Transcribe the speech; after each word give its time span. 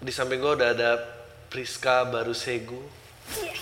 Di 0.00 0.08
samping 0.08 0.40
gue 0.40 0.52
udah 0.56 0.72
ada 0.72 0.96
Priska 1.52 2.08
baru 2.08 2.32
Segu. 2.32 2.80
Iya. 3.36 3.52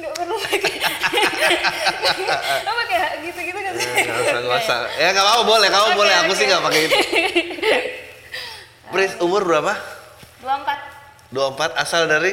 Gak 0.00 0.12
perlu 0.16 0.36
pakai. 0.38 0.72
Lo 2.66 2.70
pakai 2.78 2.98
gitu-gitu 3.26 3.58
kan? 3.58 3.72
Gak 3.74 3.90
iya, 4.00 4.14
usah, 4.14 4.40
gak 4.40 4.60
usah. 4.62 4.78
Ya 5.02 5.08
gak 5.10 5.24
apa-apa 5.26 5.42
boleh, 5.50 5.68
kamu 5.68 5.88
boleh. 5.98 6.14
Aku 6.24 6.32
sih 6.38 6.46
gak 6.46 6.62
pakai 6.62 6.80
itu. 6.86 6.96
Pris, 8.94 9.12
umur 9.18 9.42
berapa? 9.42 9.74
24. 10.42 11.34
24 11.34 11.82
asal 11.82 12.06
dari? 12.06 12.32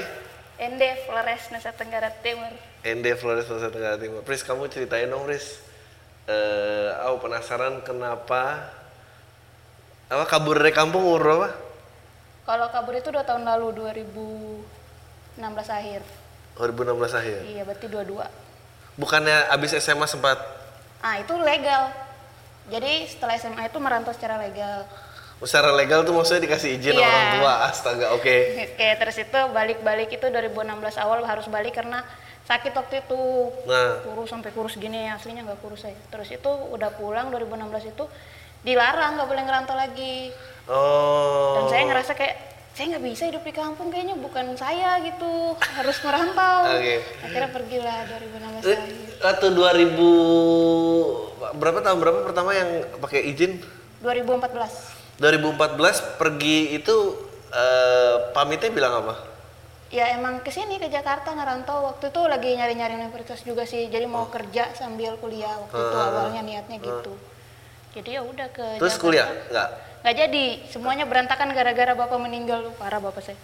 ND 0.58 0.84
Flores 1.06 1.50
Nusa 1.54 1.74
Tenggara 1.74 2.10
Timur. 2.22 2.50
ND 2.82 3.06
Flores 3.18 3.46
Nusa 3.50 3.70
Tenggara 3.74 3.98
Timur. 3.98 4.22
Pris, 4.22 4.46
kamu 4.46 4.70
ceritain 4.70 5.10
dong, 5.10 5.26
Pris. 5.26 5.62
Eh, 6.28 6.90
aku 7.08 7.26
penasaran 7.30 7.82
kenapa 7.82 8.74
apa 10.08 10.24
kabur 10.26 10.56
dari 10.56 10.72
kampung 10.72 11.04
umur 11.04 11.22
berapa? 11.22 11.48
Kalau 12.44 12.72
kabur 12.72 12.96
itu 12.96 13.12
dua 13.12 13.28
tahun 13.28 13.44
lalu 13.44 13.76
2016 13.76 14.64
akhir. 15.68 16.02
2016 16.56 17.12
akhir. 17.14 17.40
Iya 17.44 17.62
berarti 17.68 17.86
dua-dua. 17.86 18.26
Bukannya 18.96 19.52
abis 19.52 19.78
SMA 19.78 20.08
sempat 20.08 20.40
Ah 20.98 21.22
itu 21.22 21.36
legal. 21.38 21.92
Jadi 22.68 23.06
setelah 23.06 23.38
SMA 23.38 23.68
itu 23.68 23.78
merantau 23.78 24.12
secara 24.12 24.40
legal. 24.40 24.88
secara 25.38 25.70
legal 25.70 26.02
tuh 26.02 26.18
maksudnya 26.18 26.50
dikasih 26.50 26.82
izin 26.82 26.98
Iya. 26.98 27.06
orang 27.06 27.26
tua. 27.38 27.54
Astaga, 27.70 28.10
oke. 28.18 28.36
Oke 28.74 28.88
terus 28.98 29.22
itu 29.22 29.40
balik-balik 29.54 30.10
itu 30.10 30.26
2016 30.26 30.98
awal 30.98 31.22
harus 31.22 31.46
balik 31.46 31.78
karena 31.78 32.02
sakit 32.50 32.74
waktu 32.74 33.06
itu. 33.06 33.22
Nah, 33.70 34.02
Kurus 34.02 34.34
sampai 34.34 34.50
kurus 34.50 34.74
gini 34.74 35.06
aslinya 35.06 35.46
nggak 35.46 35.62
kurus 35.62 35.86
saya. 35.86 35.94
Terus 36.10 36.34
itu 36.34 36.50
udah 36.50 36.90
pulang 36.98 37.30
2016 37.30 37.86
itu 37.86 38.10
dilarang 38.62 39.16
nggak 39.16 39.28
boleh 39.28 39.44
ngerantau 39.44 39.74
lagi. 39.74 40.32
oh. 40.66 41.54
Dan 41.58 41.64
saya 41.68 41.84
ngerasa 41.86 42.14
kayak 42.14 42.36
saya 42.72 42.94
nggak 42.94 43.06
bisa 43.10 43.26
hidup 43.26 43.42
di 43.42 43.50
kampung 43.50 43.90
kayaknya 43.90 44.14
bukan 44.16 44.54
saya 44.54 45.02
gitu 45.02 45.58
harus 45.58 45.98
merantau. 46.02 46.62
Oke. 46.78 47.02
Akhirnya 47.20 47.50
pergilah 47.50 47.98
2016 48.06 48.64
Eh, 48.64 48.78
lagi. 48.78 48.94
Atau 49.18 49.50
2000 49.50 51.58
berapa 51.58 51.80
tahun 51.82 51.98
berapa 51.98 52.20
pertama 52.22 52.54
yang 52.54 52.86
pakai 52.98 53.26
izin? 53.26 53.58
2014. 54.00 55.18
2014 55.18 56.22
pergi 56.22 56.78
itu 56.78 56.96
eh, 57.50 58.16
pamitnya 58.32 58.70
bilang 58.70 58.94
apa? 59.02 59.16
Ya 59.88 60.14
emang 60.14 60.44
ke 60.44 60.52
sini 60.52 60.78
ke 60.78 60.86
Jakarta 60.86 61.32
ngerantau 61.32 61.88
waktu 61.88 62.12
itu 62.12 62.22
lagi 62.28 62.54
nyari-nyari 62.54 62.94
universitas 62.94 63.42
juga 63.42 63.64
sih. 63.64 63.88
Jadi 63.88 64.06
mau 64.06 64.28
kerja 64.28 64.70
sambil 64.76 65.16
kuliah 65.18 65.58
waktu 65.58 65.74
itu 65.74 65.98
awalnya 65.98 66.42
niatnya 66.44 66.78
gitu. 66.78 67.16
Jadi 67.98 68.14
ya 68.14 68.22
udah 68.22 68.48
ke 68.54 68.78
Terus 68.78 68.94
Jakarta. 68.94 69.06
kuliah? 69.10 69.28
Enggak. 69.50 69.70
Nggak 70.06 70.16
jadi, 70.22 70.46
semuanya 70.70 71.06
berantakan 71.10 71.50
gara-gara 71.50 71.98
bapak 71.98 72.20
meninggal. 72.22 72.70
Parah 72.78 73.02
bapak 73.02 73.26
saya. 73.26 73.38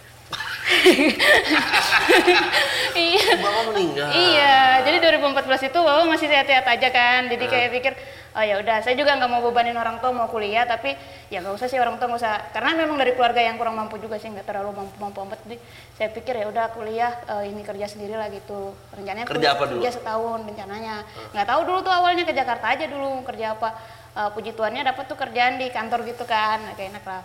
iya. 2.94 3.34
Bapak 3.42 3.64
meninggal. 3.74 4.08
Iya, 4.14 4.86
jadi 4.86 4.98
2014 5.10 5.74
itu 5.74 5.80
bapak 5.82 6.06
masih 6.06 6.28
sehat-sehat 6.30 6.66
aja 6.70 6.88
kan. 6.94 7.34
Jadi 7.34 7.46
kayak 7.50 7.70
pikir, 7.74 7.94
oh 8.38 8.46
ya 8.46 8.62
udah, 8.62 8.86
saya 8.86 8.94
juga 8.94 9.18
nggak 9.18 9.32
mau 9.34 9.42
bebanin 9.42 9.74
orang 9.74 9.98
tua 9.98 10.14
mau 10.14 10.30
kuliah, 10.30 10.70
tapi 10.70 10.94
ya 11.34 11.42
nggak 11.42 11.58
usah 11.58 11.66
sih 11.66 11.82
orang 11.82 11.98
tua 11.98 12.14
nggak 12.14 12.22
usah. 12.22 12.54
Karena 12.54 12.78
memang 12.78 13.02
dari 13.02 13.18
keluarga 13.18 13.42
yang 13.42 13.58
kurang 13.58 13.74
mampu 13.74 13.98
juga 13.98 14.22
sih, 14.22 14.30
nggak 14.30 14.46
terlalu 14.46 14.78
mampu-mampu 14.78 15.18
amat. 15.26 15.42
Jadi 15.50 15.58
saya 15.98 16.14
pikir 16.14 16.38
ya 16.38 16.46
udah 16.46 16.70
kuliah 16.78 17.12
eh, 17.26 17.50
ini 17.50 17.66
kerja 17.66 17.90
sendiri 17.90 18.14
lah 18.14 18.30
gitu. 18.30 18.78
Rencananya 18.94 19.26
Kerja 19.26 19.58
apa 19.58 19.66
dulu? 19.66 19.82
Kerja 19.82 19.98
setahun 19.98 20.40
rencananya. 20.46 21.02
Nggak 21.34 21.48
tahu 21.50 21.62
dulu 21.66 21.80
tuh 21.82 21.94
awalnya 21.94 22.24
ke 22.24 22.34
Jakarta 22.38 22.66
aja 22.70 22.86
dulu 22.86 23.26
kerja 23.26 23.58
apa. 23.58 24.02
Eh, 24.14 24.30
puji 24.30 24.54
Tuhannya 24.54 24.86
dapat 24.86 25.10
tuh 25.10 25.18
kerjaan 25.18 25.58
di 25.58 25.68
kantor 25.68 26.06
gitu 26.06 26.22
kan, 26.24 26.62
Nah, 26.62 26.74
kayak 26.74 26.90
enak 26.94 27.04
lah. 27.04 27.24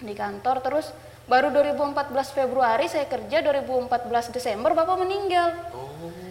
Di 0.00 0.14
kantor 0.14 0.56
terus 0.58 0.88
baru 1.24 1.48
2014 1.48 2.32
Februari 2.32 2.88
saya 2.88 3.04
kerja 3.04 3.40
2014 3.40 4.28
Desember 4.30 4.72
bapak 4.72 4.96
meninggal. 4.98 5.52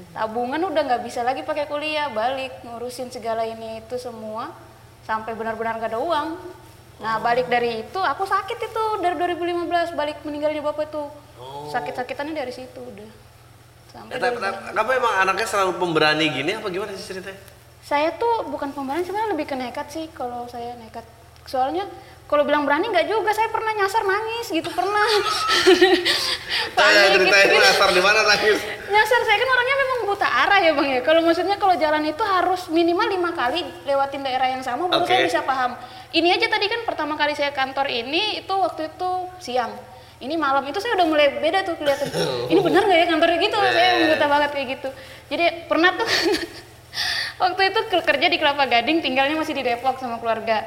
Tabungan 0.09 0.61
udah 0.63 0.81
nggak 0.83 1.01
bisa 1.01 1.21
lagi 1.21 1.41
pakai 1.41 1.65
kuliah 1.65 2.05
balik 2.07 2.61
ngurusin 2.63 3.09
segala 3.09 3.45
ini 3.45 3.81
itu 3.81 3.97
semua 3.97 4.53
sampai 5.01 5.33
benar-benar 5.33 5.77
gak 5.77 5.89
ada 5.89 5.97
uang. 5.97 6.37
Nah 6.99 7.17
balik 7.19 7.45
dari 7.47 7.81
itu 7.83 7.97
aku 7.97 8.23
sakit 8.23 8.59
itu 8.63 8.83
dari 8.99 9.13
2015 9.15 9.65
balik 9.91 10.21
meninggalnya 10.21 10.61
bapak 10.63 10.85
itu. 10.87 11.03
Sakit-sakitannya 11.69 12.33
dari 12.33 12.49
situ 12.49 12.77
udah. 12.77 13.09
Sampai 13.89 14.13
Eh, 14.13 14.19
tapi- 14.19 14.37
tapi- 14.37 14.69
Kenapa 14.69 14.89
emang 14.91 15.13
anaknya 15.19 15.47
selalu 15.47 15.71
pemberani 15.77 16.25
gini? 16.29 16.51
Apa 16.53 16.69
gimana 16.69 16.93
sih 16.93 17.05
ceritanya? 17.09 17.37
Saya 17.83 18.15
tuh 18.15 18.47
bukan 18.47 18.71
pemberani 18.71 19.03
sebenarnya 19.03 19.35
lebih 19.35 19.45
ke 19.51 19.55
nekat 19.59 19.87
sih 19.91 20.07
kalau 20.15 20.47
saya 20.47 20.71
nekat. 20.79 21.03
Soalnya 21.43 21.83
kalau 22.23 22.47
bilang 22.47 22.63
berani 22.63 22.87
nggak 22.87 23.11
juga 23.11 23.35
saya 23.35 23.51
pernah 23.51 23.75
nyasar 23.75 24.07
nangis 24.07 24.47
gitu 24.47 24.71
pernah. 24.71 25.03
Panik 26.79 27.19
ceritain 27.19 27.51
gitu-gitu. 27.51 27.71
asar 27.75 27.89
di 27.91 28.01
mana 28.01 28.23
nangis? 28.23 28.57
nyasar 28.87 29.21
saya 29.27 29.37
kan 29.37 29.49
orangnya 29.51 29.75
memang 29.75 29.99
buta 30.07 30.27
arah 30.31 30.59
ya 30.63 30.71
bang 30.71 30.87
ya. 30.97 30.99
Kalau 31.03 31.19
maksudnya 31.27 31.59
kalau 31.59 31.75
jalan 31.75 32.07
itu 32.07 32.23
harus 32.23 32.71
minimal 32.71 33.07
lima 33.11 33.35
kali 33.35 33.67
lewatin 33.83 34.23
daerah 34.23 34.47
yang 34.55 34.63
sama 34.63 34.87
baru 34.87 35.03
Oke. 35.03 35.11
saya 35.11 35.27
bisa 35.27 35.39
paham. 35.43 35.75
Ini 36.15 36.39
aja 36.39 36.47
tadi 36.47 36.65
kan 36.71 36.87
pertama 36.87 37.19
kali 37.19 37.35
saya 37.35 37.51
kantor 37.51 37.91
ini 37.91 38.39
itu 38.39 38.53
waktu 38.55 38.95
itu 38.95 39.11
siang. 39.43 39.75
Ini 40.23 40.39
malam 40.39 40.63
itu 40.63 40.79
saya 40.79 40.95
udah 40.95 41.03
mulai 41.03 41.35
beda 41.43 41.67
tuh 41.67 41.75
kelihatan. 41.75 42.07
Ini 42.51 42.59
benar 42.63 42.87
nggak 42.87 42.99
ya 43.03 43.05
kantornya 43.11 43.37
gitu? 43.43 43.57
Saya 43.59 43.87
emang 43.91 44.07
buta 44.15 44.25
banget 44.31 44.49
kayak 44.55 44.67
gitu. 44.79 44.89
Jadi 45.27 45.43
pernah 45.67 45.89
tuh 45.99 46.07
waktu 47.41 47.61
itu 47.73 47.79
ke- 47.89 48.05
kerja 48.05 48.27
di 48.29 48.37
Kelapa 48.37 48.65
Gading 48.69 49.01
tinggalnya 49.01 49.37
masih 49.37 49.57
di 49.57 49.63
Depok 49.65 49.97
sama 49.97 50.17
keluarga. 50.21 50.65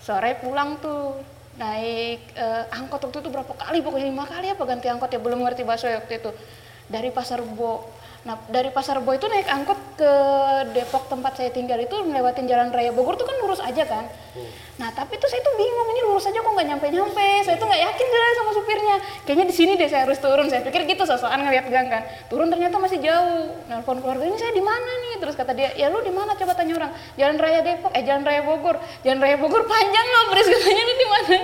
Sore 0.00 0.36
pulang 0.40 0.80
tuh 0.80 1.20
naik 1.60 2.20
eh, 2.32 2.64
angkot 2.72 3.04
waktu 3.04 3.18
itu 3.20 3.30
berapa 3.30 3.52
kali? 3.52 3.84
Pokoknya 3.84 4.06
lima 4.08 4.24
kali 4.24 4.48
apa 4.48 4.62
ganti 4.64 4.88
angkot 4.88 5.12
ya 5.12 5.20
belum 5.20 5.44
ngerti 5.44 5.62
bahasa 5.68 5.92
waktu 5.92 6.24
itu. 6.24 6.30
Dari 6.90 7.12
pasar 7.14 7.38
Rebo 7.38 7.86
nah 8.20 8.36
dari 8.52 8.68
pasar 8.68 9.00
Rebo 9.00 9.16
itu 9.16 9.24
naik 9.32 9.48
angkot 9.48 9.80
ke 9.96 10.12
Depok 10.76 11.08
tempat 11.08 11.40
saya 11.40 11.48
tinggal 11.48 11.80
itu 11.80 11.96
melewatin 12.04 12.44
jalan 12.44 12.68
raya 12.68 12.92
Bogor 12.92 13.16
tuh 13.16 13.24
kan 13.24 13.36
lurus 13.40 13.64
aja 13.64 13.80
kan. 13.88 14.04
Nah 14.76 14.92
tapi 14.92 15.16
tuh 15.16 15.28
saya 15.28 15.40
tuh 15.40 15.56
bingung 15.56 15.88
ini 15.92 16.00
lurus 16.04 16.28
aja 16.28 16.40
kok 16.40 16.52
nggak 16.52 16.68
nyampe 16.68 16.86
nyampe 16.92 17.28
saya 17.44 17.56
tuh 17.56 17.64
nggak 17.64 17.80
yakin 17.80 18.06
jalan 18.12 18.32
sama 18.36 18.50
supirnya. 18.52 18.96
Kayaknya 19.24 19.46
di 19.48 19.54
sini 19.56 19.72
deh 19.80 19.88
saya 19.88 20.04
harus 20.04 20.20
turun. 20.20 20.46
Saya 20.52 20.60
pikir 20.64 20.84
gitu 20.84 21.04
sosokan 21.08 21.40
ngeliat 21.48 21.66
gang 21.72 21.88
kan. 21.88 22.02
Turun 22.28 22.52
ternyata 22.52 22.76
masih 22.76 23.00
jauh. 23.00 23.56
Nelfon 23.72 24.04
keluarga 24.04 24.24
ini 24.28 24.36
saya 24.36 24.52
di 24.52 24.64
mana 24.64 24.92
nih? 25.00 25.14
Terus 25.20 25.34
kata 25.36 25.52
dia 25.56 25.72
ya 25.72 25.88
lu 25.88 26.04
di 26.04 26.12
mana? 26.12 26.36
Coba 26.36 26.52
tanya 26.52 26.76
orang. 26.76 26.92
Jalan 27.16 27.36
raya 27.40 27.60
Depok 27.64 27.92
eh 27.96 28.04
jalan 28.04 28.22
raya 28.24 28.40
Bogor. 28.44 28.76
Jalan 29.00 29.18
raya 29.24 29.36
Bogor 29.40 29.64
panjang 29.64 30.06
loh 30.12 30.24
Pris. 30.32 30.46
Katanya 30.60 30.82
lu 30.84 30.94
di 30.96 31.06
mana 31.08 31.36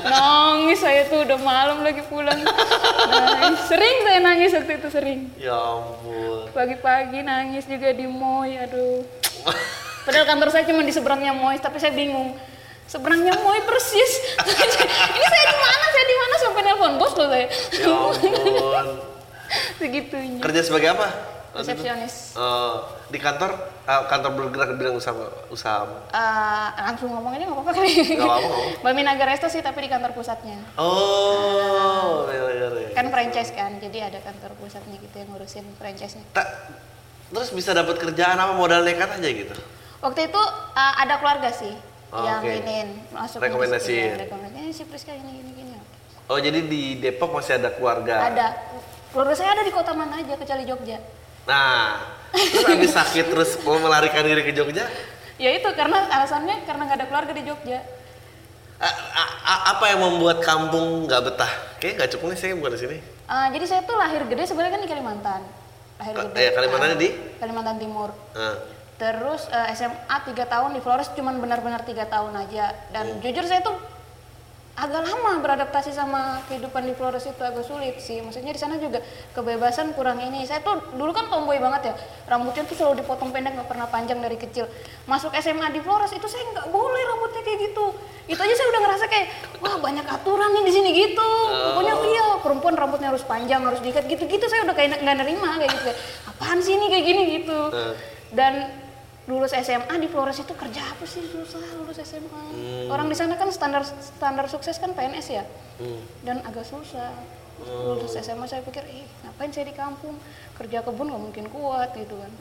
nangis 0.00 0.80
saya 0.80 1.04
tuh 1.04 1.28
udah 1.28 1.38
malam 1.42 1.84
lagi 1.84 2.00
pulang. 2.08 2.40
Nangis. 2.40 3.68
sering 3.68 3.96
saya 4.06 4.18
nangis 4.24 4.50
waktu 4.56 4.72
itu 4.80 4.88
sering. 4.88 5.20
Ya 5.36 5.52
ampun. 5.52 6.48
pagi-pagi 6.56 7.20
nangis 7.20 7.68
juga 7.68 7.92
di 7.92 8.08
Moy 8.08 8.56
aduh. 8.56 9.04
Padahal 10.08 10.26
kantor 10.26 10.48
saya 10.48 10.64
cuma 10.64 10.80
di 10.80 10.92
seberangnya 10.94 11.36
Moy 11.36 11.60
tapi 11.60 11.76
saya 11.76 11.92
bingung. 11.92 12.32
Seberangnya 12.88 13.36
Moy 13.40 13.60
persis. 13.68 14.12
Ini 15.16 15.26
saya 15.28 15.44
di 15.48 15.58
mana? 15.60 15.84
Saya 15.92 16.04
di 16.08 16.16
mana? 16.16 16.34
Sampai 16.40 16.62
nelpon 16.64 16.92
bos 16.96 17.12
loh 17.16 17.28
saya. 17.28 17.46
Ya 17.76 17.90
ampun. 17.92 18.86
segitunya. 19.80 20.40
Kerja 20.40 20.60
sebagai 20.64 20.88
apa? 20.96 21.08
Resepsionis 21.52 22.32
Eh, 22.32 22.74
di 23.08 23.18
kantor 23.18 23.50
ah, 23.84 24.04
kantor 24.06 24.30
bergerak 24.34 24.72
di 24.72 24.76
bidang 24.78 24.96
usaha 24.96 25.14
usaha? 25.48 25.84
Eh, 26.08 26.68
langsung 26.82 27.12
ngomong 27.12 27.32
ini 27.34 27.44
nggak 27.44 27.56
apa-apa 27.56 27.72
kali 27.74 27.90
Nggak 28.16 28.24
apa-apa. 28.24 28.58
Bami 28.82 29.02
Resto 29.22 29.46
sih 29.46 29.60
tapi 29.60 29.84
di 29.84 29.90
kantor 29.90 30.12
pusatnya 30.12 30.56
Oh, 30.80 32.24
iya 32.26 32.42
iya 32.50 32.66
iya. 32.72 32.88
kan 32.92 33.06
franchise 33.08 33.52
kan 33.52 33.76
jadi 33.76 34.08
ada 34.08 34.18
kantor 34.20 34.56
pusatnya 34.56 34.96
gitu 34.96 35.14
yang 35.14 35.28
ngurusin 35.28 35.64
franchise-nya 35.76 36.24
Tak, 36.32 36.48
terus 37.28 37.48
bisa 37.50 37.72
dapat 37.72 37.96
kerjaan 37.96 38.34
apa 38.34 38.52
modal 38.52 38.80
nekat 38.80 39.12
aja 39.12 39.28
gitu? 39.28 39.54
waktu 40.00 40.20
itu 40.26 40.42
eh, 40.72 40.94
ada 40.98 41.16
keluarga 41.16 41.50
sih 41.50 41.74
Oh, 42.12 42.20
yang 42.20 42.44
oke. 42.44 42.52
iniin 42.60 42.88
masuk 43.08 43.40
Rekomendasiin. 43.40 44.04
iya, 44.04 44.28
rekomendasi 44.28 44.84
Priska 44.84 45.16
ini 45.16 45.32
gini 45.32 45.50
gini 45.54 45.72
Oh 46.28 46.36
jadi 46.36 46.60
di 46.60 47.00
Depok 47.00 47.32
masih 47.32 47.56
ada 47.56 47.72
keluarga? 47.72 48.28
ada 48.28 48.52
keluarga 49.08 49.32
saya 49.32 49.56
ada 49.56 49.64
di 49.64 49.72
kota 49.72 49.96
mana 49.96 50.20
aja 50.20 50.36
kecuali 50.36 50.68
Jogja 50.68 51.00
Nah, 51.42 51.98
terus 52.30 52.64
habis 52.64 52.92
sakit 52.92 53.26
terus 53.28 53.50
mau 53.60 53.78
melarikan 53.78 54.22
diri 54.22 54.42
ke 54.42 54.52
Jogja? 54.52 54.86
ya 55.36 55.50
itu 55.50 55.66
karena 55.72 56.06
alasannya 56.08 56.62
karena 56.62 56.82
nggak 56.84 56.98
ada 56.98 57.06
keluarga 57.06 57.32
di 57.32 57.42
Jogja 57.42 57.82
A- 58.78 58.86
a- 59.12 59.32
a- 59.42 59.62
apa 59.72 59.84
yang 59.88 60.00
membuat 60.00 60.38
kampung 60.40 61.04
nggak 61.04 61.22
betah? 61.24 61.50
Kayaknya 61.76 61.94
nggak 61.96 62.10
cukup 62.12 62.26
nih 62.28 62.38
saya 62.38 62.52
bukan 62.54 62.72
di 62.72 62.80
sini. 62.80 62.96
Eh, 63.00 63.46
jadi 63.50 63.64
saya 63.64 63.80
tuh 63.82 63.94
lahir 63.94 64.22
gede 64.24 64.42
sebenarnya 64.44 64.72
kan 64.72 64.82
di 64.82 64.90
Kalimantan 64.90 65.40
lahir 65.96 66.14
gede 66.20 66.38
eh, 66.40 66.50
Kalimantannya 66.52 66.96
di? 66.96 67.08
Kalimantan 67.38 67.76
Timur 67.76 68.10
Nah, 68.32 68.54
Terus 68.94 69.46
eh, 69.48 69.70
SMA 69.72 69.96
3 70.20 70.34
tahun 70.44 70.70
di 70.72 70.80
Flores 70.80 71.10
cuman 71.10 71.34
benar-benar 71.36 71.82
tiga 71.82 72.06
tahun 72.06 72.34
aja. 72.36 72.70
Dan 72.88 73.06
Oh. 73.08 73.18
jujur 73.18 73.42
saya 73.42 73.58
tuh 73.60 73.74
agak 74.72 75.04
lama 75.04 75.44
beradaptasi 75.44 75.92
sama 75.92 76.40
kehidupan 76.48 76.88
di 76.88 76.96
Flores 76.96 77.28
itu 77.28 77.42
agak 77.44 77.60
sulit 77.60 78.00
sih. 78.00 78.24
Maksudnya 78.24 78.56
di 78.56 78.60
sana 78.60 78.80
juga 78.80 79.04
kebebasan 79.36 79.92
kurang 79.92 80.16
ini. 80.24 80.48
Saya 80.48 80.64
tuh 80.64 80.96
dulu 80.96 81.12
kan 81.12 81.28
tomboy 81.28 81.60
banget 81.60 81.92
ya. 81.92 81.94
Rambutnya 82.24 82.64
tuh 82.64 82.80
selalu 82.80 83.04
dipotong 83.04 83.36
pendek 83.36 83.52
nggak 83.52 83.68
pernah 83.68 83.84
panjang 83.92 84.24
dari 84.24 84.40
kecil. 84.40 84.64
Masuk 85.04 85.36
SMA 85.36 85.68
di 85.76 85.84
Flores 85.84 86.16
itu 86.16 86.24
saya 86.24 86.48
nggak 86.56 86.72
boleh 86.72 87.02
rambutnya 87.04 87.44
kayak 87.44 87.58
gitu. 87.68 87.86
Itu 88.24 88.40
aja 88.40 88.54
saya 88.56 88.68
udah 88.72 88.80
ngerasa 88.80 89.04
kayak 89.12 89.26
wah 89.60 89.76
banyak 89.76 90.06
aturan 90.08 90.50
nih 90.56 90.64
di 90.64 90.72
sini 90.72 90.88
gitu. 90.96 91.30
Pokoknya 91.52 91.94
iya 92.08 92.26
perempuan 92.40 92.74
rambutnya 92.74 93.12
harus 93.12 93.24
panjang 93.28 93.60
harus 93.60 93.84
diikat 93.84 94.08
gitu-gitu 94.08 94.48
saya 94.48 94.64
udah 94.64 94.72
kayak 94.72 95.04
nggak 95.04 95.16
nerima 95.20 95.60
kayak 95.60 95.68
gitu. 95.68 95.84
Kayak, 95.92 95.98
Apaan 96.32 96.58
sih 96.64 96.80
ini 96.80 96.88
kayak 96.88 97.04
gini 97.04 97.22
gitu. 97.44 97.60
Dan 98.32 98.81
lulus 99.24 99.54
SMA 99.54 99.94
di 99.96 100.06
Flores 100.06 100.34
itu 100.36 100.50
kerja 100.52 100.82
apa 100.82 101.04
sih? 101.04 101.22
Susah 101.24 101.62
lulus 101.76 101.98
SMA 101.98 102.42
orang 102.86 103.06
di 103.06 103.14
sana 103.14 103.34
kan 103.34 103.46
standar 103.48 103.82
standar 103.84 104.46
sukses 104.46 104.76
kan 104.76 104.90
PNS 104.90 105.26
ya? 105.30 105.44
Hmm. 105.74 106.02
dan 106.20 106.36
agak 106.42 106.64
susah. 106.64 107.14
Lulus 107.62 108.12
SMA 108.12 108.42
saya 108.44 108.60
pikir 108.60 108.82
ih 108.84 109.06
ngapain 109.22 109.48
saya 109.48 109.64
di 109.64 109.72
kampung? 109.72 110.18
Kerja 110.52 110.80
kebun 110.80 111.06
nggak 111.06 111.22
mungkin 111.22 111.44
kuat 111.48 111.94
gitu 111.94 112.16
kan. 112.16 112.32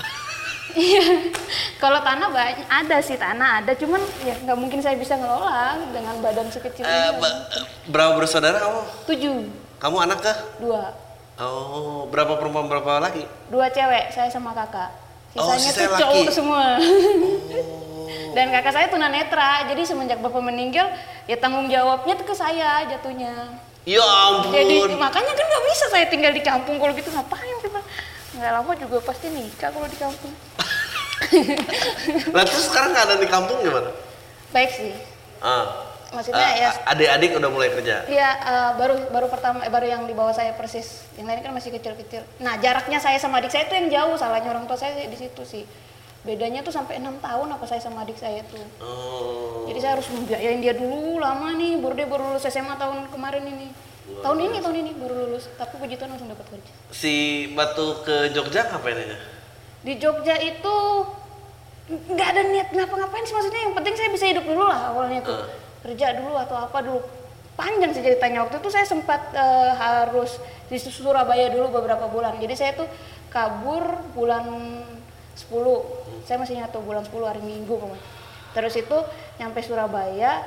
Iya. 0.71 1.35
Kalau 1.75 1.99
tanah 1.99 2.31
banyak 2.31 2.63
ada 2.63 2.97
sih 2.97 3.19
tanah 3.19 3.59
ada. 3.59 3.75
Cuman 3.75 3.99
ya 4.23 4.39
nggak 4.39 4.55
mungkin 4.55 4.79
saya 4.79 4.95
bisa 4.95 5.19
ngelola 5.19 5.75
dengan 5.91 6.15
badan 6.17 6.47
sekecil 6.47 6.81
Eh, 6.81 6.89
ini. 7.09 7.19
ba- 7.19 7.43
berapa 7.85 8.15
bersaudara 8.15 8.55
kamu? 8.55 8.81
tujuh. 9.03 9.51
Kamu 9.77 9.97
anak 9.99 10.23
kah? 10.23 10.37
dua. 10.57 10.95
Oh, 11.35 12.07
berapa 12.07 12.39
perempuan 12.39 12.71
berapa 12.71 13.03
laki? 13.03 13.27
dua 13.49 13.67
cewek 13.67 14.15
saya 14.15 14.31
sama 14.31 14.53
kakak 14.53 14.95
sisanya 15.33 15.59
sisanya 15.61 15.87
tuh 15.87 15.91
laki. 15.91 16.01
cowok 16.03 16.31
semua 16.31 16.65
Oh. 16.73 18.33
dan 18.35 18.47
kakak 18.49 18.71
saya 18.71 18.87
tunanetra 18.87 19.51
jadi 19.65 19.81
semenjak 19.81 20.19
bapak 20.19 20.39
meninggal 20.41 20.87
ya 21.25 21.35
tanggung 21.35 21.67
jawabnya 21.67 22.15
tuh 22.15 22.25
ke 22.25 22.33
saya 22.33 22.83
jatuhnya 22.85 23.59
Ya 23.81 23.99
ampun. 23.99 24.53
jadi 24.53 24.75
makanya 24.89 25.31
kan 25.31 25.41
nggak 25.43 25.63
bisa 25.67 25.85
saya 25.89 26.05
tinggal 26.05 26.29
di 26.29 26.39
kampung 26.39 26.77
kalau 26.77 26.93
gitu 26.93 27.09
ngapain 27.09 27.55
kita 27.59 27.81
nggak 28.33 28.51
lama 28.53 28.71
juga 28.77 28.97
pasti 29.03 29.27
nikah 29.27 29.67
kalau 29.67 29.85
di 29.85 29.97
kampung 29.97 30.33
Nah, 32.33 32.43
terus 32.43 32.65
sekarang 32.65 32.91
keadaan 32.91 33.19
di 33.19 33.27
kampung 33.27 33.59
gimana? 33.59 33.89
baik 34.49 34.69
sih 34.69 34.91
Ah. 35.39 35.90
Maksudnya 36.11 36.43
Ah, 36.43 36.53
ya 36.53 36.69
adik-adik 36.85 37.39
udah 37.39 37.49
mulai 37.49 37.69
kerja. 37.71 38.03
Iya, 38.05 38.29
eh, 38.37 38.71
baru 38.75 38.95
baru 39.09 39.27
pertama 39.31 39.63
eh, 39.63 39.71
baru 39.71 39.87
yang 39.87 40.03
di 40.05 40.13
bawah 40.13 40.35
saya 40.35 40.51
persis. 40.53 41.07
Yang 41.15 41.25
lain 41.27 41.39
kan 41.41 41.51
masih 41.55 41.71
kecil-kecil. 41.71 42.21
Nah, 42.39 42.59
jaraknya 42.59 42.99
saya 42.99 43.17
sama 43.17 43.39
adik 43.39 43.49
saya 43.49 43.65
itu 43.65 43.75
yang 43.75 43.87
jauh. 43.89 44.15
Salahnya 44.19 44.51
orang 44.51 44.67
tua 44.67 44.75
saya 44.75 44.93
di 44.95 45.17
situ 45.17 45.41
sih. 45.47 45.63
Bedanya 46.21 46.61
tuh 46.61 46.69
sampai 46.69 47.01
enam 47.01 47.17
tahun 47.17 47.49
apa 47.49 47.65
saya 47.65 47.81
sama 47.81 48.05
adik 48.05 48.19
saya 48.19 48.45
tuh. 48.45 48.61
Oh. 48.77 49.65
Jadi 49.65 49.79
saya 49.81 49.97
harus 49.97 50.05
membiayain 50.13 50.61
dia 50.61 50.77
dulu 50.77 51.17
lama 51.17 51.55
nih. 51.55 51.81
Baru 51.81 51.93
dia 51.97 52.05
baru 52.05 52.23
lulus 52.29 52.45
SMA 52.45 52.77
tahun 52.77 53.09
kemarin 53.09 53.41
ini. 53.47 53.67
Tahun 54.21 54.37
ini 54.37 54.57
tahun 54.61 54.75
ini 54.85 54.91
baru 55.01 55.15
lulus. 55.25 55.49
Tapi 55.55 55.81
puji 55.81 55.97
Tuhan 55.97 56.13
langsung 56.13 56.29
dapat 56.29 56.45
kerja. 56.45 56.71
Si 56.93 57.13
Batu 57.55 58.05
ke 58.05 58.29
Jogja 58.29 58.69
ngapain 58.69 58.99
aja? 58.99 59.17
Di 59.81 59.97
Jogja 59.97 60.37
itu 60.37 60.75
nggak 61.91 62.27
ada 62.31 62.41
niat 62.47 62.67
ngapa-ngapain 62.71 63.25
sih 63.25 63.35
maksudnya 63.35 63.67
yang 63.67 63.73
penting 63.75 63.95
saya 63.97 64.09
bisa 64.13 64.23
hidup 64.23 64.45
dulu 64.47 64.63
lah 64.63 64.95
awalnya 64.95 65.19
tuh 65.19 65.35
Eh. 65.35 65.43
Kerja 65.81 66.17
dulu 66.17 66.37
atau 66.37 66.57
apa 66.57 66.79
dulu. 66.81 67.01
Panjang 67.57 67.91
sih 67.93 68.01
ceritanya. 68.01 68.47
Waktu 68.47 68.63
itu 68.63 68.69
saya 68.71 68.85
sempat 68.87 69.33
eh, 69.35 69.73
harus 69.75 70.39
di 70.71 70.77
Surabaya 70.79 71.51
dulu 71.51 71.81
beberapa 71.81 72.07
bulan. 72.07 72.39
Jadi 72.39 72.53
saya 72.55 72.71
tuh 72.77 72.87
kabur 73.27 73.83
bulan 74.15 74.47
10 75.35 76.27
saya 76.27 76.37
masih 76.37 76.59
ingat 76.59 76.71
tuh 76.71 76.83
bulan 76.83 77.03
10 77.03 77.11
hari 77.27 77.41
Minggu 77.43 77.75
pokoknya. 77.75 78.01
Terus 78.51 78.73
itu 78.79 78.97
nyampe 79.39 79.59
Surabaya 79.63 80.43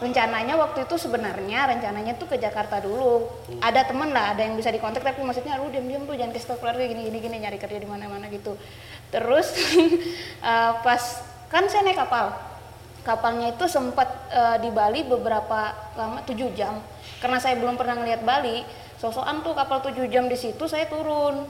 rencananya 0.00 0.56
waktu 0.56 0.88
itu 0.88 0.96
sebenarnya 0.96 1.68
rencananya 1.76 2.16
tuh 2.16 2.28
ke 2.28 2.36
Jakarta 2.40 2.80
dulu. 2.80 3.28
Ada 3.60 3.84
temen 3.88 4.12
lah 4.16 4.32
ada 4.32 4.44
yang 4.44 4.56
bisa 4.56 4.72
dikontak 4.72 5.04
tapi 5.04 5.20
maksudnya 5.20 5.60
lu 5.60 5.68
diam-diam 5.68 6.08
tuh 6.08 6.16
jangan 6.16 6.32
kasih 6.32 6.56
keluarga 6.56 6.84
gini 6.88 7.08
gini 7.12 7.18
gini 7.20 7.36
nyari 7.44 7.60
kerja 7.60 7.76
di 7.76 7.88
mana-mana 7.88 8.32
gitu. 8.32 8.56
Terus 9.12 9.52
eh, 10.48 10.72
pas 10.80 11.02
kan 11.52 11.68
saya 11.68 11.84
naik 11.84 12.00
kapal 12.00 12.49
kapalnya 13.02 13.52
itu 13.52 13.64
sempat 13.66 14.08
eh, 14.28 14.56
di 14.60 14.70
Bali 14.72 15.04
beberapa 15.04 15.72
lama 15.96 16.20
7 16.24 16.36
jam. 16.52 16.76
Karena 17.20 17.38
saya 17.40 17.56
belum 17.56 17.76
pernah 17.76 17.96
ngeliat 18.00 18.24
Bali 18.24 18.64
sosokan 19.00 19.40
tuh 19.40 19.56
kapal 19.56 19.80
7 19.80 19.96
jam 20.12 20.28
di 20.28 20.36
situ 20.36 20.64
saya 20.68 20.84
turun. 20.88 21.48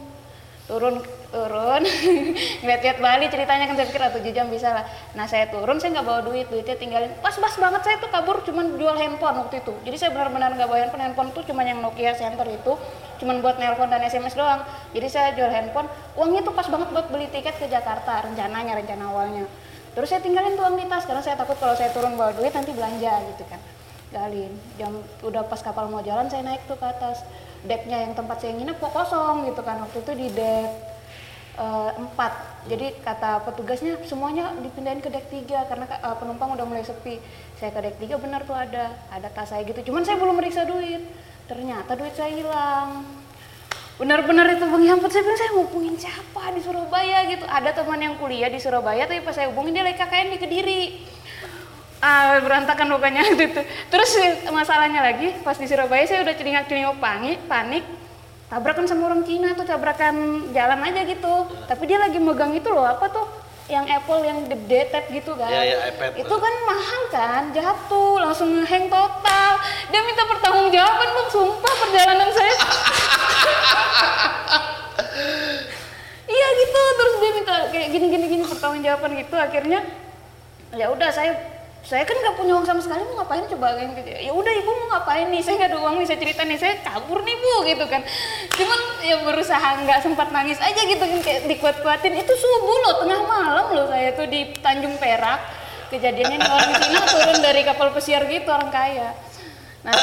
Turun 0.70 1.02
turun. 1.34 1.82
Ngeliat-liat 2.62 2.98
Bali 3.02 3.26
ceritanya 3.26 3.66
kan 3.66 3.74
saya 3.74 3.90
pikir 3.90 4.02
ah, 4.06 4.14
7 4.14 4.22
jam 4.30 4.46
bisa 4.46 4.70
lah. 4.70 4.84
Nah 5.18 5.26
saya 5.26 5.50
turun 5.50 5.82
saya 5.82 5.98
nggak 5.98 6.06
bawa 6.06 6.20
duit 6.22 6.46
duitnya 6.46 6.78
tinggalin. 6.78 7.10
Pas-pas 7.18 7.54
banget 7.58 7.82
saya 7.82 7.96
tuh 7.98 8.10
kabur 8.10 8.38
cuman 8.46 8.78
jual 8.78 8.94
handphone 8.94 9.42
waktu 9.42 9.66
itu. 9.66 9.74
Jadi 9.82 9.96
saya 9.98 10.10
benar-benar 10.14 10.54
nggak 10.54 10.70
bawa 10.70 10.78
handphone 10.86 11.02
handphone 11.02 11.30
tuh 11.34 11.42
cuman 11.42 11.66
yang 11.66 11.78
Nokia 11.82 12.14
Center 12.14 12.46
itu 12.46 12.78
cuman 13.18 13.42
buat 13.42 13.58
nelpon 13.58 13.90
dan 13.90 14.02
SMS 14.06 14.38
doang. 14.38 14.62
Jadi 14.94 15.06
saya 15.10 15.34
jual 15.34 15.50
handphone. 15.50 15.90
Uangnya 16.14 16.46
tuh 16.46 16.54
pas 16.54 16.66
banget 16.70 16.94
buat 16.94 17.06
beli 17.10 17.26
tiket 17.34 17.58
ke 17.58 17.66
Jakarta 17.66 18.30
rencananya 18.30 18.78
rencana 18.78 19.10
awalnya 19.10 19.50
terus 20.00 20.16
saya 20.16 20.24
tinggalin 20.24 20.56
tuh 20.56 20.64
uang 20.64 20.80
di 20.80 20.88
tas 20.88 21.04
karena 21.04 21.20
saya 21.20 21.36
takut 21.36 21.60
kalau 21.60 21.76
saya 21.76 21.92
turun 21.92 22.16
bawa 22.16 22.32
duit 22.32 22.56
nanti 22.56 22.72
belanja 22.72 23.20
gitu 23.36 23.44
kan. 23.52 23.60
Galin 24.08 24.48
jam 24.80 24.96
udah 25.20 25.44
pas 25.44 25.60
kapal 25.60 25.92
mau 25.92 26.00
jalan 26.00 26.24
saya 26.32 26.40
naik 26.40 26.64
tuh 26.64 26.80
ke 26.80 26.88
atas. 26.88 27.20
Decknya 27.68 28.08
yang 28.08 28.16
tempat 28.16 28.40
saya 28.40 28.56
nginep 28.56 28.80
kok 28.80 28.96
kosong 28.96 29.44
gitu 29.44 29.60
kan. 29.60 29.76
Waktu 29.84 30.00
itu 30.00 30.12
di 30.16 30.26
deck 30.32 30.70
eh, 31.60 31.90
empat. 32.00 32.32
Jadi 32.64 32.96
kata 33.04 33.44
petugasnya 33.44 34.00
semuanya 34.08 34.56
dipindahin 34.64 35.04
ke 35.04 35.12
deck 35.12 35.28
tiga 35.28 35.68
karena 35.68 35.84
eh, 35.84 36.16
penumpang 36.16 36.56
udah 36.56 36.64
mulai 36.64 36.80
sepi. 36.80 37.20
Saya 37.60 37.68
ke 37.68 37.84
deck 37.84 38.00
tiga 38.00 38.16
benar 38.16 38.48
tuh 38.48 38.56
ada. 38.56 38.96
Ada 39.12 39.28
tas 39.28 39.52
saya 39.52 39.68
gitu. 39.68 39.92
Cuman 39.92 40.00
saya 40.08 40.16
belum 40.16 40.40
meriksa 40.40 40.64
duit. 40.64 41.04
Ternyata 41.44 41.92
duit 41.92 42.16
saya 42.16 42.32
hilang 42.32 43.19
benar-benar 44.00 44.48
itu 44.56 44.64
bang 44.64 44.84
Yampet 44.88 45.10
saya 45.12 45.22
bilang 45.28 45.38
saya 45.38 45.52
hubungin 45.60 45.94
siapa 46.00 46.56
di 46.56 46.60
Surabaya? 46.64 47.28
Gitu. 47.28 47.44
Ada 47.44 47.76
teman 47.76 48.00
yang 48.00 48.16
kuliah 48.16 48.48
di 48.48 48.56
Surabaya 48.56 49.04
tapi 49.04 49.20
pas 49.20 49.36
saya 49.36 49.52
hubungin 49.52 49.76
dia 49.76 49.84
lagi 49.84 50.00
KKN 50.00 50.28
di 50.32 50.38
Kediri 50.40 50.82
ah 52.00 52.40
berantakan 52.40 52.96
pokoknya 52.96 53.28
gitu 53.36 53.60
terus 53.92 54.10
masalahnya 54.48 55.04
lagi 55.04 55.36
pas 55.44 55.52
di 55.52 55.68
Surabaya 55.68 56.00
saya 56.08 56.24
udah 56.24 56.32
celingak-celinguk 56.32 56.96
panik 56.96 57.38
panik. 57.44 57.84
Tabrakan 58.50 58.82
sama 58.82 59.06
orang 59.06 59.22
Cina 59.22 59.54
tuh 59.54 59.62
tabrakan 59.62 60.50
jalan 60.50 60.82
aja 60.82 61.06
gitu. 61.06 61.46
Tapi 61.70 61.82
dia 61.86 62.02
lagi 62.02 62.18
megang 62.18 62.50
itu 62.50 62.66
loh 62.66 62.82
apa 62.82 63.06
tuh 63.06 63.39
yang 63.70 63.86
Apple 63.86 64.20
yang 64.26 64.38
gede 64.50 64.80
tab 64.90 65.06
gitu 65.08 65.32
kan. 65.38 65.46
Ya, 65.46 65.62
ya, 65.62 65.76
iPad. 65.94 66.18
itu 66.18 66.34
kan 66.34 66.54
mahal 66.66 67.02
kan 67.14 67.42
jatuh 67.54 68.18
langsung 68.18 68.50
ngeheng 68.50 68.90
total. 68.90 69.52
Dia 69.94 70.00
minta 70.02 70.26
pertanggungjawaban 70.26 71.08
bang 71.14 71.28
sumpah 71.30 71.74
perjalanan 71.86 72.30
saya. 72.34 72.54
Iya 76.30 76.48
gitu. 76.62 76.82
Terus 76.94 77.14
dia 77.18 77.30
minta 77.34 77.54
kayak 77.74 77.88
gini 77.90 78.06
gini 78.06 78.26
gini 78.30 78.44
pertanggungjawaban 78.46 79.18
gitu. 79.18 79.34
Akhirnya 79.34 79.82
ya 80.70 80.86
udah 80.94 81.10
saya 81.10 81.34
saya 81.80 82.04
kan 82.04 82.12
nggak 82.12 82.36
punya 82.36 82.52
uang 82.54 82.66
sama 82.68 82.80
sekali 82.84 83.02
mau 83.08 83.24
ngapain 83.24 83.48
coba 83.50 83.72
kayak 83.74 83.96
gitu 83.98 84.08
ya? 84.12 84.32
Udah 84.36 84.52
ibu 84.52 84.70
mau 84.84 84.86
ngapain 84.94 85.26
nih? 85.32 85.40
Saya 85.40 85.54
nggak 85.58 85.70
ada 85.72 85.78
uang 85.80 85.94
nih 85.98 86.06
saya 86.06 86.18
cerita 86.20 86.42
nih 86.44 86.58
saya 86.60 86.74
kabur 86.84 87.18
nih 87.24 87.36
bu 87.40 87.54
gitu 87.66 87.84
kan. 87.88 88.02
Cuman 88.52 88.80
ya 89.00 89.16
berusaha 89.24 89.68
nggak 89.82 89.98
sempat 90.04 90.28
nangis 90.28 90.60
aja 90.60 90.80
gitu 90.80 91.00
kan 91.00 91.20
kayak 91.24 91.40
dikuat-kuatin. 91.48 92.14
Itu 92.20 92.32
subuh 92.36 92.76
loh 92.84 92.94
tengah 93.00 93.20
malam 93.24 93.66
loh 93.72 93.86
saya 93.88 94.12
tuh 94.12 94.28
di 94.28 94.52
Tanjung 94.60 95.00
Perak. 95.00 95.40
Kejadiannya 95.90 96.38
orang 96.46 96.70
Cina 96.78 97.02
turun 97.02 97.38
dari 97.42 97.66
kapal 97.66 97.90
pesiar 97.90 98.22
gitu 98.30 98.46
orang 98.46 98.70
kaya 98.70 99.10
nah 99.80 99.96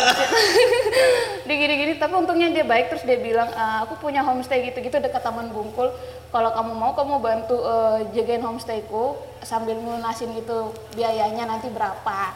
dia 1.45 1.55
gini-gini 1.61 2.01
tapi 2.01 2.13
untungnya 2.17 2.49
dia 2.49 2.65
baik. 2.65 2.89
Terus 2.89 3.03
dia 3.05 3.17
bilang 3.21 3.49
"Ah, 3.53 3.85
aku 3.85 4.01
punya 4.01 4.25
homestay 4.25 4.65
gitu-gitu 4.65 4.97
dekat 4.97 5.21
Taman 5.21 5.53
Bungkul. 5.53 5.93
Kalau 6.33 6.49
kamu 6.51 6.73
mau 6.73 6.91
kamu 6.97 7.15
bantu 7.21 7.57
eh, 7.61 8.09
jagain 8.17 8.41
homestayku 8.41 9.17
sambil 9.45 9.77
ngelunasin 9.77 10.33
gitu 10.33 10.73
biayanya 10.97 11.45
nanti 11.45 11.69
berapa. 11.69 12.33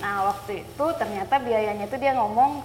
Nah 0.00 0.32
waktu 0.32 0.64
itu 0.64 0.86
ternyata 0.96 1.36
biayanya 1.38 1.84
itu 1.84 1.96
dia 2.00 2.16
ngomong 2.16 2.64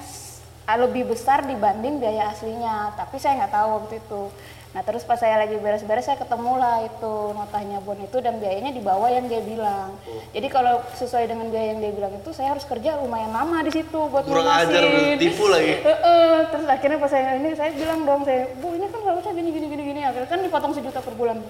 lebih 0.70 1.10
besar 1.10 1.44
dibanding 1.44 1.98
biaya 1.98 2.32
aslinya. 2.32 2.94
Tapi 2.94 3.18
saya 3.18 3.42
nggak 3.44 3.54
tahu 3.54 3.70
waktu 3.84 3.94
itu 4.00 4.22
nah 4.70 4.86
terus 4.86 5.02
pas 5.02 5.18
saya 5.18 5.42
lagi 5.42 5.58
beres-beres 5.58 6.06
saya 6.06 6.22
ketemu 6.22 6.54
lah 6.62 6.86
itu 6.86 7.14
notanya 7.34 7.82
bon 7.82 7.98
itu 7.98 8.18
dan 8.22 8.38
biayanya 8.38 8.70
di 8.70 8.82
bawah 8.86 9.10
yang 9.10 9.26
dia 9.26 9.42
bilang. 9.42 9.98
Jadi 10.30 10.48
kalau 10.54 10.86
sesuai 10.94 11.26
dengan 11.26 11.50
biaya 11.50 11.74
yang 11.74 11.82
dia 11.82 11.90
bilang 11.90 12.14
itu 12.14 12.30
saya 12.38 12.54
harus 12.54 12.70
kerja 12.70 13.02
lumayan 13.02 13.34
lama 13.34 13.66
di 13.66 13.74
situ 13.74 14.00
buat 14.14 14.30
Kurang 14.30 14.46
ajar, 14.46 15.18
tipu 15.18 15.50
lagi. 15.50 15.82
Terus 16.54 16.68
akhirnya 16.70 16.98
pas 17.02 17.10
saya 17.10 17.34
ini 17.42 17.50
saya 17.58 17.74
bilang 17.74 18.06
dong 18.06 18.22
saya 18.30 18.46
bu 18.62 18.78
ini 18.78 18.86
kan 18.94 19.02
harusnya 19.10 19.34
gini 19.34 19.50
gini 19.50 19.68
gini 19.74 19.84
gini 19.90 20.02
akhirnya 20.06 20.30
kan 20.30 20.40
dipotong 20.46 20.74
sejuta 20.78 21.02
per 21.02 21.18
bulan. 21.18 21.42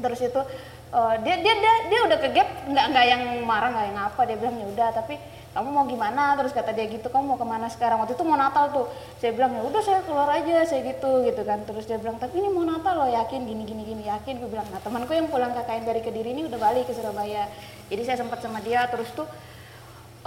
Terus 0.00 0.20
itu 0.24 0.40
eh, 0.94 1.14
dia 1.24 1.34
dia 1.40 1.54
dia 1.58 1.74
dia 1.90 2.00
udah 2.08 2.18
ke 2.20 2.28
gap 2.32 2.48
nggak 2.68 2.86
nggak 2.92 3.06
yang 3.08 3.22
marah 3.44 3.68
nggak 3.72 3.86
yang 3.92 3.98
apa 4.00 4.20
dia 4.24 4.36
bilang 4.40 4.56
ya 4.56 4.66
udah 4.72 4.88
tapi 4.96 5.14
kamu 5.58 5.74
mau 5.74 5.84
gimana? 5.88 6.36
Terus 6.38 6.52
kata 6.52 6.76
dia 6.76 6.86
gitu 6.86 7.08
kamu 7.08 7.34
mau 7.34 7.38
ke 7.40 7.42
mana 7.42 7.66
sekarang? 7.66 7.98
Waktu 7.98 8.14
itu 8.14 8.22
mau 8.22 8.36
Natal 8.36 8.70
tuh. 8.70 8.86
Saya 9.18 9.32
bilang 9.34 9.56
ya 9.58 9.66
udah 9.66 9.82
saya 9.82 10.04
keluar 10.04 10.30
aja 10.30 10.62
saya 10.68 10.86
gitu 10.86 11.24
gitu 11.24 11.42
kan. 11.42 11.64
Terus 11.66 11.88
dia 11.88 11.98
bilang 11.98 12.20
tapi 12.20 12.38
ini 12.38 12.46
mau 12.52 12.62
Natal 12.62 13.00
loh 13.00 13.10
yakin 13.10 13.42
gini 13.42 13.66
gini 13.66 13.82
gini 13.82 14.02
yakin. 14.06 14.38
Gue 14.38 14.54
bilang 14.54 14.68
nah 14.70 14.78
temanku 14.78 15.10
yang 15.16 15.26
pulang 15.26 15.50
KKN 15.56 15.82
dari 15.82 16.00
kediri 16.04 16.30
ini 16.36 16.46
udah 16.46 16.58
balik 16.62 16.86
ke 16.86 16.94
Surabaya. 16.94 17.48
Jadi 17.88 18.02
saya 18.06 18.22
sempat 18.22 18.38
sama 18.38 18.62
dia 18.62 18.86
terus 18.86 19.08
tuh 19.16 19.26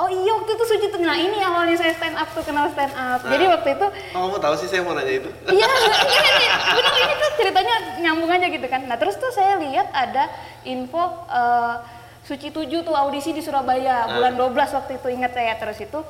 Oh 0.01 0.09
iya 0.09 0.33
waktu 0.33 0.51
itu 0.51 0.65
Suci 0.65 0.85
tuh, 0.87 0.99
nah 0.99 1.13
ini 1.13 1.37
awalnya 1.37 1.77
saya 1.77 1.93
stand 1.93 2.15
up 2.15 2.25
tuh 2.27 2.41
kenal 2.41 2.65
stand 2.67 2.89
up. 2.91 3.21
Jadi 3.21 3.43
Nah. 3.43 3.53
waktu 3.53 3.69
itu 3.71 3.85
Oh, 4.11 4.19
kamu 4.25 4.37
tahu 4.39 4.55
sih 4.57 4.65
saya 4.65 4.81
mau 4.81 4.91
nanya 4.91 5.13
itu. 5.15 5.29
Iya, 5.53 5.69
iya, 5.69 5.93
iya. 6.39 6.53
benar 6.73 6.93
ini 6.97 7.13
tuh 7.15 7.29
ceritanya 7.37 7.75
nyambung 7.99 8.31
aja 8.31 8.47
gitu 8.47 8.65
kan. 8.65 8.81
Nah 8.83 8.97
terus 8.97 9.15
tuh 9.15 9.29
saya 9.29 9.55
lihat 9.55 9.87
ada 9.91 10.25
info 10.63 11.01
eh, 11.27 11.75
Suci 12.21 12.49
7 12.49 12.65
tuh 12.81 12.93
audisi 12.93 13.29
di 13.29 13.41
Surabaya 13.41 14.05
Ah. 14.05 14.11
bulan 14.11 14.33
12 14.35 14.49
waktu 14.71 14.91
itu 14.95 15.07
ingat 15.07 15.31
saya 15.31 15.53
terus 15.55 15.77
itu. 15.77 16.01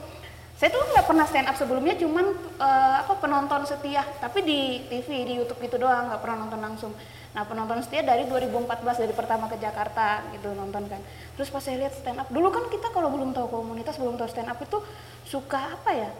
Saya 0.53 0.69
tuh 0.69 0.83
nggak 0.85 1.05
pernah 1.05 1.25
stand 1.25 1.47
up 1.47 1.55
sebelumnya, 1.55 1.95
cuman 1.95 2.25
eh, 2.57 2.95
apa 3.01 3.13
penonton 3.17 3.65
setia, 3.65 4.07
tapi 4.17 4.39
di 4.41 4.59
TV, 4.87 5.07
di 5.25 5.33
YouTube 5.35 5.59
gitu 5.59 5.75
doang, 5.77 6.07
nggak 6.07 6.21
pernah 6.21 6.37
nonton 6.39 6.61
langsung. 6.61 6.91
Nah 7.31 7.47
penonton 7.47 7.79
setia 7.79 8.03
dari 8.03 8.27
2014 8.27 9.07
dari 9.07 9.13
pertama 9.15 9.47
ke 9.47 9.55
Jakarta 9.55 10.19
gitu 10.35 10.51
nonton 10.51 10.83
kan. 10.91 10.99
Terus 11.39 11.47
pas 11.47 11.63
saya 11.63 11.79
lihat 11.79 11.95
stand 11.95 12.19
up, 12.19 12.27
dulu 12.27 12.51
kan 12.51 12.67
kita 12.67 12.91
kalau 12.91 13.07
belum 13.07 13.31
tahu 13.31 13.47
komunitas, 13.47 13.95
belum 13.95 14.19
tahu 14.19 14.27
stand 14.27 14.51
up 14.51 14.59
itu 14.59 14.77
suka 15.23 15.79
apa 15.79 15.91
ya? 15.95 16.11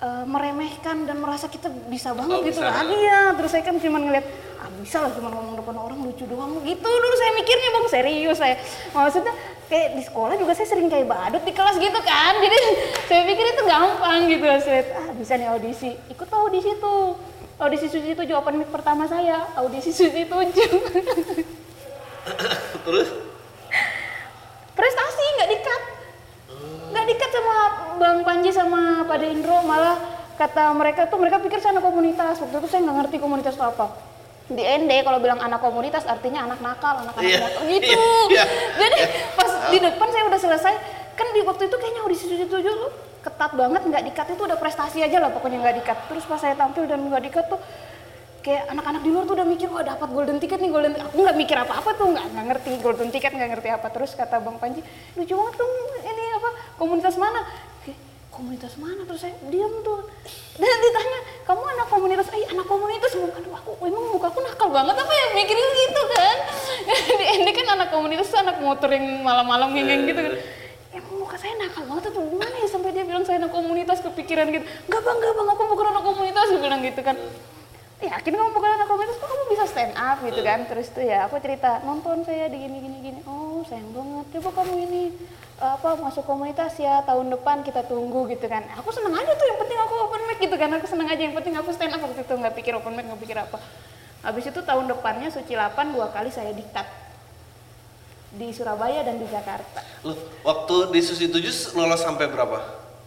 eh, 0.00 0.24
meremehkan 0.24 1.04
dan 1.04 1.20
merasa 1.20 1.46
kita 1.46 1.68
bisa 1.92 2.16
banget 2.16 2.40
Oh, 2.40 2.44
gitu 2.44 2.60
kan 2.64 2.88
iya 2.88 3.36
terus 3.36 3.52
saya 3.52 3.60
kan 3.60 3.76
cuma 3.76 4.00
ngeliat 4.00 4.24
ah 4.56 4.68
bisa 4.80 4.96
lah 5.04 5.12
cuma 5.12 5.28
ngomong 5.28 5.60
depan 5.60 5.76
orang 5.76 5.98
lucu 6.00 6.24
doang. 6.24 6.56
Gitu 6.64 6.88
dulu 6.88 7.14
saya 7.20 7.30
mikirnya 7.36 7.68
bang 7.68 7.86
serius 7.92 8.38
saya. 8.40 8.56
Maksudnya 8.96 9.32
kayak 9.68 10.00
di 10.00 10.02
sekolah 10.02 10.34
juga 10.40 10.52
saya 10.56 10.68
sering 10.72 10.88
kayak 10.88 11.04
badut 11.04 11.44
di 11.44 11.52
kelas 11.52 11.76
gitu 11.76 12.00
kan. 12.00 12.32
Jadi 12.40 12.58
saya 13.12 13.22
pikir 13.28 13.44
itu 13.44 13.62
gampang 13.68 14.20
gitu 14.24 14.44
saya 14.64 14.82
ah 14.96 15.12
bisa 15.12 15.32
nih 15.36 15.48
audisi 15.52 15.90
ikut 16.08 16.28
audisi 16.32 16.70
tuh 16.80 17.20
audisi 17.60 17.86
suci 17.92 18.16
tujuh 18.16 18.34
open 18.34 18.64
mic 18.64 18.72
pertama 18.72 19.04
saya. 19.04 19.44
Audisi 19.60 19.92
suci 19.92 20.24
tujuh. 20.24 20.72
Terus? 22.88 23.08
Prestasi 24.72 25.24
nggak 25.36 25.50
dikat. 25.52 25.82
Nggak 26.90 27.06
dikat 27.06 27.30
sama 27.30 27.56
bang 28.00 28.18
Panji 28.24 28.50
sama 28.50 28.80
Pak 29.04 29.20
Indro 29.28 29.60
malah 29.62 30.00
kata 30.40 30.72
mereka 30.72 31.04
tuh 31.04 31.20
mereka 31.20 31.36
pikir 31.38 31.60
saya 31.60 31.76
anak 31.76 31.84
komunitas. 31.84 32.40
Waktu 32.40 32.56
itu 32.64 32.68
saya 32.72 32.80
nggak 32.88 32.96
ngerti 33.04 33.16
komunitas 33.20 33.54
itu 33.54 33.64
apa. 33.64 33.92
Di 34.50 34.66
ND 34.66 35.06
kalau 35.06 35.22
bilang 35.22 35.38
anak 35.38 35.62
komunitas 35.62 36.02
artinya 36.08 36.42
anak 36.48 36.58
nakal 36.58 37.06
anak 37.06 37.14
anak 37.14 37.28
Iya, 37.28 37.38
motor. 37.38 37.62
Gitu. 37.70 38.02
Iya, 38.34 38.44
jadi 38.82 38.98
pas 39.38 39.50
di 39.70 39.78
depan 39.78 40.08
saya 40.10 40.24
udah 40.26 40.40
selesai 40.42 40.74
kan 41.14 41.28
di 41.36 41.40
waktu 41.46 41.70
itu 41.70 41.76
kayaknya 41.76 42.00
audisi 42.02 42.24
tujuh 42.26 42.48
tujuh 42.50 43.09
ketat 43.20 43.52
banget 43.52 43.82
nggak 43.84 44.02
dikat 44.12 44.26
itu 44.32 44.42
udah 44.48 44.56
prestasi 44.56 45.04
aja 45.04 45.20
lah 45.20 45.30
pokoknya 45.32 45.60
nggak 45.60 45.76
dikat. 45.84 45.98
Terus 46.08 46.24
pas 46.24 46.40
saya 46.40 46.56
tampil 46.56 46.88
dan 46.88 47.04
nggak 47.04 47.22
dikat 47.28 47.46
tuh 47.52 47.60
kayak 48.40 48.72
anak-anak 48.72 49.04
di 49.04 49.10
luar 49.12 49.28
tuh 49.28 49.36
udah 49.36 49.44
mikir 49.44 49.68
wah 49.68 49.84
dapat 49.84 50.08
golden 50.08 50.40
ticket 50.40 50.64
nih 50.64 50.72
golden 50.72 50.96
aku 50.96 51.20
nggak 51.20 51.36
mikir 51.36 51.56
apa-apa 51.60 51.92
tuh 51.92 52.08
nggak 52.08 52.24
nggak 52.32 52.46
ngerti 52.48 52.70
golden 52.80 53.08
ticket 53.12 53.32
nggak 53.36 53.50
ngerti 53.56 53.68
apa. 53.68 53.86
Terus 53.92 54.16
kata 54.16 54.40
bang 54.40 54.56
Panji 54.56 54.80
lucu 55.16 55.32
banget 55.36 55.54
tuh 55.60 55.68
ini 56.00 56.24
apa 56.40 56.48
komunitas 56.80 57.14
mana? 57.20 57.40
Komunitas 58.30 58.72
mana? 58.80 59.04
Terus 59.04 59.20
saya 59.20 59.36
diam 59.52 59.84
tuh. 59.84 60.00
Dan 60.56 60.78
ditanya 60.80 61.18
kamu 61.44 61.60
anak 61.76 61.86
komunitas? 61.92 62.26
Eh 62.32 62.48
anak 62.48 62.64
komunitas. 62.64 63.12
Aduh 63.12 63.52
aku 63.52 63.76
emang 63.84 64.16
muka 64.16 64.32
aku 64.32 64.40
nakal 64.40 64.72
banget 64.72 64.96
apa 64.96 65.12
ya? 65.12 65.26
Mikirin 65.36 65.68
gitu 65.76 66.02
kan. 66.08 66.36
Ini 67.36 67.50
kan 67.52 67.66
anak 67.76 67.88
komunitas 67.92 68.32
anak 68.32 68.56
motor 68.64 68.88
yang 68.88 69.20
malam-malam 69.20 69.76
ngeng 69.76 70.08
gitu 70.08 70.20
kan 70.24 70.34
emang 70.90 71.14
muka 71.22 71.36
saya 71.38 71.54
nakal 71.58 71.86
banget 71.86 72.10
tuh 72.10 72.22
gimana 72.26 72.54
ya? 72.58 72.68
Sampai 72.70 72.90
dia 72.90 73.04
bilang 73.06 73.22
saya 73.22 73.38
anak 73.38 73.54
komunitas 73.54 74.02
kepikiran 74.02 74.50
gitu. 74.50 74.64
Nggak 74.90 75.00
bang 75.02 75.16
nggak 75.22 75.32
bang 75.38 75.48
aku 75.54 75.62
bukan 75.70 75.86
anak 75.94 76.02
komunitas 76.02 76.46
dia 76.50 76.60
bilang 76.60 76.80
gitu 76.82 77.00
kan. 77.02 77.16
Yakin 78.00 78.32
kamu 78.32 78.50
bukan 78.56 78.70
anak 78.80 78.88
komunitas 78.88 79.16
kok 79.20 79.28
kamu 79.28 79.44
bisa 79.52 79.64
stand 79.68 79.94
up 79.94 80.18
gitu 80.24 80.40
kan? 80.40 80.58
Terus 80.66 80.86
tuh 80.88 81.04
ya 81.04 81.28
aku 81.28 81.36
cerita 81.38 81.84
nonton 81.84 82.24
saya 82.24 82.48
di 82.48 82.58
gini 82.58 82.78
gini 82.80 82.98
gini. 83.04 83.20
Oh 83.28 83.60
sayang 83.68 83.92
banget. 83.92 84.26
Coba 84.40 84.62
kamu 84.62 84.74
ini 84.88 85.02
apa 85.60 86.00
masuk 86.00 86.24
komunitas 86.24 86.72
ya 86.80 87.04
tahun 87.04 87.28
depan 87.36 87.60
kita 87.60 87.84
tunggu 87.84 88.24
gitu 88.32 88.48
kan. 88.48 88.64
Aku 88.80 88.88
seneng 88.88 89.12
aja 89.12 89.36
tuh 89.36 89.44
yang 89.44 89.58
penting 89.60 89.78
aku 89.84 89.94
open 90.08 90.22
mic 90.26 90.38
gitu 90.40 90.56
kan. 90.56 90.72
Aku 90.80 90.88
seneng 90.88 91.08
aja 91.12 91.20
yang 91.20 91.36
penting 91.36 91.54
aku 91.60 91.70
stand 91.76 91.92
up 91.92 92.00
waktu 92.00 92.24
itu. 92.24 92.34
Nggak 92.34 92.54
pikir 92.56 92.72
open 92.72 92.96
mic 92.96 93.04
nggak 93.04 93.20
pikir 93.20 93.36
apa. 93.36 93.60
Habis 94.24 94.48
itu 94.48 94.60
tahun 94.64 94.84
depannya 94.88 95.28
suci 95.32 95.52
8 95.56 95.96
dua 95.96 96.08
kali 96.12 96.32
saya 96.32 96.52
diktat 96.52 96.84
di 98.30 98.48
Surabaya 98.48 99.02
dan 99.02 99.16
di 99.16 99.26
Jakarta 99.26 99.82
Loh, 100.00 100.14
waktu 100.40 100.74
di 100.90 101.00
Susi 101.00 101.26
7 101.26 101.42
lolos 101.74 101.98
sampai 101.98 102.26
berapa? 102.26 102.58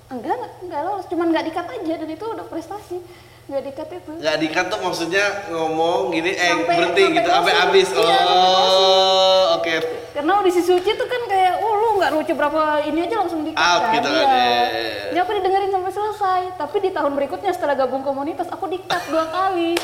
enggak 0.10 0.36
enggak, 0.36 0.52
enggak 0.62 0.82
lolos 0.84 1.06
cuman 1.08 1.28
nggak 1.30 1.46
dikat 1.48 1.66
aja 1.66 1.94
dan 1.96 2.10
itu 2.10 2.26
udah 2.28 2.46
prestasi 2.46 2.98
nggak 3.44 3.64
dikat 3.66 3.88
itu 3.94 4.12
Nggak 4.16 4.38
dikat 4.38 4.66
tuh 4.68 4.80
maksudnya 4.80 5.26
ngomong 5.50 6.12
gini, 6.12 6.32
eh 6.32 6.48
Sampai- 6.50 6.78
berhenti 6.78 7.04
sampai 7.04 7.18
gitu, 7.18 7.30
sampai 7.30 7.54
habis. 7.58 7.88
Iya, 7.90 8.18
Oh, 8.24 9.58
oke. 9.58 9.76
karena 10.14 10.32
audisi 10.34 10.62
suci 10.62 10.92
tuh 10.94 11.08
kan 11.08 11.22
kayak 11.26 11.54
oh 11.58 11.74
lu 11.74 11.90
nggak 11.98 12.12
lucu 12.14 12.32
berapa 12.32 12.62
ini 12.84 13.00
aja 13.02 13.16
langsung 13.18 13.42
dikat 13.42 13.60
Out 13.60 13.82
kan 13.82 13.94
gitu 13.96 14.10
iya. 14.10 14.30
Jadi 15.10 15.20
aku 15.20 15.32
didengerin 15.34 15.70
sampai 15.70 15.90
selesai 15.90 16.03
tapi 16.54 16.78
di 16.80 16.92
tahun 16.94 17.18
berikutnya 17.18 17.50
setelah 17.50 17.74
gabung 17.74 18.02
komunitas 18.02 18.46
aku 18.48 18.70
dikat 18.70 19.02
dua 19.10 19.26
kali 19.26 19.74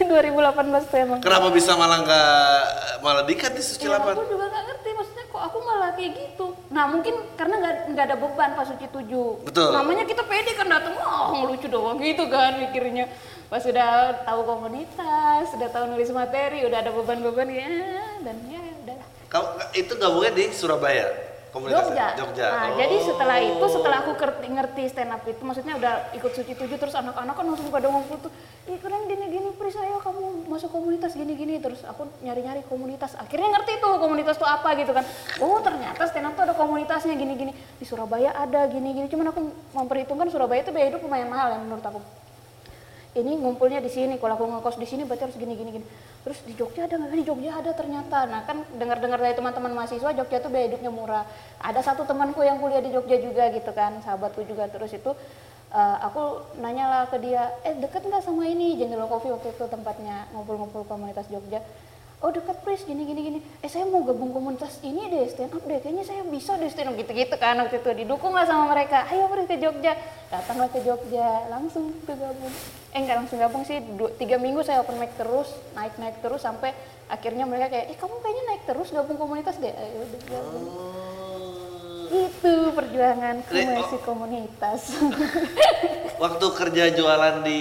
2018 0.00 0.90
tuh 0.90 0.98
emang 0.98 1.18
Kenapa 1.22 1.48
bisa 1.50 1.72
malah 1.78 1.98
nggak 2.02 2.60
malah 3.00 3.24
dikat 3.24 3.52
di 3.54 3.62
Suci 3.62 3.86
Ya, 3.86 3.96
8? 3.96 4.12
aku 4.12 4.24
juga 4.26 4.44
nggak 4.48 4.64
ngerti 4.66 4.88
maksudnya 4.92 5.24
kok 5.30 5.42
aku 5.42 5.58
malah 5.62 5.90
kayak 5.94 6.12
gitu. 6.16 6.46
Nah 6.68 6.84
mungkin 6.90 7.14
karena 7.36 7.54
nggak 7.60 7.74
nggak 7.94 8.04
ada 8.10 8.16
beban 8.18 8.50
pas 8.54 8.66
suci 8.66 8.86
tujuh. 8.90 9.46
Betul. 9.46 9.70
Namanya 9.70 10.04
kita 10.04 10.22
pede 10.26 10.52
kan 10.52 10.66
datang, 10.66 10.94
oh 10.98 11.30
ngelucu 11.32 11.66
doang 11.70 11.96
gitu 12.02 12.26
kan 12.26 12.58
mikirnya. 12.58 13.06
Pas 13.46 13.62
sudah 13.62 14.20
tahu 14.22 14.40
komunitas, 14.46 15.50
sudah 15.50 15.68
tahu 15.70 15.90
nulis 15.90 16.10
materi, 16.10 16.62
udah 16.66 16.78
ada 16.80 16.90
beban-beban 16.90 17.46
ya 17.50 17.66
dan 18.22 18.36
ya 18.46 18.60
udahlah. 18.82 19.06
Kamu 19.30 19.46
itu 19.72 19.92
gabungnya 19.94 20.32
di 20.34 20.44
Surabaya 20.50 21.06
komunitasnya? 21.50 22.14
Jogja. 22.14 22.18
Jogja. 22.18 22.46
Nah, 22.48 22.66
Oh. 22.70 22.76
jadi 22.78 22.96
setelah 23.02 23.38
itu 23.42 23.66
setelah 23.68 23.98
aku 24.06 24.12
ngerti, 24.16 24.46
ngerti 24.50 24.82
stand 24.88 25.12
up 25.12 25.22
itu 25.26 25.42
maksudnya 25.42 25.74
udah 25.76 25.92
ikut 26.14 26.32
suci 26.32 26.52
tujuh 26.54 26.78
terus 26.78 26.94
anak-anak 26.94 27.34
kan 27.34 27.44
langsung 27.44 27.68
pada 27.68 27.90
ngumpul 27.90 28.16
tuh, 28.22 28.32
ih 28.70 28.78
keren 28.78 29.04
gini 29.10 29.26
gini 29.28 29.48
Pris 29.58 29.74
ayo 29.76 29.98
kamu 29.98 30.46
masuk 30.46 30.70
komunitas 30.70 31.12
gini 31.18 31.34
gini 31.34 31.58
terus 31.58 31.82
aku 31.82 32.06
nyari-nyari 32.22 32.62
komunitas. 32.70 33.18
Akhirnya 33.18 33.50
ngerti 33.50 33.82
tuh 33.82 33.98
komunitas 33.98 34.38
tuh 34.38 34.46
apa 34.46 34.72
gitu 34.78 34.94
kan. 34.94 35.02
Oh, 35.42 35.58
ternyata 35.60 36.06
stand 36.06 36.30
up 36.30 36.38
tuh 36.38 36.46
ada 36.46 36.54
komunitasnya 36.54 37.18
gini 37.18 37.34
gini. 37.34 37.52
Di 37.52 37.84
Surabaya 37.84 38.30
ada 38.32 38.70
gini 38.70 38.94
gini. 38.94 39.06
Cuman 39.10 39.34
aku 39.34 39.50
memperhitungkan 39.74 40.30
Surabaya 40.30 40.62
itu 40.62 40.70
biaya 40.70 40.94
hidup 40.94 41.02
lumayan 41.02 41.28
mahal 41.28 41.54
ya 41.54 41.58
menurut 41.58 41.82
aku 41.82 42.00
ini 43.18 43.34
ngumpulnya 43.34 43.82
di 43.82 43.90
sini 43.90 44.22
kalau 44.22 44.38
aku 44.38 44.46
ngekos 44.46 44.78
di 44.78 44.86
sini 44.86 45.02
berarti 45.02 45.26
harus 45.26 45.36
gini 45.38 45.58
gini 45.58 45.70
gini. 45.82 45.86
Terus 46.22 46.38
di 46.46 46.54
Jogja 46.54 46.86
ada 46.86 46.94
nggak? 46.94 47.10
Di 47.10 47.24
Jogja 47.26 47.50
ada 47.58 47.72
ternyata. 47.74 48.22
Nah 48.30 48.46
kan 48.46 48.62
dengar 48.78 49.02
dengar 49.02 49.18
dari 49.18 49.34
teman-teman 49.34 49.74
mahasiswa 49.74 50.14
Jogja 50.14 50.38
tuh 50.38 50.50
biaya 50.54 50.70
hidupnya 50.70 50.94
murah. 50.94 51.26
Ada 51.58 51.82
satu 51.82 52.06
temanku 52.06 52.38
yang 52.46 52.62
kuliah 52.62 52.78
di 52.78 52.94
Jogja 52.94 53.18
juga 53.18 53.50
gitu 53.50 53.74
kan 53.74 53.98
sahabatku 54.06 54.46
juga. 54.46 54.70
Terus 54.70 54.94
itu 54.94 55.10
eh, 55.74 55.96
aku 56.06 56.54
nanya 56.62 56.86
lah 56.86 57.02
ke 57.10 57.18
dia 57.18 57.50
eh 57.66 57.74
deket 57.74 58.06
nggak 58.06 58.22
sama 58.22 58.46
ini? 58.46 58.78
General 58.78 59.10
Coffee 59.10 59.34
waktu 59.34 59.58
itu 59.58 59.64
tempatnya 59.66 60.30
ngumpul-ngumpul 60.30 60.86
komunitas 60.86 61.26
Jogja 61.26 61.58
oh 62.20 62.28
dekat 62.28 62.60
Pris 62.60 62.84
gini 62.84 63.08
gini 63.08 63.20
gini. 63.24 63.38
Eh 63.64 63.68
saya 63.72 63.88
mau 63.88 64.04
gabung 64.04 64.32
komunitas 64.32 64.76
ini 64.84 65.08
deh 65.08 65.24
stand 65.32 65.56
up 65.56 65.64
deh. 65.64 65.80
Kayaknya 65.80 66.04
saya 66.04 66.22
bisa 66.28 66.60
deh 66.60 66.68
stand 66.68 66.92
up 66.92 66.94
gitu 67.00 67.12
gitu 67.16 67.34
kan. 67.40 67.56
Waktu 67.56 67.80
itu 67.80 67.90
didukung 68.04 68.36
lah 68.36 68.44
sama 68.44 68.68
mereka. 68.68 69.08
Ayo 69.08 69.26
Pris 69.32 69.48
ke 69.48 69.56
Jogja. 69.56 69.96
Datanglah 70.28 70.68
ke 70.68 70.84
Jogja. 70.84 71.48
Langsung 71.48 71.96
tuh 72.04 72.16
gabung. 72.16 72.52
Eh 72.92 72.98
enggak 73.00 73.16
langsung 73.24 73.38
gabung 73.40 73.64
sih. 73.64 73.80
Dua, 73.96 74.12
tiga 74.20 74.36
minggu 74.36 74.60
saya 74.60 74.84
open 74.84 75.00
mic 75.00 75.16
terus 75.16 75.48
naik 75.72 75.96
naik 75.96 76.20
terus 76.20 76.44
sampai 76.44 76.76
akhirnya 77.08 77.48
mereka 77.48 77.72
kayak 77.72 77.86
eh 77.88 77.96
kamu 77.96 78.14
kayaknya 78.20 78.44
naik 78.52 78.62
terus 78.68 78.88
gabung 78.92 79.16
komunitas 79.16 79.56
deh. 79.56 79.72
Ayo 79.72 80.04
udah 80.04 80.22
gabung. 80.28 80.66
Oh. 80.68 81.08
itu 82.10 82.74
perjuanganku 82.74 83.54
Re- 83.54 83.70
oh. 83.70 83.74
masih 83.80 84.00
komunitas. 84.02 84.98
Waktu 86.22 86.46
kerja 86.58 86.84
jualan 86.90 87.46
di 87.46 87.60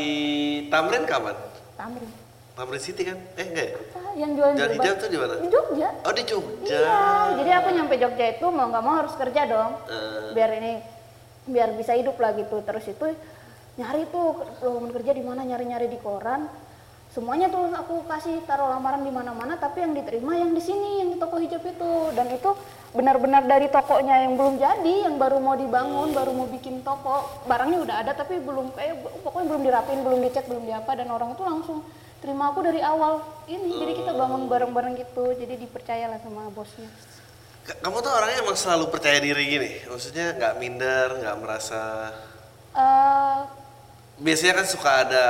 Tamrin 0.73 1.05
kapan? 1.05 1.37
Tamrin 1.77 2.18
Tamrin 2.59 2.83
City 2.83 3.07
kan? 3.07 3.15
Eh 3.39 3.45
enggak 3.47 3.67
ya? 3.71 3.77
apa 3.79 3.99
yang 4.19 4.31
jualan 4.35 4.55
jilbab? 4.59 4.75
hijab 4.83 4.95
tuh 4.99 5.07
di 5.07 5.15
mana? 5.15 5.33
di 5.39 5.47
Jogja 5.47 5.89
Oh 6.03 6.11
di 6.11 6.23
Jogja. 6.27 6.75
Iya, 6.75 6.99
jadi 7.39 7.51
aku 7.63 7.67
nyampe 7.71 7.95
Jogja 7.95 8.25
itu 8.35 8.45
mau 8.51 8.67
nggak 8.67 8.83
mau 8.83 8.95
harus 8.99 9.15
kerja 9.15 9.41
dong, 9.47 9.71
Eh. 9.87 10.35
biar 10.35 10.49
ini 10.59 10.73
biar 11.47 11.71
bisa 11.79 11.95
hidup 11.95 12.19
lah 12.19 12.35
gitu. 12.35 12.59
Terus 12.59 12.83
itu 12.91 13.05
nyari 13.79 14.11
tuh 14.11 14.43
lowongan 14.59 14.91
kerja 14.91 15.11
di 15.15 15.23
mana 15.23 15.47
nyari-nyari 15.47 15.87
di 15.87 15.95
koran. 16.03 16.51
Semuanya 17.09 17.47
tuh 17.49 17.63
aku 17.73 18.05
kasih 18.05 18.43
taruh 18.45 18.69
lamaran 18.69 19.01
di 19.01 19.09
mana-mana, 19.09 19.57
tapi 19.57 19.81
yang 19.81 19.97
diterima 19.97 20.35
yang 20.37 20.53
di 20.53 20.61
sini, 20.61 21.01
yang 21.01 21.09
di 21.09 21.17
toko 21.17 21.39
hijab 21.41 21.63
itu. 21.63 21.91
Dan 22.13 22.27
itu 22.29 22.53
benar-benar 22.93 23.49
dari 23.49 23.65
tokonya 23.71 24.29
yang 24.29 24.35
belum 24.35 24.59
jadi, 24.61 25.09
yang 25.09 25.15
baru 25.17 25.41
mau 25.41 25.55
dibangun, 25.55 26.11
baru 26.13 26.35
mau 26.35 26.45
bikin 26.51 26.83
toko. 26.85 27.23
Barangnya 27.47 27.81
udah 27.81 27.95
ada 28.03 28.11
tapi 28.13 28.37
belum 28.43 28.75
kayak 28.77 29.25
pokoknya 29.25 29.47
belum 29.47 29.61
dirapin, 29.63 29.99
belum 30.05 30.19
dicat, 30.27 30.45
belum 30.45 30.63
diapa 30.69 30.91
dan 30.99 31.07
orang 31.09 31.33
itu 31.33 31.41
langsung 31.47 31.79
terima 32.19 32.49
aku 32.49 32.59
dari 32.61 32.79
awal 32.79 33.19
ini. 33.45 33.71
Jadi 33.73 33.93
kita 33.97 34.11
bangun 34.11 34.45
bareng-bareng 34.45 34.95
gitu. 34.97 35.31
Jadi 35.31 35.55
dipercayalah 35.57 36.19
sama 36.19 36.47
bosnya. 36.49 36.89
Ka- 37.63 37.79
Kamu 37.79 37.99
tuh 37.99 38.09
orangnya 38.09 38.41
emang 38.41 38.55
selalu 38.55 38.89
percaya 38.89 39.17
diri 39.17 39.43
gini, 39.45 39.71
maksudnya 39.85 40.33
nggak 40.33 40.53
minder, 40.57 41.07
nggak 41.17 41.37
merasa. 41.37 41.81
eh 42.71 43.39
Biasanya 44.17 44.53
kan 44.53 44.65
suka 44.65 44.91
ada 44.99 45.25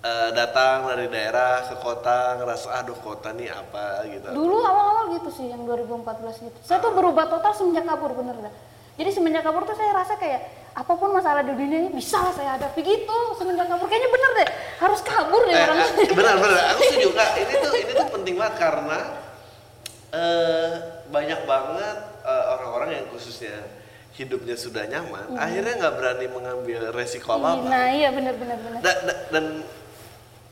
eh, 0.00 0.30
datang 0.32 0.88
dari 0.88 1.06
daerah 1.06 1.62
ke 1.64 1.76
kota 1.76 2.40
ngerasa 2.40 2.72
aduh 2.74 2.96
kota 2.96 3.30
nih 3.30 3.50
apa 3.50 4.02
gitu 4.08 4.26
Dulu 4.30 4.56
awal-awal 4.58 5.12
gitu 5.12 5.28
sih 5.30 5.46
yang 5.46 5.62
2014 5.62 6.00
gitu. 6.42 6.58
Saya 6.60 6.80
tuh 6.80 6.90
berubah 6.90 7.28
total 7.28 7.52
semenjak 7.52 7.84
kabur 7.84 8.12
bener 8.12 8.40
dah. 8.40 8.54
Jadi 8.92 9.10
semenjak 9.10 9.42
kabur 9.42 9.62
tuh 9.62 9.74
saya 9.74 9.92
rasa 9.92 10.16
kayak 10.16 10.61
apa 10.72 10.92
pun 10.92 11.10
masalah 11.10 11.40
di 11.40 11.52
dunia 11.52 11.78
ini 11.82 11.90
bisa 11.90 12.16
lah 12.18 12.32
saya 12.32 12.56
hadapi. 12.56 12.80
Gitu 12.80 13.18
semenjak 13.36 13.66
kabur. 13.66 13.86
Kayaknya 13.86 14.10
bener 14.10 14.30
deh. 14.34 14.48
Harus 14.78 15.00
kabur 15.00 15.40
deh 15.42 15.52
Eh, 15.52 15.62
orang. 15.62 15.76
eh, 15.78 16.08
benar 16.10 16.34
benar. 16.36 16.62
Aku 16.72 16.82
setuju. 16.82 17.08
Kak 17.12 17.30
ini 17.36 17.52
tuh 17.54 17.72
ini 17.74 17.92
tuh 17.92 18.08
penting 18.10 18.34
banget 18.34 18.56
karena 18.58 18.98
eh 20.10 20.70
banyak 21.08 21.40
banget 21.42 21.96
eh, 22.22 22.44
orang-orang 22.50 22.90
yang 22.94 23.06
khususnya 23.08 23.56
hidupnya 24.12 24.52
sudah 24.54 24.84
nyaman 24.84 25.24
akhirnya 25.34 25.72
nggak 25.74 25.94
berani 25.96 26.26
mengambil 26.28 26.92
resiko 26.92 27.32
apa 27.32 27.56
apa 27.56 27.64
Nah 27.64 27.86
iya 27.88 28.12
bener 28.12 28.36
bener 28.36 28.60
bener. 28.60 28.80
dan, 28.84 28.96
dan 29.32 29.44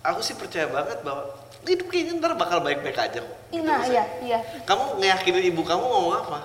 aku 0.01 0.25
sih 0.25 0.33
percaya 0.33 0.65
banget 0.65 1.05
bahwa 1.05 1.29
hidup 1.61 1.87
kayaknya 1.87 2.17
ntar 2.17 2.33
bakal 2.35 2.65
baik-baik 2.65 2.97
aja 2.97 3.21
kok. 3.21 3.39
Gitu 3.53 3.61
Nah 3.61 3.85
iya 3.85 4.05
iya. 4.25 4.39
kamu 4.65 4.97
ngeyakinin 4.97 5.45
ibu 5.47 5.61
kamu 5.61 5.85
ngomong 5.85 6.15
apa? 6.19 6.41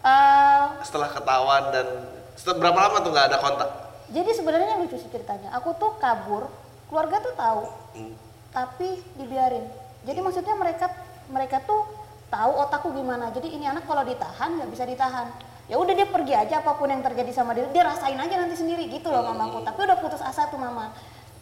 Eh, 0.00 0.64
setelah 0.80 1.12
ketahuan 1.12 1.64
dan 1.70 1.86
setelah 2.36 2.56
berapa 2.62 2.78
lama 2.78 2.96
tuh 3.02 3.10
nggak 3.10 3.26
ada 3.32 3.38
kontak 3.40 3.70
jadi 4.06 4.30
sebenarnya 4.38 4.78
lucu 4.78 4.94
sih 5.02 5.10
ceritanya. 5.10 5.50
Aku 5.58 5.74
tuh 5.74 5.98
kabur, 5.98 6.46
keluarga 6.86 7.18
tuh 7.18 7.34
tahu, 7.34 7.62
Hmm. 7.98 8.14
tapi 8.54 9.02
dibiarin. 9.18 9.66
Jadi 10.06 10.18
maksudnya 10.22 10.54
mereka 10.54 10.86
mereka 11.26 11.58
tuh 11.66 11.82
tahu 12.30 12.52
otakku 12.54 12.94
gimana. 12.94 13.34
Jadi 13.34 13.50
ini 13.58 13.66
anak 13.66 13.82
kalau 13.90 14.06
ditahan 14.06 14.62
nggak 14.62 14.70
bisa 14.70 14.86
ditahan. 14.86 15.26
Ya 15.66 15.82
udah 15.82 15.98
dia 15.98 16.06
pergi 16.06 16.30
aja 16.38 16.62
apa 16.62 16.78
pun 16.78 16.86
yang 16.86 17.02
terjadi 17.02 17.34
sama 17.34 17.50
dia, 17.50 17.66
dia 17.74 17.82
rasain 17.82 18.14
aja 18.14 18.38
nanti 18.38 18.54
sendiri 18.54 18.86
gitu 18.86 19.10
loh 19.10 19.26
mamaku. 19.26 19.66
Tapi 19.66 19.82
udah 19.82 19.98
putus 19.98 20.22
asa 20.22 20.46
tuh 20.46 20.62
mama. 20.62 20.94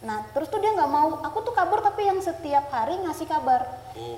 Nah 0.05 0.21
terus 0.31 0.47
tuh 0.53 0.61
dia 0.61 0.69
nggak 0.71 0.87
mau. 0.87 1.17
Aku 1.25 1.41
tuh 1.41 1.51
kabur 1.51 1.81
tapi 1.81 2.05
yang 2.05 2.21
setiap 2.21 2.69
hari 2.69 2.95
ngasih 3.01 3.25
kabar. 3.25 3.65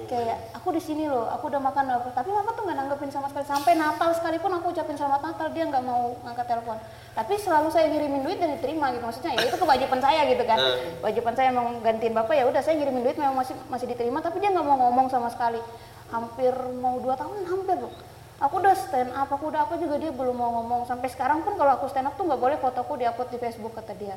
Kayak 0.09 0.51
aku 0.57 0.73
di 0.73 0.81
sini 0.83 1.07
loh, 1.07 1.29
aku 1.31 1.47
udah 1.47 1.61
makan 1.63 1.85
apa. 1.95 2.09
Tapi 2.11 2.29
mama 2.33 2.51
tuh 2.51 2.67
nggak 2.67 2.77
nanggepin 2.77 3.09
sama 3.09 3.31
sekali. 3.31 3.45
Sampai 3.47 3.73
Natal 3.79 4.11
sekalipun 4.11 4.51
aku 4.59 4.75
ucapin 4.75 4.99
selamat 4.99 5.21
Natal 5.23 5.47
dia 5.55 5.63
nggak 5.63 5.83
mau 5.85 6.11
ngangkat 6.27 6.45
telepon. 6.49 6.77
Tapi 7.15 7.33
selalu 7.39 7.67
saya 7.71 7.87
ngirimin 7.87 8.21
duit 8.27 8.37
dan 8.37 8.51
diterima 8.59 8.91
gitu. 8.91 9.03
Maksudnya 9.07 9.31
ya 9.39 9.41
itu 9.47 9.57
kewajiban 9.57 9.99
saya 10.03 10.21
gitu 10.27 10.43
kan. 10.43 10.57
Kewajiban 11.01 11.33
saya 11.39 11.49
mau 11.55 11.65
gantiin 11.79 12.13
bapak 12.13 12.35
ya 12.35 12.43
udah 12.51 12.61
saya 12.61 12.75
ngirimin 12.77 13.03
duit 13.07 13.17
memang 13.17 13.39
masih 13.39 13.55
masih 13.71 13.87
diterima. 13.87 14.19
Tapi 14.19 14.43
dia 14.43 14.51
nggak 14.51 14.65
mau 14.67 14.77
ngomong 14.77 15.07
sama 15.07 15.31
sekali. 15.31 15.63
Hampir 16.11 16.51
mau 16.83 16.99
dua 16.99 17.15
tahun 17.15 17.47
hampir 17.47 17.79
loh. 17.79 17.93
Aku 18.37 18.61
udah 18.61 18.77
stand 18.77 19.09
up, 19.17 19.33
aku 19.33 19.49
udah 19.49 19.65
apa 19.65 19.81
juga 19.81 19.97
dia 19.97 20.13
belum 20.13 20.37
mau 20.37 20.61
ngomong. 20.61 20.85
Sampai 20.85 21.09
sekarang 21.09 21.41
pun 21.41 21.57
kalau 21.57 21.73
aku 21.73 21.89
stand 21.89 22.05
up 22.05 22.13
tuh 22.19 22.25
nggak 22.27 22.37
boleh 22.37 22.57
fotoku 22.61 22.93
diupload 22.93 23.29
di 23.33 23.37
Facebook 23.41 23.73
kata 23.73 23.93
dia. 23.97 24.13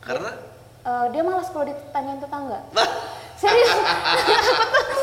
karena 0.00 0.32
Eh, 0.80 1.06
dia 1.12 1.20
malas 1.20 1.52
kalau 1.52 1.68
ditanyain 1.68 2.16
tetangga. 2.16 2.64
Serius, 3.40 3.72
aku 3.72 3.88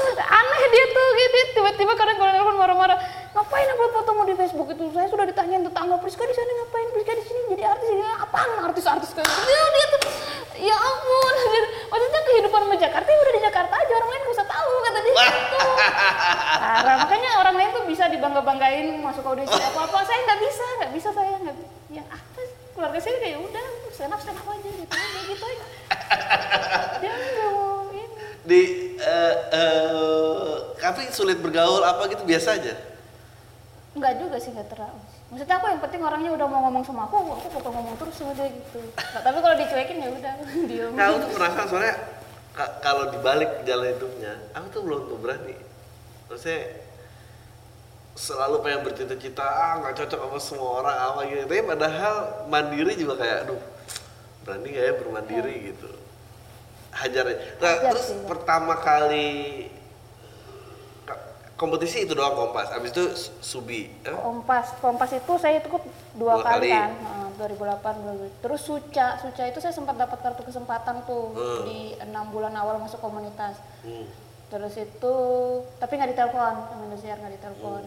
tuh 0.13 0.25
aneh 0.25 0.63
dia 0.69 0.85
tuh 0.93 1.07
gitu. 1.17 1.37
Tiba-tiba 1.57 1.93
kadang 1.97 2.17
kalau 2.21 2.31
telepon 2.33 2.57
marah-marah, 2.57 2.97
ngapain 3.33 3.65
upload 3.73 3.93
fotomu 3.97 4.21
di 4.29 4.33
Facebook 4.37 4.69
itu? 4.73 4.93
Saya 4.93 5.09
sudah 5.09 5.25
ditanyain 5.25 5.65
tetangga, 5.65 5.97
Priska 6.01 6.21
di 6.21 6.33
sana 6.37 6.49
ngapain? 6.61 6.87
Priska 6.93 7.13
di 7.17 7.23
sini 7.25 7.39
jadi 7.53 7.63
artis 7.65 7.89
ini 7.93 8.05
apaan? 8.05 8.49
Artis-artis 8.61 9.09
kayak 9.13 9.25
gitu. 9.25 9.41
Dia, 9.41 9.63
dia 9.73 9.85
tuh, 9.89 10.01
ya 10.69 10.75
ampun. 10.77 11.35
Maksudnya 11.93 12.21
kehidupan 12.29 12.61
sama 12.61 12.75
Jakarta 12.77 13.09
ya 13.09 13.19
udah 13.21 13.33
di 13.33 13.41
Jakarta 13.41 13.73
aja 13.73 13.93
orang 13.97 14.09
lain 14.09 14.21
gak 14.21 14.35
usah 14.37 14.47
tahu 14.49 14.71
kata 14.85 14.99
dia 15.01 15.13
gitu. 15.13 15.59
Parah, 16.57 16.95
makanya 17.05 17.31
orang 17.41 17.55
lain 17.57 17.69
tuh 17.73 17.83
bisa 17.89 18.03
dibangga-banggain 18.09 18.85
masuk 19.01 19.25
audisi 19.29 19.57
apa-apa. 19.61 19.97
Saya 20.05 20.19
nggak 20.25 20.39
bisa, 20.41 20.65
nggak 20.81 20.91
bisa 20.93 21.09
saya 21.09 21.33
nggak. 21.41 21.55
Yang 21.89 22.07
apa? 22.09 22.26
Keluarga 22.77 22.99
saya 23.01 23.17
kayak 23.17 23.39
udah 23.41 23.65
stand 23.89 24.13
up 24.13 24.21
stand 24.21 24.37
up 24.37 24.45
aja 24.47 24.69
gitu, 24.69 24.85
kayak 24.85 25.25
gitu 25.27 25.43
aja. 25.43 25.65
Dia 27.01 27.09
nggak 27.11 27.49
mau 27.49 27.89
ini. 27.89 28.05
di 28.45 28.61
eh, 28.95 29.35
eh, 29.51 30.53
tapi 30.77 31.09
sulit 31.09 31.35
bergaul 31.37 31.81
apa 31.81 32.05
gitu 32.07 32.21
biasa 32.23 32.55
aja 32.55 32.77
Enggak 33.91 34.13
juga 34.21 34.37
sih 34.37 34.53
nggak 34.53 34.69
terlalu. 34.69 35.01
Maksudnya 35.27 35.55
aku 35.57 35.65
yang 35.67 35.81
penting 35.81 36.01
orangnya 36.01 36.31
udah 36.31 36.47
mau 36.47 36.61
ngomong 36.63 36.83
sama 36.85 37.01
aku, 37.03 37.17
aku 37.33 37.47
bakal 37.49 37.71
ngomong 37.73 37.97
terus 37.97 38.13
sama 38.13 38.31
dia 38.31 38.45
gitu. 38.47 38.79
Nah, 38.93 39.21
tapi 39.25 39.37
kalau 39.41 39.55
dicuekin 39.57 39.97
ya 39.97 40.09
udah 40.13 40.33
diem. 40.69 40.91
Nah, 40.93 41.05
aku 41.09 41.15
tuh 41.17 41.29
penasaran 41.33 41.65
soalnya 41.67 41.95
ka- 42.53 42.77
kalau 42.79 43.09
dibalik 43.09 43.65
jalan 43.65 43.89
hidupnya, 43.89 44.37
aku 44.53 44.65
tuh 44.69 44.81
belum 44.85 45.01
tuh 45.09 45.17
berani. 45.17 45.57
Maksudnya 46.29 46.61
selalu 48.17 48.55
pengen 48.59 48.81
bercita-cita, 48.81 49.45
ah 49.45 49.77
nggak 49.77 49.93
cocok 49.95 50.19
sama 50.19 50.39
semua 50.41 50.69
orang 50.81 50.97
apa 50.97 51.19
gitu. 51.27 51.45
Tapi 51.45 51.61
padahal 51.63 52.15
mandiri 52.49 52.93
juga 52.97 53.13
kayak, 53.15 53.37
aduh 53.45 53.61
berani 54.41 54.67
gak 54.69 54.83
ya 54.83 54.93
bermandiri 54.95 55.55
gitu. 55.69 55.89
Hajar 56.89 57.23
aja. 57.25 57.37
Nah, 57.55 57.69
Hajar 57.69 57.91
terus 57.93 58.07
ya. 58.09 58.25
pertama 58.25 58.73
kali 58.75 59.29
ka- 61.03 61.21
kompetisi 61.55 62.03
itu 62.03 62.17
doang 62.17 62.33
kompas, 62.33 62.73
abis 62.73 62.89
itu 62.89 63.03
Su- 63.13 63.33
Subi. 63.39 63.91
Eh? 64.01 64.15
Kompas, 64.17 64.73
Kompas 64.79 65.13
itu 65.13 65.33
saya 65.37 65.61
ikut 65.61 65.83
dua, 66.13 66.41
Dua 66.41 66.43
kali, 66.43 66.67
kali. 66.67 66.69
kan, 66.73 66.91
Heeh, 66.91 67.27
2008, 67.37 67.93
2000. 68.01 68.33
Terus 68.39 68.61
Suca, 68.63 69.07
Suca 69.19 69.43
itu 69.45 69.59
saya 69.59 69.69
sempat 69.71 69.93
dapat 69.93 70.17
kartu 70.17 70.41
kesempatan 70.41 71.05
tuh 71.05 71.37
Hmm. 71.37 71.61
di 71.63 71.79
enam 71.99 72.33
bulan 72.33 72.55
awal 72.55 72.81
masuk 72.81 72.97
komunitas. 72.97 73.61
Hmm. 73.85 74.09
Terus 74.47 74.73
itu, 74.73 75.15
tapi 75.77 75.93
nggak 75.93 76.15
ditelepon, 76.15 76.53
sama 76.65 76.81
Indosiar 76.81 77.19
nggak 77.19 77.35
ditelepon. 77.35 77.83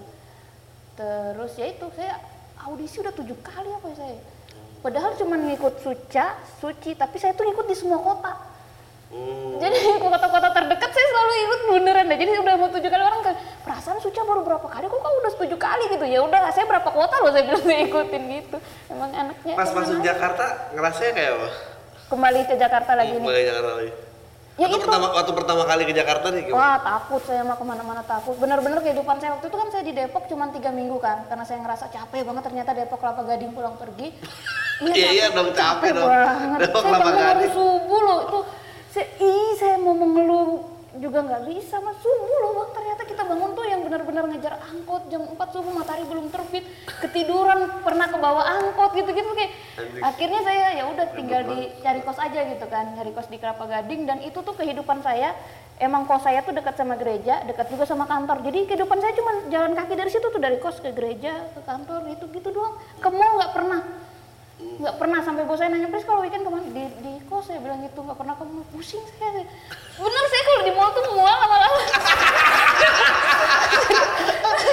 Terus 1.00 1.52
ya 1.56 1.66
itu 1.72 1.86
saya 1.96 2.20
audisi 2.68 3.00
udah 3.00 3.12
tujuh 3.16 3.36
kali 3.40 3.72
apa 3.72 3.86
ya 3.88 3.96
saya. 3.96 4.20
Padahal 4.80 5.12
cuma 5.16 5.36
ngikut 5.36 5.80
Suca, 5.80 6.36
Suci, 6.60 6.96
tapi 6.96 7.16
saya 7.20 7.32
tuh 7.36 7.48
ngikut 7.48 7.68
di 7.68 7.76
semua 7.76 8.00
kota. 8.00 8.32
Hmm. 9.08 9.56
Jadi 9.60 9.76
kota-kota 10.04 10.48
terdekat 10.52 10.90
saya 10.92 11.06
selalu 11.08 11.32
ikut 11.40 11.60
beneran 11.72 12.04
deh. 12.04 12.18
Jadi 12.20 12.30
udah 12.36 12.54
mau 12.60 12.68
tujuh 12.68 12.90
kali 12.92 13.04
orang 13.04 13.20
kan 13.24 13.34
perasaan 13.64 13.98
Suca 14.04 14.20
baru 14.28 14.44
berapa 14.44 14.66
kali 14.68 14.84
kok 14.88 15.00
kamu 15.00 15.16
udah 15.24 15.32
tujuh 15.40 15.58
kali 15.60 15.84
gitu 15.88 16.04
ya 16.04 16.20
udah 16.20 16.52
saya 16.52 16.68
berapa 16.68 16.88
kota 16.92 17.14
loh 17.24 17.32
saya 17.32 17.44
bilang 17.48 17.64
saya 17.68 17.80
ikutin 17.88 18.22
gitu. 18.28 18.56
Emang 18.92 19.10
anaknya 19.16 19.54
Pas 19.56 19.72
masuk. 19.72 20.04
Jakarta 20.04 20.44
ngerasanya 20.76 21.12
kayak 21.16 21.32
apa? 21.40 21.48
kembali 22.10 22.40
ke 22.42 22.54
Jakarta 22.58 22.92
lagi 22.98 23.14
nih. 23.16 23.22
Mulai 23.22 23.42
Jakarta 23.46 23.72
lagi. 23.78 23.92
Ya 24.60 24.68
waktu 24.68 24.76
itu. 24.76 24.84
pertama 24.84 25.06
waktu 25.16 25.32
pertama 25.32 25.62
kali 25.64 25.82
ke 25.88 25.94
Jakarta 25.96 26.26
nih 26.28 26.42
gimana? 26.44 26.60
Wah 26.60 26.76
takut 26.84 27.22
saya 27.24 27.40
mah 27.48 27.56
ke 27.56 27.64
mana-mana 27.64 28.02
takut. 28.04 28.36
Bener-bener 28.36 28.84
kehidupan 28.84 29.16
saya 29.16 29.32
waktu 29.40 29.48
itu 29.48 29.56
kan 29.56 29.68
saya 29.72 29.82
di 29.88 29.92
Depok 29.96 30.28
cuma 30.28 30.52
tiga 30.52 30.68
minggu 30.68 31.00
kan, 31.00 31.24
karena 31.32 31.44
saya 31.48 31.64
ngerasa 31.64 31.88
capek 31.88 32.28
banget 32.28 32.42
ternyata 32.44 32.70
Depok 32.76 33.00
Kelapa 33.00 33.24
Gading 33.24 33.56
pulang 33.56 33.80
pergi. 33.80 34.12
Iya, 34.80 35.12
iya 35.12 35.26
dong, 35.36 35.52
capek 35.52 35.92
dong. 35.92 36.08
banget. 36.08 36.58
Depok 36.64 36.80
saya 36.84 36.92
Kelapa 36.92 37.10
Gading. 37.12 37.52
subuh 37.56 38.00
loh 38.04 38.18
itu. 38.28 38.40
Saya, 38.90 39.06
ih 39.20 39.50
saya 39.56 39.76
mau 39.76 39.92
mengeluh 39.96 40.79
juga 41.00 41.24
nggak 41.24 41.42
bisa 41.48 41.80
mas. 41.80 41.96
Subuh 41.98 42.38
loh 42.44 42.52
bang. 42.60 42.70
Ternyata 42.76 43.02
kita 43.08 43.22
bangun 43.24 43.50
tuh 43.56 43.64
yang 43.66 43.80
benar-benar 43.82 44.24
ngejar 44.28 44.54
angkot. 44.60 45.08
Jam 45.08 45.24
4 45.24 45.36
subuh 45.50 45.72
matahari 45.72 46.04
belum 46.04 46.28
terbit. 46.28 46.64
Ketiduran 47.00 47.80
pernah 47.80 48.06
ke 48.12 48.18
bawah 48.20 48.44
angkot 48.44 48.92
gitu-gitu. 48.94 49.32
Kayak 49.32 49.52
Anjing. 49.80 50.02
akhirnya 50.04 50.40
saya 50.44 50.64
ya 50.76 50.84
udah 50.92 51.06
tinggal 51.16 51.42
di 51.48 51.58
cari 51.80 52.00
kos 52.04 52.20
aja 52.20 52.40
gitu 52.44 52.66
kan. 52.68 52.84
Cari 52.94 53.10
kos 53.16 53.28
di 53.32 53.38
Kelapa 53.40 53.64
Gading. 53.64 54.04
Dan 54.04 54.18
itu 54.22 54.38
tuh 54.44 54.54
kehidupan 54.54 55.00
saya. 55.00 55.32
Emang 55.80 56.04
kos 56.04 56.20
saya 56.20 56.44
tuh 56.44 56.52
dekat 56.52 56.76
sama 56.76 57.00
gereja 57.00 57.40
dekat 57.48 57.72
juga 57.72 57.88
sama 57.88 58.04
kantor. 58.04 58.44
Jadi 58.44 58.68
kehidupan 58.68 59.00
saya 59.00 59.16
cuma 59.16 59.32
jalan 59.48 59.72
kaki 59.72 59.96
dari 59.96 60.12
situ 60.12 60.28
tuh 60.28 60.36
dari 60.36 60.60
kos 60.60 60.76
ke 60.84 60.92
gereja 60.92 61.48
ke 61.56 61.60
kantor 61.64 62.04
gitu 62.12 62.28
gitu 62.36 62.52
doang. 62.52 62.76
Ke 63.00 63.08
mall 63.08 63.40
nggak 63.40 63.52
pernah 63.56 63.80
nggak 64.80 64.96
pernah 64.96 65.20
sampai 65.20 65.44
bos 65.44 65.60
saya 65.60 65.68
nanya 65.68 65.92
please 65.92 66.08
kalau 66.08 66.24
weekend 66.24 66.40
ke 66.44 66.50
mana? 66.50 66.64
Di, 66.72 66.84
di 67.04 67.12
kos 67.28 67.52
saya 67.52 67.60
bilang 67.60 67.84
gitu. 67.84 68.00
Nggak 68.00 68.18
pernah 68.18 68.34
ke 68.36 68.44
mall 68.48 68.64
pusing 68.72 69.04
saya. 69.20 69.44
Bener 70.00 70.24
saya 70.32 70.42
kalau 70.48 70.62
di 70.64 70.72
mall 70.72 70.90
tuh 70.96 71.02
mual 71.12 71.36
lama-lama 71.36 71.78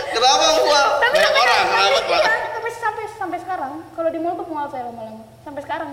Kenapa 0.08 0.46
mual? 0.64 0.88
tapi 0.98 1.14
Banyak 1.14 1.30
sampai, 1.30 1.44
orang, 1.44 1.66
kenapa 1.68 2.00
iya, 2.10 2.32
sampai, 2.56 2.72
sampai, 2.72 3.04
sampai 3.20 3.38
sekarang 3.44 3.72
kalau 3.94 4.10
di 4.10 4.20
mall 4.20 4.36
tuh 4.40 4.48
mual 4.48 4.68
saya 4.72 4.84
lama-lama. 4.88 5.24
Sampai 5.44 5.62
sekarang 5.64 5.90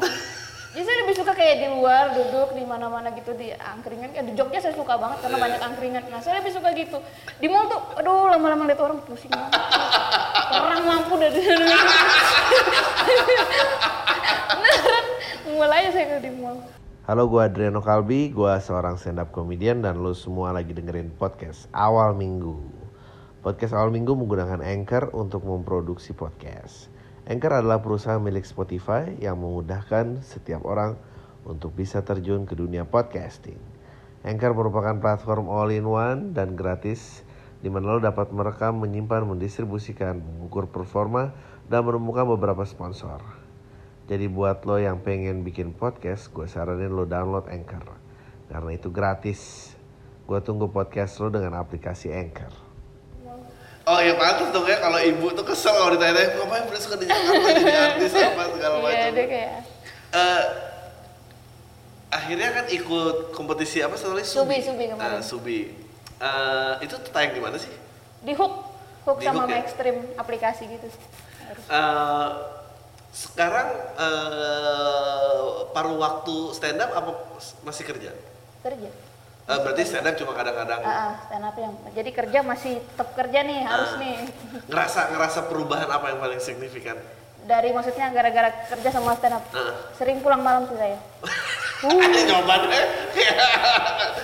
jadi 0.74 0.90
saya 0.90 1.06
lebih 1.06 1.14
suka 1.22 1.32
kayak 1.38 1.56
di 1.62 1.70
luar 1.70 2.18
duduk 2.18 2.58
di 2.58 2.66
mana-mana 2.66 3.14
gitu 3.14 3.30
di 3.38 3.54
angkringan. 3.54 4.10
Ya, 4.10 4.26
di 4.26 4.34
Jogja 4.34 4.58
saya 4.58 4.74
suka 4.74 4.98
banget 4.98 5.22
karena 5.22 5.38
banyak 5.38 5.60
angkringan. 5.62 6.02
Nah 6.10 6.18
saya 6.18 6.42
lebih 6.42 6.50
suka 6.50 6.74
gitu. 6.74 6.98
Di 7.38 7.46
mall 7.46 7.70
tuh 7.70 7.78
aduh 7.94 8.26
lama-lama 8.26 8.66
lihat 8.66 8.82
orang 8.82 8.98
pusing 9.06 9.30
banget. 9.30 9.54
Orang 10.50 10.82
lampu 10.82 11.14
dari 11.14 11.38
beneran 11.38 11.78
mulai 15.54 15.94
saya 15.94 16.10
kalau 16.10 16.22
di 16.26 16.32
mall. 16.42 16.58
Halo, 17.06 17.30
gue 17.30 17.38
Adriano 17.38 17.78
Kalbi, 17.78 18.34
gue 18.34 18.52
seorang 18.58 18.98
stand 18.98 19.22
up 19.22 19.30
comedian 19.30 19.78
dan 19.78 20.02
lo 20.02 20.10
semua 20.10 20.50
lagi 20.50 20.74
dengerin 20.74 21.14
podcast 21.14 21.70
Awal 21.70 22.18
Minggu. 22.18 22.58
Podcast 23.46 23.78
Awal 23.78 23.94
Minggu 23.94 24.18
menggunakan 24.18 24.58
Anchor 24.58 25.14
untuk 25.14 25.46
memproduksi 25.46 26.10
podcast. 26.18 26.90
Anchor 27.24 27.56
adalah 27.56 27.80
perusahaan 27.80 28.20
milik 28.20 28.44
Spotify 28.44 29.16
yang 29.16 29.40
memudahkan 29.40 30.20
setiap 30.20 30.60
orang 30.68 31.00
untuk 31.48 31.72
bisa 31.72 32.04
terjun 32.04 32.44
ke 32.44 32.52
dunia 32.52 32.84
podcasting. 32.84 33.56
Anchor 34.28 34.52
merupakan 34.52 35.00
platform 35.00 35.48
all-in-one 35.48 36.36
dan 36.36 36.52
gratis 36.52 37.24
di 37.64 37.72
mana 37.72 37.96
lo 37.96 38.00
dapat 38.04 38.28
merekam, 38.28 38.76
menyimpan, 38.76 39.24
mendistribusikan, 39.24 40.20
mengukur 40.20 40.68
performa, 40.68 41.32
dan 41.64 41.88
menemukan 41.88 42.28
beberapa 42.36 42.60
sponsor. 42.68 43.24
Jadi 44.04 44.28
buat 44.28 44.68
lo 44.68 44.76
yang 44.76 45.00
pengen 45.00 45.48
bikin 45.48 45.72
podcast, 45.72 46.28
gue 46.28 46.44
saranin 46.44 46.92
lo 46.92 47.08
download 47.08 47.48
Anchor. 47.48 47.88
Karena 48.52 48.70
itu 48.76 48.92
gratis. 48.92 49.72
Gue 50.28 50.44
tunggu 50.44 50.68
podcast 50.68 51.16
lo 51.24 51.32
dengan 51.32 51.56
aplikasi 51.56 52.12
Anchor. 52.12 52.63
Oh 53.84 53.98
iya 53.98 54.14
pantas 54.14 54.48
dong 54.48 54.64
ya 54.64 54.78
kalau 54.78 54.96
ibu 54.96 55.28
tuh 55.30 55.44
kesel 55.44 55.70
kalau 55.70 55.92
ditanya 55.92 56.24
ngapain 56.34 56.64
udah 56.64 56.80
suka 56.80 56.96
di 56.96 57.04
Jakarta 57.04 57.48
jadi 57.52 57.72
artis 57.92 58.12
apa 58.14 58.42
segala 58.48 58.74
Iya, 58.80 58.82
macam. 58.82 59.10
dia 59.12 59.26
kayak 59.26 59.52
Eh, 60.14 60.42
akhirnya 62.08 62.48
kan 62.52 62.64
ikut 62.70 63.16
kompetisi 63.30 63.82
apa 63.82 63.92
soalnya 63.94 64.22
Subi, 64.22 64.62
Subi 64.62 64.86
kemarin. 64.86 65.18
Nah, 65.18 65.20
Subi. 65.20 65.74
Eh, 66.14 66.74
itu 66.80 66.94
tayang 67.10 67.32
di 67.32 67.42
mana 67.42 67.56
sih? 67.56 67.72
di 68.20 68.32
hook, 68.32 68.54
hook 69.04 69.18
Di 69.18 69.26
sama 69.26 69.44
Hook 69.44 69.50
ya? 69.50 69.60
Maxstream 69.60 69.96
aplikasi 70.14 70.64
gitu. 70.70 70.88
Eh, 71.66 72.28
sekarang 73.12 73.68
eh, 73.96 75.40
paruh 75.68 75.98
waktu 75.98 76.34
stand 76.52 76.78
up 76.78 76.94
apa 76.94 77.10
masih 77.60 77.84
kerja? 77.84 78.14
Kerja. 78.62 78.88
Eh, 79.44 79.58
berarti 79.60 79.82
stand 79.84 80.08
up 80.08 80.16
cuma 80.16 80.32
kadang-kadang 80.32 80.80
Ah, 80.80 80.88
ah, 80.88 81.12
stand 81.20 81.44
up 81.44 81.52
yang. 81.54 81.76
Jadi 81.92 82.10
kerja 82.10 82.38
masih 82.40 82.80
tetap 82.80 83.12
kerja 83.12 83.44
nih, 83.44 83.60
harus 83.60 83.92
Ah. 83.92 84.00
nih. 84.00 84.16
ngerasa 84.64 85.00
ngerasa 85.12 85.40
perubahan 85.46 85.84
apa 85.86 86.06
yang 86.08 86.18
paling 86.18 86.40
signifikan? 86.40 86.96
Dari 87.44 87.68
maksudnya 87.70 88.08
gara-gara 88.08 88.48
kerja 88.66 88.88
sama 88.88 89.12
stand 89.12 89.36
up. 89.36 89.44
Ah. 89.52 89.92
Sering 89.94 90.24
pulang 90.24 90.40
malam 90.40 90.64
sih 90.64 90.76
saya. 90.76 90.96
Ada 91.84 92.20
jawabannya. 92.24 92.82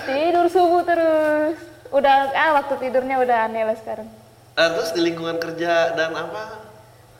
Tidur 0.03 0.45
subuh 0.49 0.81
terus. 0.81 1.57
Udah 1.91 2.33
ah 2.33 2.57
waktu 2.57 2.73
tidurnya 2.79 3.21
udah 3.21 3.45
aneh 3.45 3.61
lah 3.61 3.77
sekarang. 3.77 4.09
Eh, 4.51 4.69
terus 4.73 4.89
di 4.89 5.01
lingkungan 5.01 5.37
kerja 5.37 5.93
dan 5.93 6.11
apa? 6.11 6.70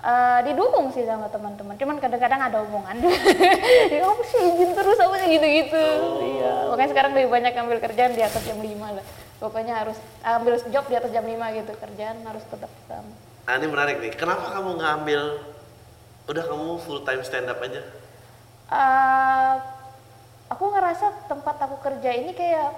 Eh, 0.01 0.39
didukung 0.49 0.89
sih 0.89 1.05
sama 1.05 1.29
teman-teman. 1.29 1.77
Cuman 1.77 2.01
kadang-kadang 2.01 2.41
ada 2.41 2.65
omongan. 2.65 3.05
ya 3.93 4.01
apa 4.01 4.23
sih 4.25 4.41
izin 4.49 4.73
terus 4.73 4.97
apa 4.97 5.13
sih 5.21 5.29
gitu-gitu. 5.37 5.85
Iya. 6.25 6.73
Makanya 6.73 6.89
sekarang 6.89 7.11
lebih 7.13 7.29
banyak 7.29 7.53
ambil 7.53 7.77
kerjaan 7.77 8.17
di 8.17 8.25
atas 8.25 8.41
jam 8.41 8.57
5 8.57 8.97
lah. 8.97 9.05
Pokoknya 9.37 9.77
harus 9.77 9.97
ambil 10.25 10.57
job 10.57 10.85
di 10.89 10.95
atas 10.97 11.13
jam 11.13 11.21
5 11.21 11.37
gitu. 11.53 11.71
Kerjaan 11.77 12.17
harus 12.25 12.41
tetap 12.49 12.73
sama. 12.89 13.13
Nah, 13.45 13.53
ini 13.61 13.67
menarik 13.69 13.95
nih. 14.01 14.13
Kenapa 14.17 14.49
kamu 14.49 14.81
ngambil 14.81 15.21
udah 16.33 16.43
kamu 16.49 16.67
full 16.81 17.05
time 17.05 17.21
stand 17.21 17.45
up 17.45 17.61
aja? 17.61 17.85
Eh, 18.73 19.53
aku 20.49 20.65
ngerasa 20.65 21.29
tempat 21.29 21.61
aku 21.61 21.77
kerja 21.77 22.09
ini 22.09 22.33
kayak 22.33 22.73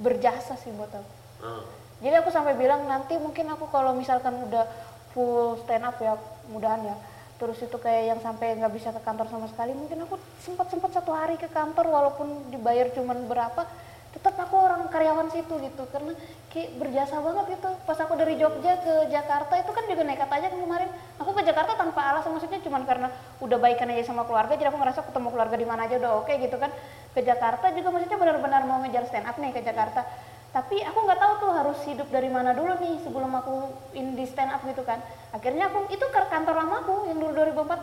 berjasa 0.00 0.56
sih 0.56 0.72
buat 0.72 0.88
aku. 0.88 1.12
Oh. 1.44 1.64
Jadi 2.00 2.20
aku 2.20 2.32
sampai 2.32 2.56
bilang 2.58 2.84
nanti 2.84 3.16
mungkin 3.20 3.48
aku 3.48 3.68
kalau 3.70 3.96
misalkan 3.96 4.36
udah 4.44 4.66
full 5.14 5.62
stand 5.62 5.86
up 5.86 5.96
ya, 6.02 6.18
mudahan 6.50 6.82
ya. 6.82 6.96
Terus 7.38 7.58
itu 7.62 7.76
kayak 7.78 8.02
yang 8.14 8.20
sampai 8.22 8.58
nggak 8.58 8.74
bisa 8.74 8.90
ke 8.90 9.00
kantor 9.02 9.26
sama 9.30 9.46
sekali, 9.50 9.74
mungkin 9.74 10.06
aku 10.06 10.18
sempat 10.42 10.70
sempat 10.70 10.90
satu 10.94 11.10
hari 11.14 11.34
ke 11.38 11.46
kantor 11.50 11.86
walaupun 11.90 12.50
dibayar 12.50 12.90
cuman 12.94 13.26
berapa, 13.26 13.66
tetap 14.14 14.38
aku 14.38 14.54
orang 14.54 14.86
karyawan 14.94 15.26
situ 15.34 15.50
gitu 15.58 15.82
karena 15.90 16.14
kayak 16.54 16.78
berjasa 16.78 17.18
banget 17.18 17.58
gitu. 17.58 17.70
Pas 17.82 17.98
aku 17.98 18.14
dari 18.14 18.38
Jogja 18.38 18.78
ke 18.78 19.10
Jakarta 19.10 19.58
itu 19.58 19.70
kan 19.74 19.84
juga 19.90 20.06
nekat 20.06 20.30
aja 20.30 20.46
kemarin. 20.54 20.86
Aku 21.18 21.34
ke 21.34 21.42
Jakarta 21.42 21.74
tanpa 21.74 22.14
alasan 22.14 22.30
maksudnya 22.30 22.62
cuman 22.62 22.86
karena 22.86 23.10
udah 23.42 23.58
baikan 23.58 23.90
aja 23.90 24.06
sama 24.06 24.22
keluarga, 24.22 24.54
jadi 24.54 24.70
aku 24.70 24.78
ngerasa 24.78 25.02
ketemu 25.02 25.28
keluarga 25.34 25.56
di 25.58 25.66
mana 25.66 25.90
aja 25.90 25.98
udah 25.98 26.12
oke 26.22 26.30
gitu 26.38 26.54
kan. 26.62 26.70
Ke 27.10 27.26
Jakarta 27.26 27.74
juga 27.74 27.90
maksudnya 27.90 28.18
benar-benar 28.18 28.62
mau 28.70 28.78
ngejar 28.86 29.10
stand 29.10 29.26
up 29.26 29.34
nih 29.42 29.50
ke 29.50 29.62
Jakarta 29.66 30.06
tapi 30.54 30.78
aku 30.80 30.98
nggak 31.00 31.18
tahu 31.18 31.32
tuh 31.36 31.50
harus 31.50 31.78
hidup 31.82 32.06
dari 32.08 32.30
mana 32.30 32.54
dulu 32.54 32.78
nih 32.78 33.02
sebelum 33.02 33.26
aku 33.34 33.54
in 33.90 34.14
di 34.14 34.22
stand 34.22 34.48
up 34.48 34.62
gitu 34.62 34.80
kan 34.80 35.02
akhirnya 35.28 35.66
aku 35.66 35.90
itu 35.90 36.06
ke 36.06 36.20
kantor 36.24 36.54
lamaku 36.56 37.10
yang 37.10 37.18
dulu 37.18 37.34
2014 37.34 37.74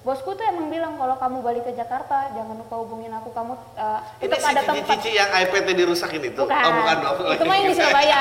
bosku 0.00 0.30
tuh 0.32 0.44
emang 0.46 0.70
bilang 0.70 0.94
kalau 0.94 1.18
kamu 1.18 1.42
balik 1.42 1.66
ke 1.66 1.74
Jakarta 1.74 2.30
jangan 2.30 2.54
lupa 2.54 2.78
hubungin 2.78 3.10
aku 3.10 3.30
kamu 3.30 3.58
uh, 3.74 4.00
Ini 4.16 4.32
si 4.32 4.46
ada 4.46 4.62
Cici 4.62 4.70
tempat 4.70 4.86
Cici 4.96 5.10
yang 5.12 5.28
iPad-nya 5.28 5.74
dirusakin 5.76 6.22
itu? 6.24 6.40
bukan, 6.40 6.62
Oh, 6.62 6.72
bukan 6.78 6.96
dong. 6.96 7.16
itu 7.28 7.42
mah 7.44 7.56
yang 7.58 7.66
di 7.66 7.74
Surabaya 7.74 8.20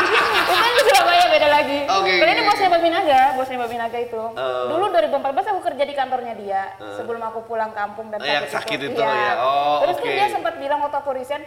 itu 0.40 0.52
yang 0.54 0.72
di 0.72 0.84
Surabaya 0.86 1.24
beda 1.28 1.48
lagi 1.50 1.78
kalau 1.84 2.06
ini 2.06 2.42
bosnya. 2.46 2.68
Babinaga 2.70 3.20
bosnya 3.34 3.58
Babinaga 3.58 3.98
itu 3.98 4.22
Oh. 4.30 4.64
dulu 4.70 4.84
2014 4.94 5.50
aku 5.50 5.60
kerja 5.66 5.82
di 5.82 5.94
kantornya 5.98 6.34
dia 6.34 6.62
sebelum 6.94 7.20
aku 7.24 7.42
pulang 7.44 7.74
kampung 7.74 8.08
dan 8.08 8.22
Oh, 8.22 8.26
yang 8.28 8.46
sakit 8.46 8.78
itu 8.80 8.94
Iya. 8.96 9.10
ya. 9.10 9.32
Oh, 9.42 9.82
terus 9.82 9.96
tuh 9.96 10.06
oke. 10.06 10.14
dia 10.14 10.26
sempat 10.30 10.54
bilang 10.54 10.78
waktu 10.80 10.96
aku 10.96 11.10
resign 11.12 11.42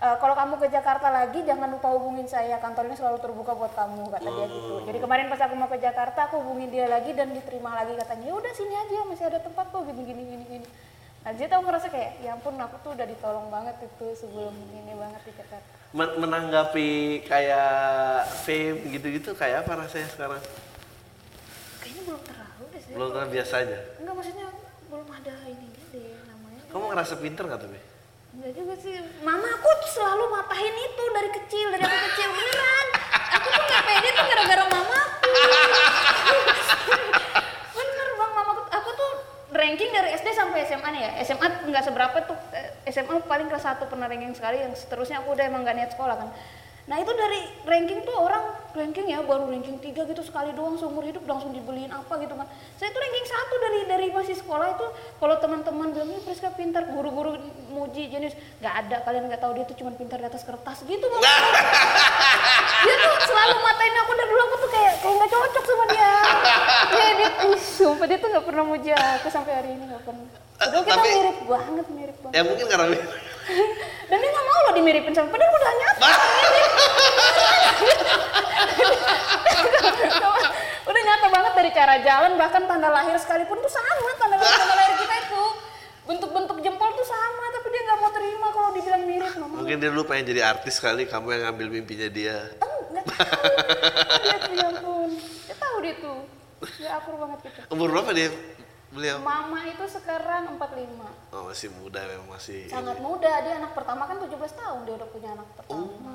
"Eh, 0.00 0.16
kalau 0.16 0.32
kamu 0.32 0.56
ke 0.56 0.68
Jakarta 0.70 1.08
lagi 1.08 1.44
jangan 1.44 1.68
lupa 1.68 1.88
hubungin 1.90 2.24
saya 2.24 2.56
kantor 2.56 2.88
ini 2.88 2.96
selalu 2.96 3.20
terbuka 3.20 3.52
buat 3.52 3.68
kamu 3.70 4.08
kata 4.08 4.24
dia 4.26 4.46
gitu 4.48 4.74
Hmm. 4.74 4.86
jadi 4.86 4.98
kemarin 4.98 5.28
pas 5.28 5.36
aku 5.38 5.54
mau 5.54 5.68
ke 5.68 5.76
Jakarta 5.76 6.24
aku 6.24 6.40
hubungin 6.40 6.68
dia 6.68 6.86
lagi 6.86 7.12
dan 7.12 7.28
diterima 7.28 7.74
lagi 7.74 7.92
katanya 7.94 8.24
ya 8.24 8.34
udah 8.34 8.48
sini 8.50 8.74
aja 8.74 8.98
masih 9.04 9.24
ada 9.26 9.38
tempat 9.38 9.68
kok 9.68 9.84
gini 9.84 10.00
gini 10.02 10.22
gini 10.26 10.44
gini 10.46 10.66
nah 11.20 11.36
jadi 11.36 11.52
aku 11.52 11.62
ngerasa 11.62 11.86
kayak 11.86 12.10
ya 12.18 12.32
ampun 12.32 12.56
aku 12.56 12.80
tuh 12.80 12.90
udah 12.90 13.04
ditolong 13.04 13.46
banget 13.46 13.76
itu 13.78 14.06
sebelum 14.16 14.56
ini 14.72 14.92
banget 14.94 15.20
di 15.20 15.32
Jakarta 15.36 15.68
Men- 15.92 16.16
menanggapi 16.16 16.90
kayak 17.22 17.76
fame 18.40 18.80
gitu-gitu 18.90 19.30
kayak 19.34 19.68
apa 19.68 19.84
rasanya 19.84 20.08
sekarang? 20.08 20.40
kayaknya 21.76 22.02
belum 22.06 22.22
terlalu 22.22 22.62
deh 22.68 22.80
sih 22.80 22.92
Belum 22.94 23.08
terlalu 23.10 23.30
biasa 23.34 23.54
aja. 23.58 23.78
enggak 23.98 24.14
maksudnya 24.16 24.46
belum 24.88 25.08
ada 25.10 25.34
ini 25.44 25.68
deh 25.90 26.08
namanya 26.24 26.60
Kamu 26.68 26.84
ngerasa 26.88 27.14
pinter 27.18 27.44
gak 27.44 27.60
tuh, 27.60 27.68
Be? 27.68 27.80
Enggak 28.30 28.54
juga 28.54 28.78
sih. 28.78 28.94
Mama 29.26 29.42
aku 29.42 29.68
selalu 29.90 30.30
matahin 30.30 30.70
itu 30.78 31.04
dari 31.10 31.30
kecil, 31.34 31.66
dari 31.74 31.82
aku 31.82 31.98
kecil 32.14 32.30
beneran. 32.30 32.86
Aku 33.10 33.46
tuh 33.50 33.62
nggak 33.66 33.82
pede 33.82 34.08
tuh 34.14 34.24
gara-gara 34.30 34.64
mamaku. 34.70 35.30
Bener 37.74 38.08
bang, 38.14 38.30
mama 38.30 38.50
aku, 38.54 38.62
aku 38.70 38.90
tuh 38.94 39.10
ranking 39.50 39.90
dari 39.90 40.14
SD 40.14 40.30
sampai 40.30 40.62
SMA 40.62 40.88
nih 40.94 41.02
ya. 41.02 41.10
SMA 41.26 41.74
nggak 41.74 41.82
seberapa 41.82 42.22
tuh. 42.22 42.38
eh, 42.54 42.70
SMA 42.94 43.18
paling 43.26 43.50
kelas 43.50 43.66
satu 43.66 43.90
pernah 43.90 44.06
ranking 44.06 44.30
sekali. 44.38 44.62
Yang 44.62 44.86
seterusnya 44.86 45.26
aku 45.26 45.34
udah 45.34 45.50
emang 45.50 45.66
gak 45.66 45.74
niat 45.74 45.90
sekolah 45.98 46.14
kan. 46.14 46.30
Nah 46.90 46.98
itu 46.98 47.12
dari 47.14 47.38
ranking 47.62 48.02
tuh 48.02 48.18
orang 48.18 48.50
ranking 48.74 49.06
ya 49.06 49.22
baru 49.22 49.46
ranking 49.46 49.78
3 49.78 50.10
gitu 50.10 50.22
sekali 50.26 50.50
doang 50.58 50.74
seumur 50.74 51.06
hidup 51.06 51.22
langsung 51.22 51.54
dibeliin 51.54 51.86
apa 51.94 52.18
gitu 52.18 52.34
kan. 52.34 52.50
Saya 52.82 52.90
tuh 52.90 52.98
ranking 52.98 53.26
satu 53.30 53.54
dari 53.62 53.80
dari 53.86 54.06
masih 54.10 54.34
sekolah 54.34 54.74
itu 54.74 54.86
kalau 55.22 55.38
teman-teman 55.38 55.94
bilang 55.94 56.10
ini 56.10 56.18
Priska 56.26 56.50
pintar 56.50 56.90
guru-guru 56.90 57.38
muji 57.70 58.10
jenis 58.10 58.34
nggak 58.58 58.74
ada 58.74 58.96
kalian 59.06 59.30
nggak 59.30 59.38
tahu 59.38 59.54
dia 59.54 59.70
tuh 59.70 59.78
cuma 59.78 59.94
pintar 59.94 60.18
di 60.18 60.26
atas 60.26 60.42
kertas 60.42 60.82
gitu 60.82 61.06
Mama. 61.06 61.22
dia 62.90 62.94
tuh 62.98 63.12
selalu 63.22 63.56
matain 63.62 63.94
aku 63.94 64.12
dari 64.18 64.26
dulu 64.26 64.42
aku 64.50 64.56
tuh 64.58 64.70
kayak 64.74 64.94
kayak 64.98 65.14
nggak 65.14 65.30
cocok 65.30 65.64
sama 65.70 65.84
dia. 65.94 66.12
Ya 66.90 67.06
dia, 67.14 67.30
ih, 67.54 67.60
sumpah 67.62 68.06
dia 68.10 68.18
tuh 68.18 68.28
nggak 68.34 68.46
pernah 68.50 68.64
muji 68.66 68.90
aku 68.90 69.30
sampai 69.30 69.52
hari 69.62 69.78
ini 69.78 69.94
nggak 69.94 70.02
pernah. 70.02 70.26
Padahal 70.58 70.82
kita 70.82 70.98
tapi- 70.98 71.14
mirip 71.14 71.38
banget, 71.46 71.86
mirip 71.94 72.16
banget. 72.18 72.34
Ya 72.34 72.42
mungkin 72.42 72.66
karena 72.66 72.86
Dan 74.10 74.16
dia 74.18 74.30
nggak 74.34 74.46
mau 74.46 74.58
loh 74.66 74.72
dimiripin 74.74 75.14
sama, 75.14 75.30
padahal 75.30 75.54
udah 75.54 75.72
nyata. 75.78 76.10
Udah 80.90 81.02
nyata 81.06 81.28
banget 81.30 81.52
dari 81.54 81.70
cara 81.70 81.94
jalan, 82.02 82.32
bahkan 82.38 82.62
tanda 82.66 82.88
lahir 82.90 83.16
sekalipun 83.20 83.58
tuh 83.62 83.72
sama 83.72 84.10
tanda 84.18 84.36
lahir, 84.38 84.56
tanda 84.58 84.74
lahir 84.74 84.94
kita 84.98 85.14
itu. 85.26 85.44
Bentuk-bentuk 86.10 86.58
jempol 86.58 86.90
tuh 86.98 87.06
sama, 87.06 87.44
tapi 87.54 87.66
dia 87.70 87.82
nggak 87.86 87.98
mau 88.02 88.10
terima 88.10 88.46
kalau 88.50 88.70
dibilang 88.74 89.02
mirip 89.06 89.32
mama. 89.38 89.54
mungkin 89.62 89.76
dia 89.78 89.90
dulu 89.94 90.02
pengen 90.10 90.24
jadi 90.34 90.42
artis 90.42 90.82
kali, 90.82 91.06
kamu 91.06 91.26
yang 91.38 91.42
ngambil 91.50 91.66
mimpinya 91.70 92.08
dia. 92.10 92.50
Enggak 92.90 93.04
tahu. 93.06 93.46
Ya 94.50 94.66
ampun. 94.66 95.10
Dia 95.46 95.54
tahu 95.54 95.76
dia 95.86 95.94
tuh. 96.02 96.20
Dia 96.82 96.90
akur 96.98 97.14
banget 97.14 97.38
gitu. 97.46 97.60
Umur 97.70 97.88
berapa 97.94 98.10
dia 98.10 98.28
beliau? 98.90 99.22
Mama 99.22 99.62
itu 99.70 99.86
sekarang 99.86 100.58
45. 100.58 101.30
Oh, 101.30 101.46
masih 101.46 101.70
muda 101.78 102.02
memang 102.10 102.34
masih. 102.34 102.66
sangat 102.66 102.98
muda 102.98 103.30
dia 103.46 103.62
anak 103.62 103.70
pertama 103.70 104.02
kan 104.10 104.18
17 104.18 104.34
tahun 104.34 104.78
dia 104.82 104.94
udah 104.98 105.08
punya 105.14 105.30
anak 105.38 105.46
pertama 105.54 106.10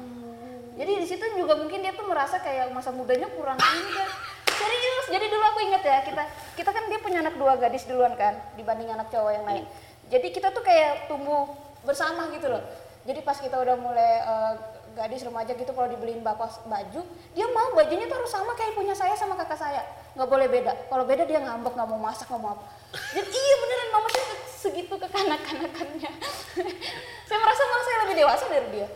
jadi 0.75 0.91
di 0.99 1.07
situ 1.07 1.23
juga 1.35 1.55
mungkin 1.55 1.79
dia 1.79 1.95
tuh 1.95 2.05
merasa 2.05 2.39
kayak 2.39 2.71
masa 2.71 2.91
mudanya 2.91 3.31
kurang 3.31 3.55
ini 3.55 3.91
kan 3.95 4.09
serius 4.45 5.05
jadi 5.07 5.25
dulu 5.27 5.43
aku 5.45 5.59
inget 5.63 5.83
ya 5.83 5.99
kita 6.03 6.23
kita 6.55 6.69
kan 6.71 6.83
dia 6.88 6.99
punya 6.99 7.19
anak 7.19 7.35
dua 7.35 7.59
gadis 7.59 7.83
duluan 7.85 8.15
kan 8.15 8.35
dibanding 8.55 8.88
anak 8.89 9.11
cowok 9.11 9.31
yang 9.31 9.45
lain. 9.45 9.63
Jadi 10.05 10.27
kita 10.31 10.53
tuh 10.53 10.61
kayak 10.61 11.09
tumbuh 11.09 11.49
bersama 11.81 12.29
gitu 12.31 12.47
loh. 12.49 12.61
Jadi 13.05 13.21
pas 13.21 13.38
kita 13.38 13.53
udah 13.57 13.75
mulai 13.77 14.11
eh, 14.23 14.53
gadis 14.95 15.21
remaja 15.27 15.51
gitu 15.53 15.69
kalau 15.75 15.91
dibeliin 15.91 16.23
bapak 16.23 16.63
baju 16.65 17.01
dia 17.35 17.45
mau 17.51 17.69
bajunya 17.75 18.07
tuh 18.07 18.17
harus 18.17 18.31
sama 18.31 18.55
kayak 18.55 18.73
punya 18.73 18.95
saya 18.95 19.13
sama 19.13 19.35
kakak 19.38 19.59
saya. 19.59 19.81
Nggak 20.15 20.29
boleh 20.29 20.47
beda. 20.49 20.73
Kalau 20.89 21.03
beda 21.05 21.23
dia 21.27 21.43
ngambek 21.43 21.73
nggak 21.75 21.89
mau 21.89 21.99
masak 21.99 22.25
nggak 22.31 22.41
mau 22.41 22.55
apa. 22.57 22.65
Jadi 23.13 23.29
iya 23.29 23.55
beneran 23.61 23.89
mama 23.93 24.07
sih 24.09 24.23
segitu 24.65 24.93
kekanak-kanakannya. 24.97 26.11
Saya 27.27 27.38
merasa 27.41 27.61
malah 27.65 27.85
saya 27.85 27.97
lebih 28.05 28.15
dewasa 28.21 28.45
dari 28.47 28.67
dia. 28.73 28.88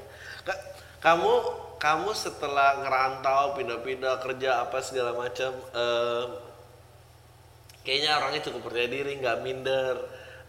Ka- 0.45 0.61
kamu 1.01 1.33
kamu 1.79 2.11
setelah 2.11 2.83
ngerantau 2.83 3.55
pindah-pindah 3.55 4.19
kerja 4.19 4.67
apa 4.67 4.83
segala 4.83 5.15
macam 5.15 5.55
eh, 5.55 6.25
kayaknya 7.87 8.19
orangnya 8.19 8.41
cukup 8.51 8.67
percaya 8.67 8.91
diri 8.91 9.15
nggak 9.17 9.39
minder 9.39 9.95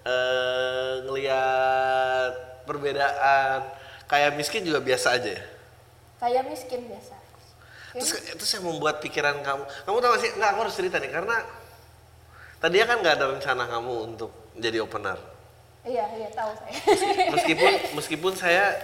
eh, 0.03 0.93
ngelihat 1.07 2.33
perbedaan. 2.67 3.63
Kayak 4.11 4.35
miskin 4.35 4.67
juga 4.67 4.83
biasa 4.83 5.23
aja 5.23 5.39
ya? 5.39 5.43
Kayak 6.19 6.51
miskin 6.51 6.83
biasa. 6.91 7.15
Terus 7.95 8.11
terus 8.35 8.51
yang 8.59 8.67
membuat 8.67 8.99
pikiran 8.99 9.39
kamu 9.43 9.63
kamu 9.87 9.99
tahu 10.03 10.15
sih? 10.19 10.31
Nggak 10.35 10.51
aku 10.51 10.61
harus 10.67 10.75
cerita 10.75 10.99
nih 10.99 11.11
karena 11.15 11.37
tadinya 12.59 12.87
kan 12.91 12.97
nggak 13.07 13.15
ada 13.19 13.27
rencana 13.39 13.65
kamu 13.71 13.95
untuk 14.15 14.31
jadi 14.59 14.83
opener. 14.83 15.19
Iya, 15.81 16.05
iya 16.13 16.29
tahu 16.35 16.53
saya. 16.61 16.75
meskipun 17.33 17.73
meskipun 17.97 18.33
saya 18.37 18.77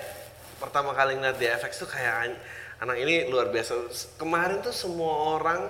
pertama 0.57 0.92
kali 0.92 1.16
ngeliat 1.16 1.37
di 1.37 1.47
FX 1.47 1.73
tuh 1.85 1.90
kayak 1.90 2.14
an- 2.29 2.40
anak 2.81 2.97
ini 3.01 3.29
luar 3.29 3.49
biasa. 3.49 3.77
Kemarin 4.16 4.61
tuh 4.61 4.73
semua 4.73 5.37
orang 5.37 5.69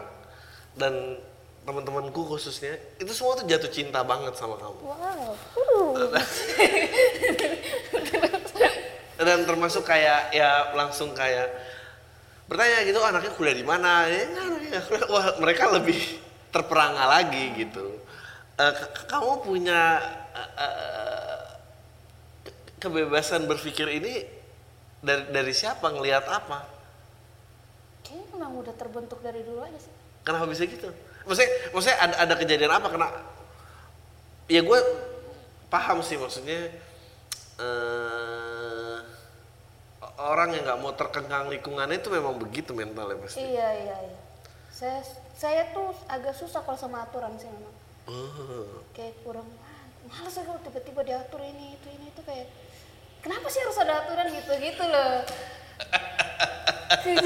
dan 0.74 1.18
teman-temanku 1.66 2.22
khususnya 2.30 2.78
itu 3.02 3.10
semua 3.10 3.34
tuh 3.34 3.46
jatuh 3.46 3.66
cinta 3.66 4.06
banget 4.06 4.38
sama 4.38 4.54
kamu. 4.54 4.80
Wow. 4.86 5.34
Uh. 5.58 6.14
Dan 9.16 9.48
termasuk 9.48 9.82
kayak 9.82 10.30
ya 10.30 10.76
langsung 10.76 11.16
kayak 11.16 11.48
bertanya 12.46 12.84
gitu 12.86 13.00
"Oh, 13.00 13.08
anaknya 13.08 13.32
kuliah 13.34 13.56
di 13.56 13.66
mana? 13.66 14.06
Ya, 14.06 14.28
anaknya 14.28 14.80
kuliah." 14.86 15.08
Wah, 15.10 15.26
mereka 15.42 15.72
lebih 15.72 15.98
terperangah 16.52 17.08
lagi 17.08 17.56
gitu. 17.58 17.96
Eh, 18.56 18.72
kamu 19.08 19.42
punya 19.42 19.98
eh, 20.30 20.50
eh, 20.62 21.42
ke- 22.44 22.56
kebebasan 22.78 23.48
berpikir 23.48 23.88
ini 23.88 24.22
dari 25.02 25.24
dari 25.32 25.52
siapa 25.52 25.86
ngelihat 25.92 26.24
apa? 26.28 26.64
Kayaknya 28.06 28.24
memang 28.36 28.52
udah 28.62 28.74
terbentuk 28.76 29.18
dari 29.20 29.42
dulu 29.42 29.64
aja 29.64 29.78
sih. 29.80 29.92
Kenapa 30.22 30.46
bisa 30.50 30.66
gitu? 30.66 30.90
Maksudnya, 31.26 31.50
maksudnya 31.74 31.98
ada, 31.98 32.14
ada 32.22 32.34
kejadian 32.38 32.72
apa? 32.72 32.86
Kena? 32.90 33.08
Ya 34.46 34.62
gue 34.62 34.78
paham 35.66 35.98
sih 36.02 36.14
maksudnya 36.14 36.70
eh 37.58 38.96
orang 40.16 40.54
yang 40.56 40.64
nggak 40.64 40.80
mau 40.80 40.92
terkengkang 40.96 41.50
lingkungannya 41.52 42.00
itu 42.00 42.08
memang 42.08 42.40
begitu 42.40 42.72
mentalnya 42.72 43.20
pasti. 43.20 43.42
Iya, 43.42 43.68
iya, 43.84 43.96
iya. 44.06 44.18
Saya 44.72 45.00
saya 45.36 45.62
tuh 45.72 45.92
agak 46.08 46.36
susah 46.36 46.64
kalau 46.64 46.76
sama 46.76 47.04
aturan 47.04 47.36
sih 47.36 47.48
memang. 47.48 47.74
Oh. 48.06 48.80
Kayak 48.96 49.18
kurang 49.26 49.48
ah, 49.60 49.84
males 50.08 50.36
aku 50.38 50.56
tiba-tiba 50.64 51.00
diatur 51.04 51.40
ini 51.42 51.76
itu 51.76 51.88
ini 51.90 52.06
itu 52.08 52.20
kayak 52.24 52.46
kenapa 53.26 53.46
sih 53.50 53.58
harus 53.58 53.74
ada 53.82 54.06
aturan 54.06 54.30
gitu 54.30 54.52
gitu 54.62 54.84
loh. 54.86 55.26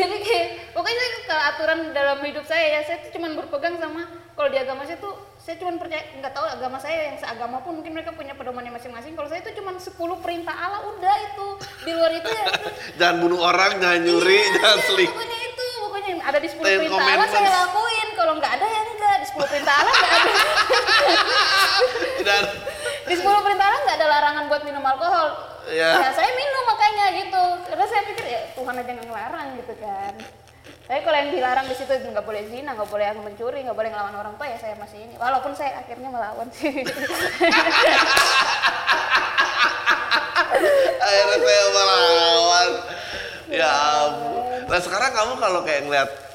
Jadi 0.01 0.17
kayak 0.25 0.73
pokoknya 0.73 1.05
kalau 1.29 1.43
aturan 1.53 1.79
dalam 1.93 2.19
hidup 2.25 2.45
saya 2.49 2.81
ya 2.81 2.81
saya 2.89 3.05
tuh 3.05 3.13
cuman 3.13 3.37
berpegang 3.37 3.77
sama 3.77 4.09
kalau 4.33 4.49
di 4.49 4.57
agama 4.57 4.89
saya 4.89 4.97
tuh 4.97 5.13
saya 5.37 5.61
cuman 5.61 5.77
percaya 5.77 6.05
nggak 6.21 6.33
tahu 6.33 6.47
agama 6.49 6.77
saya 6.81 7.13
yang 7.13 7.17
seagama 7.21 7.61
pun 7.61 7.81
mungkin 7.81 7.93
mereka 7.93 8.17
punya 8.17 8.33
pedomannya 8.33 8.73
masing-masing. 8.73 9.13
Kalau 9.13 9.29
saya 9.29 9.45
itu 9.45 9.53
cuman 9.61 9.77
10 9.77 10.25
perintah 10.25 10.57
Allah 10.57 10.81
udah 10.89 11.17
itu. 11.33 11.49
Di 11.85 11.93
luar 11.93 12.13
itu 12.17 12.29
ya 12.29 12.45
Jangan 13.01 13.17
bunuh 13.21 13.41
orang, 13.45 13.77
jangan 13.77 14.01
nyuri, 14.01 14.41
Iya, 14.41 14.57
jangan 14.57 14.79
iya, 14.81 14.87
selingkuh. 14.89 15.17
Pokoknya 15.17 15.39
itu, 15.53 15.67
pokoknya 15.85 16.13
ada 16.25 16.39
di 16.41 16.49
10 16.49 16.57
Ten 16.61 16.79
perintah 16.81 16.97
Allah 16.97 17.29
saya 17.29 17.41
Commandments. 17.45 17.90
Lakuin. 18.11 18.19
Kalau 18.19 18.33
nggak 18.39 18.53
ada 18.59 18.67
ya 18.67 18.81
enggak. 18.83 19.17
Di 19.23 19.27
10 19.31 19.51
perintah 19.51 19.75
Allah 19.79 19.95
nggak 19.95 20.11
ada. 20.11 20.33
Dan 22.27 22.45
Di 23.07 23.15
10 23.17 23.45
perintah 23.45 23.67
Allah 23.71 23.81
nggak 23.87 23.97
ada 23.97 24.07
larangan 24.11 24.45
buat 24.51 24.63
minum 24.67 24.85
alkohol. 24.85 25.29
Ya. 25.71 25.91
Ya 26.03 26.11
saya 26.13 26.31
minum 26.35 26.65
makanya 26.67 27.07
gitu. 27.15 27.45
Karena 27.71 27.87
saya 27.87 28.03
pikir 28.11 28.27
ya 28.27 28.41
Tuhan 28.59 28.75
aja 28.75 28.91
nggak 28.91 29.07
ngelarang 29.07 29.49
gitu 29.63 29.75
kan. 29.79 30.15
Tapi 30.91 31.07
kalau 31.07 31.17
yang 31.23 31.31
dilarang 31.31 31.67
di 31.71 31.75
situ 31.79 31.87
nggak 31.87 32.27
boleh 32.27 32.43
zina, 32.51 32.75
nggak 32.75 32.91
boleh 32.91 33.07
yang 33.07 33.23
mencuri, 33.23 33.63
nggak 33.63 33.79
boleh 33.79 33.95
ngelawan 33.95 34.11
orang 34.19 34.35
tua 34.35 34.51
ya 34.51 34.59
saya 34.59 34.75
masih 34.75 35.07
ini. 35.07 35.15
Walaupun 35.23 35.55
saya 35.55 35.79
akhirnya 35.79 36.11
melawan 36.11 36.51
sih. 36.51 36.83
akhirnya 41.07 41.39
saya 41.39 41.65
melawan. 41.71 42.69
Ya 43.51 43.71
ampun. 44.03 44.67
Nah 44.67 44.79
sekarang 44.83 45.11
kamu 45.15 45.33
kalau 45.39 45.63
kayak 45.63 45.83
ngeliat 45.87 46.30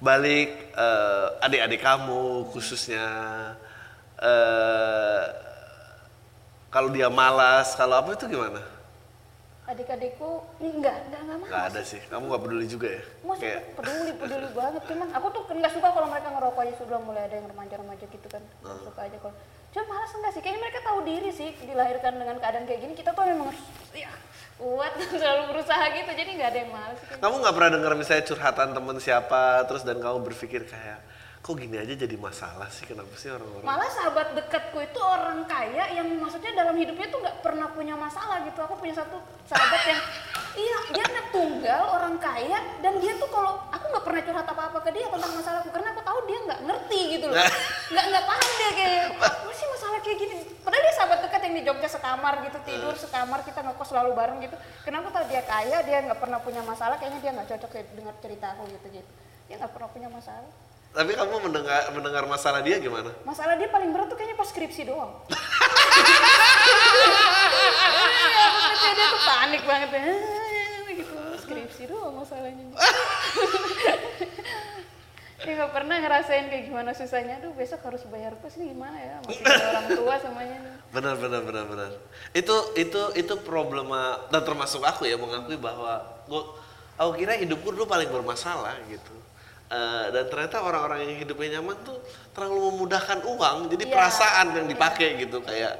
balik 0.00 0.48
eh, 0.72 1.26
adik-adik 1.40 1.80
kamu 1.80 2.22
khususnya 2.48 3.06
eh 4.18 5.24
kalau 6.70 6.86
dia 6.88 7.10
malas, 7.10 7.74
kalau 7.74 7.98
apa 7.98 8.14
itu 8.14 8.26
gimana? 8.26 8.62
Adik-adikku 9.66 10.30
enggak, 10.58 11.02
enggak, 11.04 11.20
enggak 11.20 11.36
Nggak 11.40 11.62
malas. 11.62 11.72
ada 11.72 11.82
sih, 11.84 11.98
kamu 12.04 12.24
nggak 12.26 12.42
peduli 12.42 12.66
juga 12.66 12.88
ya? 12.90 13.02
Mas 13.22 13.38
Kayak, 13.38 13.62
peduli, 13.74 14.10
peduli 14.14 14.48
banget 14.58 14.82
cuman 14.86 15.08
aku 15.10 15.26
tuh 15.30 15.42
nggak 15.46 15.72
suka 15.72 15.88
kalau 15.90 16.06
mereka 16.06 16.28
ngerokok 16.30 16.60
aja 16.60 16.74
sudah 16.76 16.98
mulai 17.00 17.22
ada 17.26 17.36
yang 17.36 17.48
remaja-remaja 17.48 18.04
gitu 18.06 18.26
kan 18.26 18.42
Hmm. 18.62 18.82
suka 18.82 19.00
aja 19.02 19.16
kalau 19.18 19.34
cuma 19.70 19.84
malas 19.88 20.10
enggak 20.10 20.32
sih 20.32 20.40
kayaknya 20.40 20.60
mereka 20.60 20.78
tahu 20.82 20.98
diri 21.02 21.30
sih 21.30 21.48
dilahirkan 21.60 22.12
dengan 22.16 22.36
keadaan 22.38 22.64
kayak 22.66 22.80
gini 22.82 22.94
kita 22.94 23.10
tuh 23.10 23.22
memang 23.22 23.46
harus 23.46 23.62
ya 23.92 24.10
kuat 24.60 24.92
dan 25.00 25.10
selalu 25.20 25.42
berusaha 25.56 25.84
gitu 25.96 26.10
jadi 26.12 26.30
nggak 26.36 26.50
ada 26.52 26.58
yang 26.60 26.70
kayaknya. 27.00 27.22
kamu 27.24 27.34
nggak 27.40 27.54
pernah 27.56 27.70
dengar 27.80 27.92
misalnya 27.96 28.24
curhatan 28.28 28.68
temen 28.76 28.96
siapa, 29.00 29.42
terus 29.64 29.82
dan 29.82 29.96
kamu 29.96 30.18
berpikir 30.20 30.68
kayak, 30.68 31.00
kok 31.40 31.56
gini 31.56 31.80
aja 31.80 31.96
jadi 31.96 32.16
masalah 32.20 32.68
sih, 32.68 32.84
kenapa 32.84 33.16
sih 33.16 33.32
orang-orang? 33.32 33.64
malah 33.64 33.88
sahabat 33.88 34.36
dekatku 34.36 34.76
itu 34.84 35.00
orang 35.00 35.48
kaya 35.48 35.88
yang 35.96 36.04
maksudnya 36.20 36.52
dalam 36.52 36.76
hidupnya 36.76 37.08
tuh 37.08 37.16
nggak 37.16 37.40
pernah 37.40 37.72
punya 37.72 37.96
masalah 37.96 38.44
gitu. 38.44 38.60
Aku 38.60 38.76
punya 38.76 38.92
satu 38.92 39.16
sahabat 39.48 39.80
yang 39.88 40.00
iya 40.52 40.78
dia 40.92 41.04
anak 41.08 41.26
tunggal 41.32 41.82
orang 41.96 42.20
kaya 42.20 42.60
dan 42.84 43.00
dia 43.00 43.16
tuh 43.16 43.24
kalau 43.32 43.56
aku 43.72 43.84
nggak 43.88 44.04
pernah 44.04 44.20
curhat 44.20 44.46
apa 44.52 44.62
apa 44.68 44.78
ke 44.84 44.90
dia 44.92 45.06
tentang 45.08 45.32
masalahku 45.32 45.68
karena 45.72 45.88
aku 45.96 46.02
tahu 46.04 46.18
dia 46.28 46.38
nggak 46.44 46.60
ngerti 46.60 47.00
gitu 47.16 47.26
loh. 47.32 47.36
Nggak 47.88 48.04
nggak 48.04 48.24
paham 48.28 48.50
dia 48.60 48.70
kayak 48.76 49.04
apa 49.16 49.50
sih 49.56 49.66
masalah 49.72 49.98
kayak 50.04 50.18
gini? 50.20 50.34
Padahal 50.60 50.82
dia 50.84 50.94
sahabat 51.00 51.18
dekat 51.24 51.40
yang 51.40 51.54
di 51.56 51.62
Jogja 51.64 51.88
sekamar 51.88 52.34
gitu 52.44 52.58
tidur 52.68 52.94
sekamar 53.00 53.40
kita 53.48 53.64
ngekos 53.64 53.88
selalu 53.88 54.10
bareng 54.12 54.38
gitu. 54.44 54.56
Kenapa 54.84 55.08
tahu 55.08 55.24
dia 55.32 55.40
kaya 55.48 55.80
dia 55.88 56.04
nggak 56.04 56.20
pernah 56.20 56.36
punya 56.44 56.60
masalah 56.60 57.00
kayaknya 57.00 57.20
dia 57.24 57.32
nggak 57.32 57.48
cocok 57.56 57.70
dengar 57.96 58.14
cerita 58.20 58.46
aku 58.52 58.68
gitu 58.68 58.86
gitu. 59.00 59.10
Dia 59.48 59.56
nggak 59.56 59.72
pernah 59.72 59.88
punya 59.88 60.12
masalah 60.12 60.52
Tapi 60.90 61.14
kamu 61.14 61.34
mendengar 61.46 61.86
mendengar 61.94 62.24
masalah 62.26 62.60
dia 62.66 62.82
gimana? 62.82 63.14
Masalah 63.22 63.54
dia 63.54 63.70
paling 63.70 63.94
berat 63.94 64.10
tuh 64.10 64.18
kayaknya 64.18 64.36
pas 64.38 64.48
skripsi 64.50 64.82
doang. 64.90 65.12
Iya, 68.80 68.96
dia 68.96 69.06
tuh 69.12 69.22
panik 69.22 69.62
banget 69.68 69.90
ya. 69.92 70.02
gitu 70.98 71.14
skripsi 71.46 71.82
doang 71.86 72.18
masalahnya. 72.18 72.64
dia 75.40 75.52
nggak 75.56 75.72
pernah 75.72 75.96
ngerasain 76.00 76.50
kayak 76.50 76.64
gimana 76.66 76.90
susahnya. 76.90 77.38
Aduh 77.38 77.54
besok 77.54 77.86
harus 77.86 78.02
bayar 78.10 78.34
kos 78.42 78.58
ini 78.58 78.74
gimana 78.74 78.98
ya? 78.98 79.22
Masih 79.22 79.46
orang 79.46 79.86
tua 79.94 80.14
semuanya. 80.18 80.56
nih. 80.58 80.74
Benar 80.90 81.14
benar 81.22 81.40
benar 81.46 81.64
benar. 81.70 81.90
Itu 82.34 82.56
itu 82.74 83.00
itu 83.14 83.34
problema 83.46 84.26
dan 84.32 84.42
termasuk 84.42 84.82
aku 84.82 85.06
ya 85.06 85.14
mengakui 85.14 85.54
bahwa 85.54 86.02
gua 86.26 86.56
aku 86.98 87.14
kira 87.20 87.38
hidupku 87.38 87.70
dulu 87.70 87.86
paling 87.86 88.10
bermasalah 88.10 88.74
gitu. 88.90 89.19
Eh, 89.70 90.06
dan 90.10 90.26
ternyata 90.26 90.66
orang-orang 90.66 91.06
yang 91.06 91.22
hidupnya 91.22 91.62
nyaman 91.62 91.78
tuh 91.86 91.94
terlalu 92.34 92.74
memudahkan 92.74 93.22
uang, 93.22 93.70
jadi 93.70 93.86
Iya, 93.86 93.92
perasaan 93.94 94.46
yang 94.58 94.66
dipakai 94.66 95.14
gitu 95.22 95.38
kayak 95.46 95.78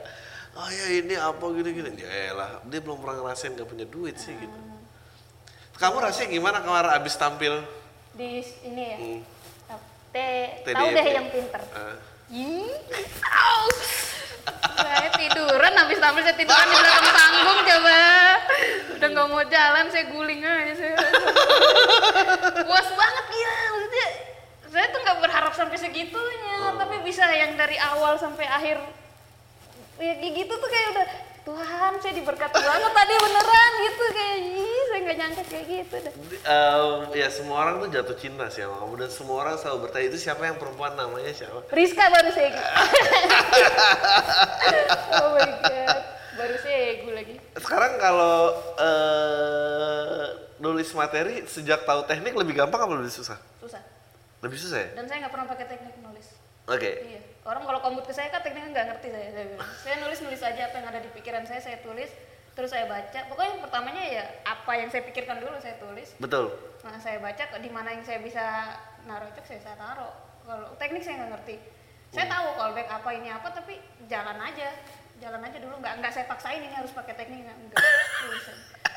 oh 0.55 0.71
ya 0.71 0.87
ini 0.95 1.19
apa 1.19 1.43
gini-gini. 1.51 1.99
Ya 1.99 2.31
elah, 2.31 2.63
dia 2.71 2.79
belum 2.79 3.03
pernah 3.03 3.19
ngerasain 3.19 3.59
gak 3.59 3.67
punya 3.67 3.91
duit 3.91 4.15
sih 4.15 4.31
gitu. 4.31 4.59
Kamu 5.75 5.99
rasanya 5.99 6.31
gimana 6.31 6.63
kemarin 6.63 6.91
abis 7.03 7.19
tampil? 7.19 7.67
Di 8.15 8.47
ini 8.63 8.83
ya. 8.95 8.99
Hmm. 9.03 9.21
T, 10.11 10.17
tahu 10.71 10.87
deh 10.91 11.07
yang 11.11 11.27
pinter. 11.35 11.63
Ih, 12.31 12.71
au. 13.27 13.67
saya 14.81 15.11
tiduran 15.19 15.73
habis 15.75 15.99
tampil 15.99 16.23
saya 16.25 16.37
tiduran 16.39 16.67
di 16.67 16.77
belakang 16.79 17.15
panggung 17.15 17.61
coba 17.63 17.99
udah 18.97 19.09
nggak 19.17 19.27
mau 19.29 19.45
jalan 19.49 19.85
saya 19.89 20.05
guling 20.13 20.41
aja 20.45 20.73
saya 20.77 20.95
puas 22.69 22.89
banget 22.93 23.25
gila 23.33 23.70
saya 24.71 24.87
tuh 24.95 25.01
nggak 25.03 25.19
berharap 25.19 25.53
sampai 25.53 25.77
segitunya 25.77 26.55
tapi 26.79 27.03
bisa 27.03 27.27
yang 27.35 27.59
dari 27.59 27.75
awal 27.77 28.15
sampai 28.15 28.47
akhir 28.47 28.79
ya 30.01 30.15
kayak 30.17 30.33
gitu 30.33 30.53
tuh 30.57 30.71
kayak 30.71 30.89
udah 30.95 31.07
Tuhan 31.41 31.93
saya 31.99 32.15
diberkati 32.15 32.61
banget 32.71 32.93
tadi 32.95 33.15
beneran 33.19 33.73
gitu 33.83 34.05
kayak 34.15 34.37
ih 34.55 34.83
saya 34.87 35.01
nggak 35.03 35.17
nyangka 35.19 35.43
kayak 35.51 35.65
gitu 35.67 35.95
dah. 35.99 36.13
Em, 36.47 36.99
ya 37.19 37.29
semua 37.33 37.57
orang 37.67 37.83
tuh 37.83 37.89
jatuh 37.91 38.17
cinta 38.17 38.47
sih 38.53 38.63
sama 38.63 38.79
kamu 38.79 38.95
dan 39.03 39.11
semua 39.11 39.37
orang 39.43 39.57
selalu 39.59 39.79
bertanya 39.89 40.07
itu 40.15 40.19
siapa 40.23 40.43
yang 40.47 40.57
perempuan 40.57 40.95
namanya 40.95 41.33
siapa? 41.35 41.67
Rizka 41.75 42.05
baru 42.07 42.31
saya 42.31 42.51
oh 45.19 45.31
my 45.35 45.51
god 45.67 46.03
baru 46.39 46.57
saya 46.63 46.81
lagi 47.11 47.35
Sekarang 47.59 47.93
kalau 47.99 48.37
eh, 48.79 50.25
nulis 50.63 50.89
materi 50.95 51.43
sejak 51.51 51.83
tahu 51.83 52.07
teknik 52.07 52.37
lebih 52.39 52.55
gampang 52.63 52.87
apa 52.87 52.95
lebih 52.95 53.13
susah? 53.13 53.37
susah 53.59 53.90
Lebih 54.41 54.57
susah 54.57 54.81
ya? 54.81 54.89
dan 54.97 55.05
saya 55.05 55.17
nggak 55.25 55.33
pernah 55.37 55.49
pakai 55.49 55.67
teknik 55.69 55.97
nulis 56.01 56.29
Oke. 56.69 56.91
iya 57.05 57.21
orang 57.45 57.65
kalau 57.65 57.81
komut 57.83 58.05
ke 58.09 58.15
saya 58.15 58.29
kan 58.33 58.41
tekniknya 58.41 58.73
nggak 58.73 58.87
ngerti 58.95 59.09
saya 59.13 59.29
saya, 59.33 59.47
bilang. 59.53 59.71
saya 59.81 59.95
nulis 60.01 60.19
nulis 60.25 60.41
aja 60.41 60.63
apa 60.71 60.77
yang 60.81 60.89
ada 60.89 61.01
di 61.01 61.11
pikiran 61.13 61.45
saya 61.45 61.61
saya 61.61 61.79
tulis 61.85 62.11
terus 62.55 62.71
saya 62.71 62.85
baca 62.85 63.21
pokoknya 63.31 63.51
yang 63.57 63.63
pertamanya 63.63 64.05
ya 64.05 64.25
apa 64.45 64.73
yang 64.77 64.89
saya 64.93 65.03
pikirkan 65.07 65.41
dulu 65.41 65.57
saya 65.61 65.77
tulis 65.81 66.13
Betul. 66.21 66.53
nah 66.85 66.99
saya 67.01 67.17
baca 67.21 67.45
di 67.57 67.71
mana 67.73 67.89
yang 67.97 68.05
saya 68.05 68.21
bisa 68.21 68.77
naruh 69.09 69.29
itu 69.33 69.41
saya, 69.45 69.61
saya 69.61 69.77
taruh 69.81 70.13
kalau 70.45 70.69
teknik 70.77 71.01
saya 71.01 71.25
nggak 71.25 71.31
ngerti 71.41 71.57
saya 72.11 72.27
tahu 72.27 72.47
callback 72.59 72.89
apa 72.91 73.11
ini 73.15 73.29
apa 73.31 73.49
tapi 73.55 73.79
jalan 74.11 74.39
aja 74.43 74.69
jalan 75.21 75.41
aja 75.47 75.59
dulu 75.63 75.75
nggak 75.79 75.95
nggak 76.01 76.13
saya 76.13 76.27
paksain 76.27 76.65
ini 76.65 76.75
harus 76.75 76.91
pakai 76.91 77.15
teknik 77.15 77.45
nggak 77.45 77.57
enggak. 77.57 77.79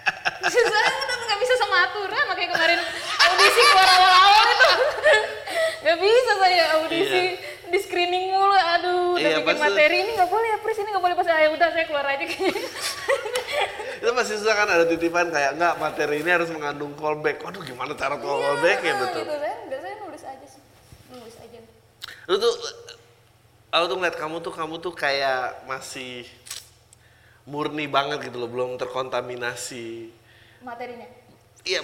saya 0.44 0.92
udah 0.94 1.18
nggak 1.18 1.40
bisa 1.40 1.54
sama 1.58 1.76
aturan 1.88 2.24
makanya 2.28 2.50
kemarin 2.54 2.80
audisi 3.20 3.62
keluar 3.64 3.90
awal-awal 3.90 4.44
itu. 4.48 4.72
Nggak 5.84 5.98
bisa 6.00 6.32
saya 6.40 6.64
audisi 6.80 7.24
di 7.74 7.78
screening 7.82 8.30
mulu 8.30 8.54
aduh 8.54 9.18
udah 9.18 9.22
Iya, 9.24 9.38
bikin 9.42 9.48
pasti 9.50 9.64
materi 9.66 9.98
ini 10.00 10.12
nggak 10.14 10.30
boleh 10.30 10.48
ya 10.48 10.58
Pris 10.62 10.78
ini 10.78 10.90
nggak 10.94 11.04
boleh 11.04 11.16
pas 11.18 11.28
ya 11.28 11.50
udah 11.50 11.68
saya 11.74 11.86
keluar 11.90 12.06
aja. 12.06 12.24
Kayaknya 12.24 12.62
itu 14.04 14.12
masih 14.12 14.36
susah 14.38 14.54
kan 14.54 14.68
ada 14.68 14.86
titipan 14.86 15.28
kayak 15.32 15.52
nggak 15.56 15.74
materi 15.80 16.16
ini 16.22 16.30
harus 16.30 16.50
mengandung 16.52 16.94
callback. 16.94 17.42
Waduh 17.42 17.64
gimana 17.64 17.96
cara 17.96 18.16
callback 18.16 18.80
ya 18.80 18.94
Iya, 18.94 18.94
betul. 19.02 19.22
gitu 19.26 19.36
saya 19.40 19.56
enggak 19.66 19.80
saya 19.82 19.96
nulis 20.04 20.24
aja 20.24 20.46
sih. 20.48 20.62
Nulis 21.10 21.36
aja. 21.40 21.60
Lu 22.30 22.36
tuh 22.38 22.54
aku 23.74 23.84
tuh 23.90 23.96
ngeliat 23.98 24.18
kamu 24.22 24.36
tuh 24.40 24.54
kamu 24.54 24.76
tuh 24.78 24.94
kayak 24.94 25.66
masih 25.66 26.30
murni 27.44 27.86
banget 27.88 28.32
gitu 28.32 28.40
loh, 28.40 28.50
belum 28.50 28.80
terkontaminasi. 28.80 30.10
materinya 30.64 31.08
Iya, 31.64 31.80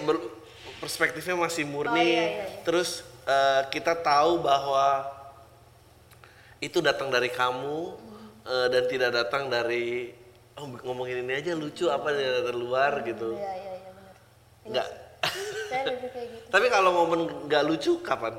perspektifnya 0.80 1.36
masih 1.36 1.64
murni. 1.64 1.96
Oh, 1.96 2.04
iya, 2.04 2.04
iya, 2.04 2.44
iya. 2.48 2.62
Terus 2.64 3.00
eh, 3.24 3.62
kita 3.72 3.96
tahu 3.96 4.44
bahwa 4.44 5.08
itu 6.60 6.80
datang 6.80 7.08
dari 7.08 7.32
kamu 7.32 7.96
eh, 8.44 8.66
dan 8.68 8.82
tidak 8.88 9.10
datang 9.16 9.48
dari 9.48 10.12
oh, 10.60 10.68
ngomongin 10.84 11.24
ini 11.24 11.40
aja 11.40 11.56
lucu 11.56 11.88
apa 11.88 12.12
dari 12.12 12.52
luar 12.52 13.00
gitu. 13.04 13.32
iya 13.36 13.52
iya 13.56 13.72
iya 13.80 13.90
benar 13.90 14.14
Enggak. 14.68 14.88
gitu 16.04 16.48
Tapi 16.52 16.66
kalau 16.68 16.90
momen 16.92 17.20
nggak 17.48 17.64
lucu 17.64 18.00
kapan? 18.04 18.36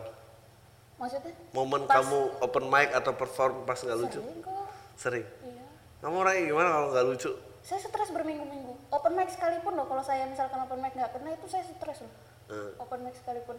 maksudnya 1.02 1.34
Momen 1.50 1.90
Pas- 1.90 1.98
kamu 1.98 2.20
open 2.46 2.66
mic 2.70 2.94
atau 2.94 3.14
perform 3.18 3.66
pas 3.66 3.78
nggak 3.78 3.98
lucu? 3.98 4.22
sering 4.22 4.38
kok 4.46 4.66
Sering. 4.94 5.26
iya 5.42 5.61
Kamu 6.02 6.16
orangnya 6.18 6.50
gimana 6.50 6.70
kalau 6.74 6.88
nggak 6.92 7.06
lucu? 7.14 7.32
saya 7.62 7.78
stres 7.78 8.10
berminggu-minggu. 8.10 8.74
Open 8.90 9.14
mic 9.14 9.30
sekalipun 9.30 9.78
loh 9.78 9.86
kalau 9.86 10.02
saya 10.02 10.26
misalkan 10.26 10.66
open 10.66 10.82
mic 10.82 10.98
nggak 10.98 11.14
kena 11.14 11.38
itu 11.38 11.46
saya 11.46 11.62
stres 11.62 12.02
loh. 12.02 12.14
Eh. 12.52 12.74
open 12.82 13.06
mic 13.06 13.14
sekalipun. 13.14 13.56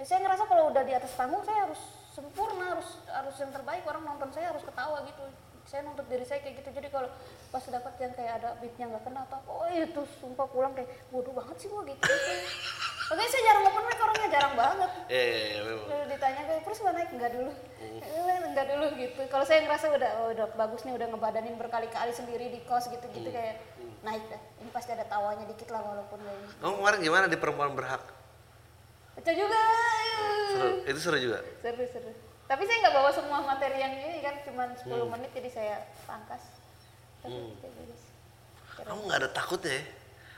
Ya, 0.00 0.04
saya 0.08 0.24
ngerasa 0.24 0.48
kalau 0.48 0.72
udah 0.72 0.82
di 0.88 0.96
atas 0.96 1.12
panggung 1.12 1.44
saya 1.44 1.68
harus 1.68 1.78
sempurna 2.16 2.72
harus 2.72 2.96
harus 3.04 3.36
yang 3.36 3.52
terbaik. 3.52 3.84
Orang 3.84 4.08
nonton 4.08 4.32
saya 4.32 4.50
harus 4.50 4.64
ketawa 4.64 5.04
gitu 5.04 5.22
saya 5.66 5.80
nuntut 5.86 6.06
diri 6.10 6.24
saya 6.26 6.40
kayak 6.42 6.62
gitu. 6.62 6.70
Jadi 6.74 6.88
kalau 6.92 7.08
pas 7.48 7.64
dapat 7.64 7.92
yang 8.02 8.12
kayak 8.12 8.32
ada 8.42 8.48
beatnya 8.58 8.86
nggak 8.90 9.02
kena 9.06 9.20
apa 9.24 9.36
oh 9.46 9.68
itu 9.70 10.02
sumpah 10.20 10.46
pulang 10.50 10.72
kayak 10.76 10.90
bodoh 11.08 11.32
banget 11.32 11.56
sih 11.62 11.68
gua 11.70 11.82
gitu. 11.86 12.12
Makanya 13.12 13.28
saya 13.28 13.42
jarang 13.44 13.64
open 13.68 13.84
mic 13.84 13.98
orangnya 14.00 14.28
jarang 14.32 14.54
banget. 14.56 14.90
Iya, 15.12 15.24
iya, 15.28 15.44
iya. 15.60 15.74
Lalu 15.84 16.04
ditanya 16.16 16.42
kayak 16.48 16.62
terus 16.64 16.78
nggak 16.80 16.94
naik 16.96 17.10
nggak 17.12 17.32
dulu? 17.36 17.52
Eh, 17.82 18.36
nggak 18.56 18.66
dulu 18.72 18.86
gitu. 18.96 19.20
Kalau 19.28 19.44
saya 19.44 19.58
ngerasa 19.68 19.86
udah 19.92 20.10
oh, 20.22 20.28
udah 20.32 20.46
bagus 20.56 20.80
nih 20.88 20.94
udah 20.96 21.06
ngebadanin 21.12 21.56
berkali-kali 21.60 22.12
sendiri 22.16 22.48
di 22.48 22.60
kos 22.64 22.88
gitu-gitu 22.88 23.28
kayak 23.28 23.60
naik 24.00 24.24
dah. 24.32 24.40
Ini 24.64 24.70
pasti 24.72 24.90
ada 24.96 25.04
tawanya 25.04 25.44
dikit 25.44 25.68
lah 25.68 25.84
walaupun 25.84 26.18
nggak 26.24 26.36
ini 26.40 26.46
Kamu 26.62 26.74
kemarin 26.80 26.98
gimana 27.04 27.24
di 27.28 27.38
perempuan 27.38 27.76
berhak? 27.76 28.02
pecah 29.12 29.36
juga. 29.36 29.60
Seru. 30.56 30.68
Itu 30.88 30.98
seru 31.04 31.18
juga. 31.20 31.38
seru 31.60 31.84
seru 31.84 32.12
tapi 32.52 32.68
saya 32.68 32.84
nggak 32.84 32.96
bawa 33.00 33.08
semua 33.08 33.40
materi 33.40 33.80
yang 33.80 33.96
ini 33.96 34.20
kan 34.20 34.36
cuma 34.44 34.68
10 34.76 34.84
menit 35.08 35.32
jadi 35.32 35.48
saya 35.48 35.76
pangkas 36.04 36.44
tapi 37.24 37.56
kayak 37.64 37.72
gitu. 37.80 37.94
Kamu 38.84 39.08
nggak 39.08 39.18
ada 39.24 39.30
takutnya 39.32 39.80
ya? 39.80 39.82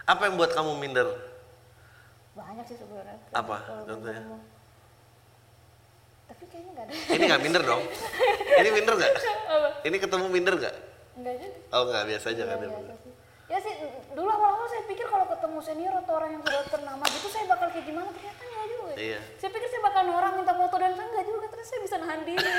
Apa 0.07 0.31
yang 0.31 0.39
buat 0.39 0.55
kamu 0.55 0.79
minder? 0.79 1.11
banyak 2.35 2.67
sih 2.67 2.75
sebenarnya 2.79 3.15
Apa 3.31 3.63
contohnya? 3.87 4.23
tapi 6.27 6.43
kayaknya 6.51 6.71
nggak 6.75 6.87
ada 6.87 6.93
Ini 7.15 7.25
nggak 7.31 7.43
minder 7.47 7.63
dong? 7.63 7.83
Ini 8.63 8.69
minder 8.75 8.95
nggak? 8.95 9.13
Ini 9.87 9.97
ketemu 9.99 10.27
minder 10.31 10.55
nggak? 10.55 10.77
nggak 11.15 11.35
juga 11.39 11.59
Oh 11.75 11.83
nggak 11.91 12.05
biasa 12.15 12.27
aja 12.31 12.43
kan? 12.47 12.57
Iya, 12.59 12.69
biasa 12.71 12.95
sih. 13.03 13.04
Ya 13.45 13.61
sih, 13.61 13.77
dulu 14.17 14.25
awal-awal 14.33 14.65
saya 14.73 14.89
pikir 14.89 15.05
kalau 15.05 15.29
ketemu 15.29 15.59
senior 15.61 15.93
atau 16.01 16.17
orang 16.17 16.33
yang 16.33 16.43
sudah 16.49 16.65
ternama 16.65 17.05
gitu 17.13 17.29
saya 17.29 17.45
bakal 17.45 17.69
kayak 17.69 17.85
gimana, 17.85 18.09
ternyata 18.09 18.41
enggak 18.41 18.67
juga. 18.73 18.93
Iya. 18.97 19.21
Saya 19.37 19.51
pikir 19.53 19.69
saya 19.69 19.83
bakal 19.85 20.03
orang 20.09 20.33
minta 20.41 20.55
foto 20.57 20.77
dan 20.81 20.97
enggak 20.97 21.25
juga, 21.29 21.47
ternyata 21.53 21.69
saya 21.69 21.81
bisa 21.85 21.97
nahan 22.01 22.21
diri. 22.25 22.41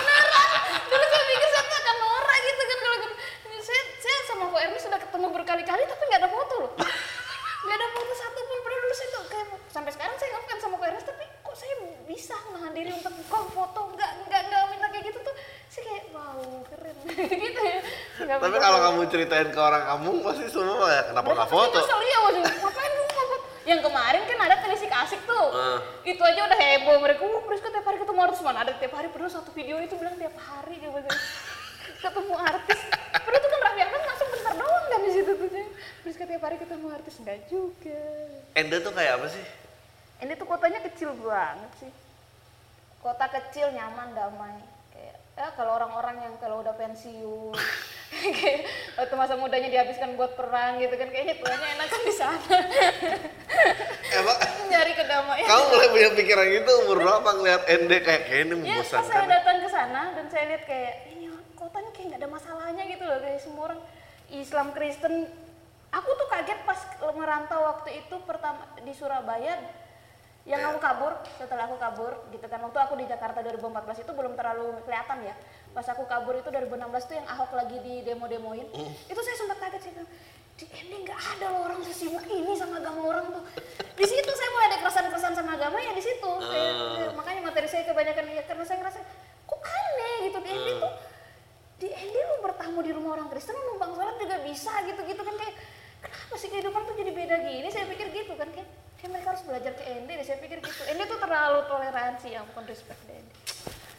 Beneran, 0.00 0.48
dulu 0.88 1.06
saya 1.12 1.24
pikir 1.28 1.48
saya 1.52 1.62
akan 1.68 1.96
norak 2.00 2.38
gitu 2.40 2.62
kan 2.64 2.78
kalau. 2.80 2.96
Saya, 3.60 3.82
saya 4.00 4.18
sama 4.24 4.44
Ko 4.48 4.56
Ermi 4.56 4.78
sudah 4.80 4.96
ketemu 4.96 5.26
berkali-kali 5.28 5.82
tapi 5.84 6.02
nggak 6.08 6.20
ada 6.24 6.30
foto 6.32 6.54
loh. 6.64 6.72
Nggak 7.60 7.76
ada 7.76 7.88
foto 7.92 8.12
satu 8.16 8.40
pun, 8.48 8.58
padahal 8.64 8.80
dulu 8.80 8.94
saya 8.96 9.08
tuh 9.12 9.22
kayak, 9.28 9.46
sampai 9.68 9.90
sekarang 9.92 10.16
saya 10.16 10.28
ngefans 10.40 10.60
sama 10.64 10.80
Ko 10.80 10.84
Ernest 10.88 11.04
tapi 11.04 11.24
kok 11.28 11.52
saya 11.52 11.74
bisa 12.08 12.36
nahan 12.56 12.72
diri 12.72 12.96
untuk 12.96 13.12
kok 13.28 13.44
foto, 13.52 13.80
nggak, 13.92 14.24
nggak, 14.24 14.42
nggak 14.48 14.62
minta 14.72 14.88
kayak 14.88 15.04
gitu 15.12 15.20
tuh. 15.20 15.34
Saya 15.68 15.82
kayak, 15.84 16.04
wow 16.16 16.64
keren 16.72 16.96
gitu 17.44 17.60
ya. 17.60 17.69
Tapi 18.26 18.56
kalau 18.60 18.78
kamu 18.84 19.00
ceritain 19.08 19.48
ke 19.48 19.60
orang 19.60 19.82
kamu 19.86 20.10
pasti 20.20 20.44
semua 20.52 20.86
ya 20.92 21.02
kenapa 21.08 21.28
nggak 21.32 21.48
pasti 21.48 21.56
foto? 21.56 21.78
Kesel 21.80 22.00
iya 22.04 22.18
waduh, 22.20 22.42
ngapain 22.44 22.92
lu 22.92 23.04
foto? 23.08 23.34
Yang 23.64 23.80
kemarin 23.86 24.22
kan 24.28 24.38
ada 24.44 24.56
telisik 24.60 24.90
asik 24.92 25.20
tuh. 25.24 25.46
Ah. 25.56 25.78
Itu 26.04 26.22
aja 26.24 26.40
udah 26.44 26.58
heboh 26.58 26.96
mereka. 27.00 27.22
Uh, 27.24 27.40
Priska 27.48 27.68
tiap 27.72 27.84
hari 27.88 27.98
ketemu 28.00 28.20
artis 28.20 28.40
mana 28.44 28.58
ada 28.64 28.72
tiap 28.76 28.92
hari 28.92 29.08
padahal 29.08 29.32
satu 29.32 29.50
video 29.56 29.76
itu 29.80 29.94
bilang 29.96 30.16
tiap 30.20 30.34
hari 30.36 30.76
gitu. 30.76 30.98
ketemu 32.00 32.34
artis. 32.40 32.80
Padahal 33.12 33.40
tuh 33.44 33.50
kan 33.52 33.60
Raffi 33.60 33.80
Ahmad 33.84 34.02
masuk 34.08 34.26
bentar 34.32 34.54
doang 34.56 34.84
kan 34.88 35.00
di 35.04 35.10
situ 35.12 35.32
tuh. 35.36 35.48
Priska 36.00 36.24
tiap 36.24 36.42
hari 36.44 36.56
ketemu 36.56 36.86
artis 36.88 37.14
enggak 37.20 37.38
juga. 37.48 38.04
Enda 38.56 38.76
tuh 38.80 38.92
kayak 38.96 39.12
apa 39.20 39.26
sih? 39.28 39.44
Ini 40.20 40.32
tuh 40.36 40.46
kotanya 40.48 40.80
kecil 40.84 41.12
banget 41.20 41.72
sih. 41.80 41.92
Kota 43.00 43.26
kecil 43.32 43.72
nyaman 43.72 44.12
damai. 44.12 44.79
Ya 45.40 45.48
kalau 45.56 45.72
orang-orang 45.72 46.20
yang 46.20 46.34
kalau 46.36 46.60
udah 46.60 46.76
pensiun 46.76 47.56
waktu 49.00 49.14
masa 49.16 49.40
mudanya 49.40 49.72
dihabiskan 49.72 50.12
buat 50.12 50.36
perang 50.36 50.76
gitu 50.76 50.92
kan 50.92 51.08
kayaknya 51.08 51.40
tuanya 51.40 51.66
enakan 51.74 52.00
di 52.02 52.12
sana. 52.12 52.56
Emang 54.20 54.36
Nyari 54.68 54.92
kedamaian. 54.92 55.48
kamu 55.48 55.64
mulai 55.66 55.88
punya 55.88 56.08
pikiran 56.12 56.44
gitu 56.44 56.70
umur 56.84 56.96
berapa 57.00 57.30
ngeliat 57.32 57.62
Ende 57.66 57.96
kayak 57.98 58.22
kayak 58.22 58.42
ini 58.44 58.68
Ya 58.68 58.84
pas 58.84 58.84
saya 58.84 59.00
membosankan? 59.00 59.28
datang 59.32 59.56
ke 59.56 59.68
sana 59.70 60.02
dan 60.12 60.24
saya 60.28 60.44
lihat 60.44 60.62
kayak 60.68 60.94
ini 61.10 61.24
kotanya 61.56 61.90
kayak 61.90 62.06
nggak 62.06 62.20
ada 62.20 62.28
masalahnya 62.28 62.82
gitu 62.84 63.02
loh 63.02 63.18
kayak 63.18 63.40
semua 63.40 63.62
orang 63.64 63.80
Islam 64.28 64.66
Kristen. 64.70 65.14
Aku 65.90 66.10
tuh 66.12 66.28
kaget 66.28 66.60
pas 66.62 66.78
merantau 67.10 67.64
waktu 67.64 67.90
itu 67.98 68.14
pertama 68.22 68.60
di 68.76 68.92
Surabaya 68.92 69.56
yang 70.42 70.56
Iya. 70.58 70.68
aku 70.68 70.78
kabur 70.78 71.12
setelah 71.36 71.64
aku 71.64 71.76
kabur 71.76 72.12
gitu 72.28 72.44
kan 72.44 72.60
waktu 72.60 72.78
aku 72.78 72.94
di 72.96 73.04
Jakarta 73.04 73.38
2014 73.40 73.60
itu 73.98 74.10
belum 74.10 74.32
terlalu 74.32 74.80
kelihatan 74.82 75.18
ya 75.22 75.34
pas 75.70 75.84
aku 75.84 76.02
kabur 76.04 76.34
itu 76.34 76.48
2016 76.48 76.72
tuh 77.04 77.14
yang 77.14 77.26
Ahok 77.26 77.52
lagi 77.52 77.76
di 77.78 78.00
demo-demoin 78.02 78.66
Hmm. 78.66 78.90
itu 79.04 79.20
saya 79.20 79.36
sempat 79.36 79.56
kaget 79.58 79.82
sih 79.82 79.92
di 80.56 80.64
ini 80.66 80.96
nggak 81.02 81.20
ada 81.36 81.46
loh 81.50 81.64
orang 81.64 81.80
sesibuk 81.82 82.20
ini 82.26 82.52
sama 82.52 82.76
agama 82.78 83.00
orang 83.06 83.26
tuh 83.30 83.44
di 83.90 84.04
situ 84.04 84.30
saya 84.30 84.48
mulai 84.50 84.66
ada 84.66 84.78
keresahan-keresahan 84.78 85.34
sama 85.34 85.50
agama 85.54 85.76
ya 85.78 85.92
di 85.92 86.02
situ 86.02 86.30
Ah. 86.30 86.40
saya- 86.42 87.12
makanya 87.12 87.40
materi 87.42 87.66
saya 87.66 87.84
kebanyakan 87.84 88.24
ya 88.30 88.42
karena 88.42 88.64
saya 88.64 88.78
ngerasa 88.78 88.98
kok 89.42 89.60
aneh 89.60 90.14
gitu 90.22 90.38
di 90.38 90.50
Endi 90.50 90.72
Hmm. 90.72 90.80
tuh 90.80 90.92
di 91.78 91.88
Endi 91.90 92.18
lu 92.18 92.36
bertamu 92.40 92.78
di 92.78 92.92
rumah 92.92 93.10
orang 93.14 93.28
Kristen 93.28 93.54
lu 93.54 93.62
numpang 93.70 93.92
sholat 93.94 94.16
juga 94.16 94.36
bisa 94.40 94.72
gitu 94.84 95.00
gitu 95.02 95.20
kan 95.20 95.34
kayak 95.34 95.54
kenapa 96.00 96.34
sih 96.34 96.48
kehidupan 96.48 96.82
tuh 96.82 96.94
jadi 96.94 97.10
beda 97.10 97.36
gini 97.40 97.68
saya 97.68 97.84
pikir 97.86 98.06
gitu 98.10 98.32
kan 98.34 98.48
kayak 98.48 98.68
kayak 98.96 99.10
mereka 99.10 99.28
harus 99.30 99.42
belajar 99.42 99.72
ke 99.72 99.84
Endi 99.86 100.12
deh 100.12 100.22
saya 100.22 100.38
pikir 100.38 100.58
gitu 100.58 100.82
Endi 100.86 101.04
tuh 101.04 101.18
terlalu 101.18 101.60
toleransi 101.64 102.26
ya 102.30 102.40
ampun 102.40 102.64
respect 102.64 103.00
deh 103.04 103.20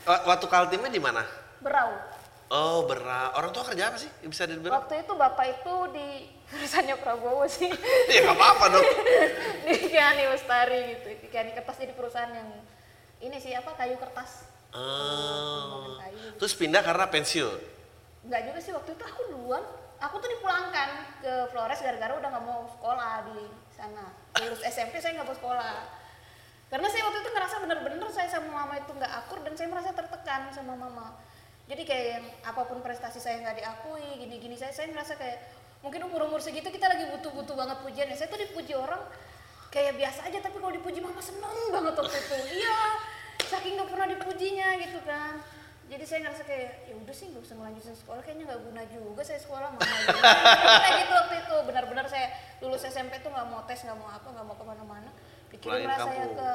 Wa- 0.02 0.24
Waktu 0.28 0.46
kaltimnya 0.48 0.90
di 0.90 0.98
mana? 0.98 1.22
berau 1.60 1.94
Oh 2.52 2.84
berat. 2.84 3.32
Orang 3.32 3.56
tua 3.56 3.64
kerja 3.64 3.88
apa 3.88 3.96
sih? 3.96 4.12
Bisa 4.22 4.44
dibilang? 4.44 4.76
waktu 4.76 5.00
itu 5.00 5.14
bapak 5.14 5.46
itu 5.56 5.74
di 5.90 6.08
urusannya 6.54 6.96
Prabowo 6.98 7.48
sih 7.48 7.72
Ya 8.06 8.20
nggak 8.22 8.36
apa-apa 8.36 8.66
dong. 8.70 8.84
di 9.66 9.76
Kiani 9.88 10.24
Lestari 10.28 10.80
gitu 10.92 11.08
di 11.16 11.28
Kiani 11.28 11.52
Kertas 11.54 11.80
jadi 11.80 11.94
perusahaan 11.94 12.28
yang 12.30 12.52
ini 13.22 13.38
sih 13.38 13.54
apa 13.54 13.72
kayu 13.74 13.96
kertas 13.96 14.44
Oh. 14.72 15.96
kayu 15.98 16.36
Terus 16.36 16.54
pindah 16.54 16.80
karena 16.80 17.06
pensiun. 17.06 17.60
Enggak 18.22 18.42
juga 18.46 18.60
sih 18.60 18.72
waktu 18.72 18.90
itu 18.94 19.04
aku 19.06 19.22
duluan. 19.30 19.64
Aku 20.02 20.18
tuh 20.18 20.30
dipulangkan 20.34 21.22
ke 21.22 21.34
Flores 21.54 21.78
gara-gara 21.78 22.18
udah 22.18 22.30
nggak 22.34 22.46
mau 22.46 22.66
sekolah 22.66 23.30
di 23.30 23.46
sana. 23.70 24.10
Lulus 24.42 24.66
SMP 24.66 24.98
saya 24.98 25.22
nggak 25.22 25.30
mau 25.30 25.38
sekolah. 25.38 25.78
Karena 26.74 26.88
saya 26.90 27.06
waktu 27.06 27.20
itu 27.22 27.30
ngerasa 27.30 27.56
bener-bener 27.62 28.10
saya 28.10 28.26
sama 28.26 28.50
mama 28.66 28.82
itu 28.82 28.90
nggak 28.98 29.14
akur 29.14 29.46
dan 29.46 29.54
saya 29.54 29.70
merasa 29.70 29.94
tertekan 29.94 30.50
sama 30.50 30.74
mama. 30.74 31.14
Jadi 31.70 31.86
kayak 31.86 32.06
yang 32.18 32.26
apa 32.42 32.62
pun 32.66 32.82
prestasi 32.82 33.22
saya 33.22 33.46
nggak 33.46 33.62
diakui, 33.62 34.26
gini-gini 34.26 34.58
saya 34.58 34.74
saya 34.74 34.90
ngerasa 34.90 35.22
kayak 35.22 35.38
mungkin 35.86 36.10
umur-umur 36.10 36.42
segitu 36.42 36.74
kita 36.74 36.90
lagi 36.90 37.06
butuh-butuh 37.06 37.54
banget 37.54 37.78
pujian 37.86 38.10
ya. 38.10 38.18
Saya 38.18 38.34
tuh 38.34 38.42
dipuji 38.42 38.74
orang 38.74 39.06
kayak 39.70 40.02
biasa 40.02 40.26
aja 40.26 40.42
tapi 40.42 40.58
kalau 40.58 40.74
dipuji 40.74 40.98
mama 40.98 41.22
seneng 41.22 41.70
banget 41.70 41.94
waktu 41.94 42.18
itu. 42.18 42.38
Iya, 42.58 42.80
saking 43.46 43.78
nggak 43.78 43.90
pernah 43.94 44.08
dipujinya 44.10 44.68
gitu 44.82 45.00
kan 45.06 45.61
jadi 45.92 46.04
saya 46.08 46.20
ngerasa 46.24 46.44
kayak 46.48 46.88
ya 46.88 46.96
udah 46.96 47.12
sih 47.12 47.26
nggak 47.36 47.44
usah 47.44 47.56
ngelanjutin 47.60 47.96
sekolah 48.00 48.22
kayaknya 48.24 48.46
nggak 48.48 48.62
guna 48.64 48.82
juga 48.88 49.22
saya 49.28 49.40
sekolah 49.44 49.70
gitu. 49.76 50.18
kayak 50.80 50.94
gitu 51.04 51.14
waktu 51.20 51.36
itu 51.44 51.56
benar-benar 51.68 52.06
saya 52.08 52.28
lulus 52.64 52.88
SMP 52.88 53.20
tuh 53.20 53.28
nggak 53.28 53.48
mau 53.52 53.60
tes 53.68 53.84
nggak 53.84 54.00
mau 54.00 54.08
apa 54.08 54.24
nggak 54.24 54.46
mau 54.48 54.56
ke 54.56 54.64
mana-mana 54.64 55.12
pikirin 55.52 55.84
saya 55.92 56.32
kampung. 56.32 56.40
ke 56.40 56.52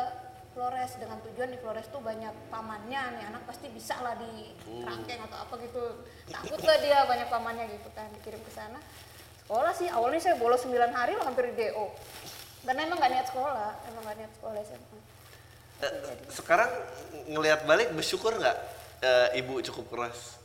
Flores 0.56 0.92
dengan 0.96 1.20
tujuan 1.20 1.52
di 1.52 1.60
Flores 1.60 1.84
tuh 1.92 2.00
banyak 2.00 2.32
pamannya 2.48 3.20
nih 3.20 3.24
anak 3.28 3.44
pasti 3.44 3.68
bisa 3.68 4.00
lah 4.00 4.16
di 4.16 4.56
Rangkeng 4.80 5.20
atau 5.28 5.36
apa 5.36 5.54
gitu 5.60 5.84
takut 6.32 6.60
lah 6.64 6.78
dia 6.80 7.04
banyak 7.04 7.28
pamannya 7.28 7.64
gitu 7.76 7.92
kan 7.92 8.08
dikirim 8.16 8.40
ke 8.40 8.48
sana 8.56 8.80
sekolah 9.44 9.76
sih 9.76 9.92
awalnya 9.92 10.16
saya 10.24 10.40
bolos 10.40 10.64
9 10.64 10.72
hari 10.96 11.12
lah 11.12 11.28
hampir 11.28 11.52
di 11.52 11.60
DO 11.60 11.92
karena 12.64 12.88
emang 12.88 12.96
nggak 12.96 13.12
niat 13.12 13.26
sekolah 13.28 13.70
emang 13.92 14.00
nggak 14.00 14.16
niat 14.16 14.32
sekolah 14.40 14.60
SMA 14.64 14.98
Eh, 15.76 15.92
Sekarang 16.32 16.72
ngelihat 17.28 17.68
balik 17.68 17.92
bersyukur 17.92 18.32
nggak? 18.32 18.56
Eh, 19.02 19.40
ibu 19.40 19.60
cukup 19.60 19.86
keras? 19.92 20.36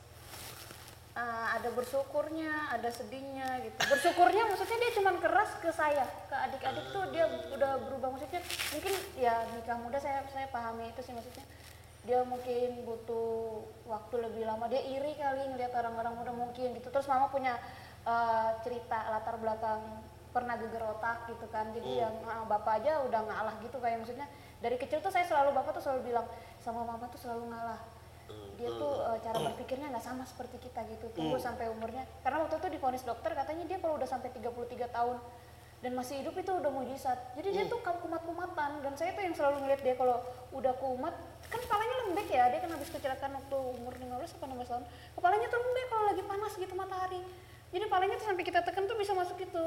Eh, 1.12 1.48
ada 1.60 1.68
bersyukurnya, 1.76 2.72
ada 2.72 2.88
sedihnya 2.88 3.60
gitu. 3.68 3.76
Bersyukurnya 3.84 4.48
maksudnya 4.48 4.78
dia 4.80 4.92
cuman 4.96 5.20
keras 5.20 5.52
ke 5.60 5.68
saya, 5.76 6.08
ke 6.32 6.36
adik-adik 6.40 6.88
tuh 6.96 7.04
dia 7.12 7.28
udah 7.52 7.84
berubah 7.84 8.16
maksudnya. 8.16 8.40
Mungkin 8.72 8.94
ya 9.20 9.44
nikah 9.52 9.76
muda 9.76 10.00
saya 10.00 10.24
saya 10.32 10.48
pahami 10.48 10.88
itu 10.88 11.04
sih 11.04 11.12
maksudnya. 11.12 11.44
Dia 12.08 12.24
mungkin 12.24 12.88
butuh 12.88 13.60
waktu 13.92 14.16
lebih 14.24 14.48
lama. 14.48 14.72
Dia 14.72 14.82
iri 14.88 15.14
kali 15.20 15.52
ngeliat 15.52 15.76
orang-orang 15.76 16.16
muda 16.16 16.32
mungkin 16.32 16.80
gitu. 16.80 16.88
Terus 16.88 17.12
mama 17.12 17.28
punya 17.28 17.60
eh, 18.08 18.50
cerita 18.64 19.12
latar 19.12 19.36
belakang 19.36 19.84
pernah 20.32 20.56
geger 20.56 20.96
otak 20.96 21.28
gitu 21.28 21.44
kan. 21.52 21.76
Jadi 21.76 22.08
yang 22.08 22.24
ah, 22.24 22.48
bapak 22.48 22.88
aja 22.88 23.04
udah 23.04 23.20
ngalah 23.20 23.60
gitu 23.60 23.84
kayak 23.84 24.00
maksudnya. 24.00 24.32
Dari 24.64 24.80
kecil 24.80 25.04
tuh 25.04 25.12
saya 25.12 25.28
selalu 25.28 25.52
bapak 25.60 25.76
tuh 25.76 25.84
selalu 25.84 26.16
bilang 26.16 26.26
sama 26.64 26.88
mama 26.88 27.12
tuh 27.12 27.20
selalu 27.20 27.52
ngalah 27.52 28.01
dia 28.60 28.70
tuh 28.70 28.94
eh, 29.10 29.18
cara 29.26 29.38
berpikirnya 29.42 29.88
nggak 29.90 30.06
sama 30.06 30.24
seperti 30.28 30.62
kita 30.62 30.86
gitu 30.92 31.10
tunggu 31.18 31.38
sampai 31.42 31.70
umurnya. 31.74 32.06
Karena 32.22 32.46
waktu 32.46 32.62
itu 32.62 32.68
divonis 32.78 33.04
dokter 33.04 33.32
katanya 33.34 33.64
dia 33.66 33.78
kalau 33.82 33.98
udah 33.98 34.10
sampai 34.10 34.30
33 34.30 34.88
tahun 34.92 35.18
dan 35.82 35.92
masih 35.98 36.22
hidup 36.22 36.38
itu 36.38 36.52
udah 36.54 36.70
mujizat. 36.70 37.18
Jadi 37.34 37.50
dia 37.58 37.64
tuh 37.66 37.82
kumat-kumatan 37.82 38.86
dan 38.86 38.94
saya 38.94 39.18
tuh 39.18 39.26
yang 39.26 39.34
selalu 39.34 39.66
ngeliat 39.66 39.82
dia 39.82 39.96
kalau 39.98 40.22
udah 40.54 40.74
kumat 40.78 41.14
kan 41.50 41.60
kepalanya 41.60 41.96
lembek 42.06 42.28
ya 42.32 42.48
dia 42.54 42.60
kan 42.64 42.70
habis 42.70 42.90
kecelakaan 42.94 43.34
waktu 43.34 43.58
umur 43.82 43.94
15 43.98 44.38
atau 44.40 44.48
16 44.48 44.72
tahun 44.72 44.84
kepalanya 45.20 45.48
tuh 45.52 45.60
lembek 45.60 45.86
kalau 45.90 46.04
lagi 46.06 46.24
panas 46.24 46.54
gitu 46.54 46.74
matahari. 46.78 47.22
Jadi 47.72 47.86
palanya 47.88 48.16
tuh 48.20 48.28
sampai 48.28 48.44
kita 48.44 48.60
tekan 48.68 48.84
tuh 48.84 49.00
bisa 49.00 49.16
masuk 49.16 49.40
gitu. 49.40 49.66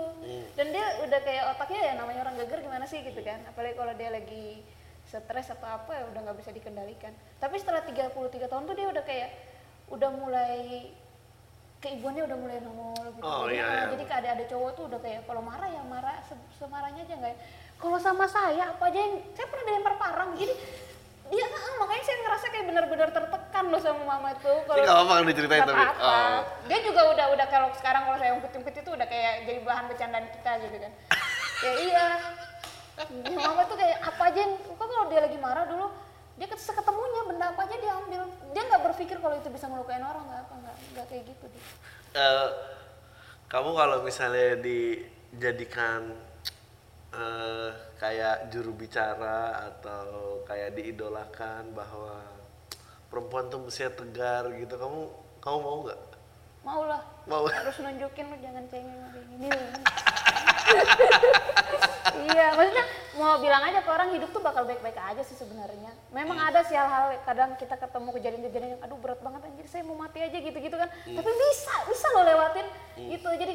Dan 0.54 0.66
dia 0.70 0.86
udah 1.02 1.20
kayak 1.24 1.44
otaknya 1.56 1.80
ya 1.82 1.92
namanya 1.98 2.20
orang 2.30 2.36
geger 2.36 2.60
gimana 2.62 2.84
sih 2.86 3.02
gitu 3.02 3.20
kan 3.26 3.42
apalagi 3.48 3.74
kalau 3.74 3.92
dia 3.98 4.12
lagi 4.14 4.62
stres 5.04 5.52
atau 5.52 5.68
apa 5.68 5.92
ya 5.92 6.04
udah 6.10 6.20
nggak 6.24 6.38
bisa 6.40 6.50
dikendalikan 6.50 7.12
tapi 7.38 7.60
setelah 7.60 7.84
33 7.84 8.10
tahun 8.46 8.62
tuh 8.64 8.74
dia 8.74 8.86
udah 8.90 9.04
kayak 9.04 9.30
udah 9.92 10.10
mulai 10.10 10.90
keibuannya 11.78 12.24
udah 12.24 12.38
mulai 12.40 12.58
nongol 12.64 13.06
gitu 13.12 13.22
Oh, 13.22 13.44
jadi, 13.44 13.60
iya, 13.60 13.66
iya. 13.68 13.84
jadi 13.92 14.04
kayak 14.08 14.20
ada 14.24 14.30
ada 14.40 14.44
cowok 14.48 14.70
tuh 14.72 14.84
udah 14.88 15.00
kayak 15.04 15.20
kalau 15.28 15.42
marah 15.44 15.68
ya 15.68 15.82
marah 15.84 16.16
se- 16.24 16.48
semarahnya 16.56 17.04
aja 17.04 17.14
nggak 17.14 17.32
ya 17.32 17.38
kalau 17.76 17.98
sama 18.00 18.24
saya 18.24 18.72
apa 18.72 18.84
aja 18.88 18.98
yang 18.98 19.14
saya 19.36 19.46
pernah 19.52 19.64
dilempar 19.68 19.94
parang 20.00 20.32
jadi 20.32 20.54
dia 21.24 21.40
ah, 21.40 21.72
makanya 21.80 22.04
saya 22.04 22.16
ngerasa 22.20 22.46
kayak 22.52 22.66
benar-benar 22.68 23.08
tertekan 23.10 23.64
loh 23.72 23.80
sama 23.80 24.02
mama 24.04 24.28
itu 24.32 24.52
Ini 24.54 24.80
nggak 24.84 24.92
apa-apa 24.92 25.12
kan 25.12 25.24
diceritain 25.24 25.62
tapi. 25.64 25.82
Oh. 26.04 26.38
Dia 26.68 26.78
juga 26.84 27.00
udah 27.16 27.26
udah 27.32 27.46
kalau 27.48 27.68
sekarang 27.74 28.02
kalau 28.04 28.18
saya 28.20 28.32
ungkit-ungkit 28.36 28.74
itu 28.76 28.90
udah 28.92 29.06
kayak 29.08 29.48
jadi 29.48 29.60
bahan 29.64 29.84
bercandaan 29.88 30.26
kita 30.30 30.50
gitu 30.68 30.76
kan. 30.84 30.92
ya 31.64 31.72
iya. 31.80 32.06
Mama 33.34 33.62
tuh 33.66 33.76
kayak 33.76 33.98
apa 34.00 34.22
aja 34.30 34.42
kok 34.54 34.86
kalau 34.86 35.06
dia 35.10 35.20
lagi 35.22 35.38
marah 35.38 35.66
dulu 35.66 35.90
dia 36.34 36.46
ket- 36.46 36.62
seketemunya 36.62 37.20
benda 37.30 37.46
apa 37.54 37.60
aja 37.62 37.76
dia 37.78 37.92
ambil. 37.94 38.22
Dia 38.50 38.62
nggak 38.66 38.82
berpikir 38.90 39.16
kalau 39.18 39.38
itu 39.38 39.48
bisa 39.50 39.70
ngelukain 39.70 40.02
orang 40.02 40.22
nggak 40.26 40.40
apa 40.46 40.54
nggak 40.94 41.06
kayak 41.06 41.22
gitu 41.30 41.44
dia. 41.50 41.62
Eh, 42.14 42.48
kamu 43.46 43.70
kalau 43.74 43.96
misalnya 44.02 44.58
dijadikan 44.58 46.10
eh, 47.14 47.70
kayak 47.98 48.50
juru 48.50 48.74
bicara 48.74 49.70
atau 49.70 50.42
kayak 50.42 50.74
diidolakan 50.74 51.70
bahwa 51.70 52.18
perempuan 53.10 53.46
tuh 53.46 53.62
mestinya 53.62 53.94
tegar 53.94 54.50
gitu, 54.58 54.74
kamu 54.74 55.00
kamu 55.38 55.58
mau 55.62 55.76
nggak? 55.86 56.00
Mau 56.66 56.82
lah. 56.82 57.02
Mau. 57.30 57.46
Harus 57.46 57.78
nunjukin 57.78 58.26
lu 58.26 58.36
jangan 58.42 58.64
cengeng 58.66 58.98
kayak 59.14 59.26
gini. 59.30 59.46
lu. 59.50 59.66
iya, 62.24 62.46
maksudnya 62.52 62.84
mau 63.14 63.38
bilang 63.38 63.62
aja 63.62 63.78
ke 63.78 63.88
orang 63.88 64.10
hidup 64.10 64.30
tuh 64.30 64.40
bakal 64.40 64.64
baik-baik 64.64 64.96
aja 64.96 65.22
sih 65.22 65.34
sebenarnya. 65.34 65.94
Memang 66.10 66.34
Iya. 66.36 66.48
ada 66.48 66.60
sih 66.62 66.74
hal-hal 66.74 67.04
kadang 67.22 67.54
kita 67.54 67.74
ketemu 67.74 68.08
kejadian-kejadian 68.12 68.70
yang 68.72 68.82
aduh 68.82 68.98
berat 68.98 69.20
banget 69.20 69.40
anjir 69.44 69.66
saya 69.66 69.82
mau 69.82 69.94
mati 69.94 70.18
aja 70.18 70.34
gitu-gitu 70.34 70.74
kan. 70.74 70.88
Tapi 70.90 71.30
bisa, 71.30 71.74
bisa 71.86 72.06
lo 72.10 72.22
lewatin 72.22 72.66
gitu. 72.96 73.28
Jadi 73.30 73.52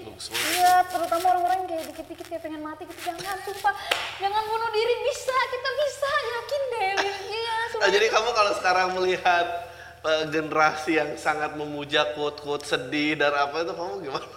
Iya. 0.49 0.73
Terutama 0.85 1.25
orang-orang 1.29 1.57
yang 1.57 1.69
kayak 1.69 1.85
dikit-dikit 1.89 2.25
kayak 2.25 2.41
pengen 2.41 2.61
mati 2.61 2.83
gitu 2.83 3.01
jangan 3.03 3.37
sumpah 3.41 3.73
jangan 4.17 4.43
bunuh 4.45 4.69
diri 4.69 4.95
bisa 5.01 5.35
kita 5.47 5.69
bisa 5.77 6.09
yakin 6.29 6.61
deh 6.69 6.91
iya 7.29 7.51
Ah, 7.51 7.65
sumpah. 7.69 7.89
jadi 7.89 8.07
kamu 8.07 8.29
kalau 8.33 8.51
sekarang 8.55 8.87
melihat 8.93 9.45
eh, 10.01 10.23
generasi 10.27 10.91
yang 10.95 11.09
sangat 11.15 11.53
memuja 11.53 12.15
quote-quote 12.15 12.63
sedih 12.63 13.15
dan 13.15 13.31
apa 13.33 13.61
itu 13.61 13.73
kamu 13.73 13.93
gimana? 14.01 14.27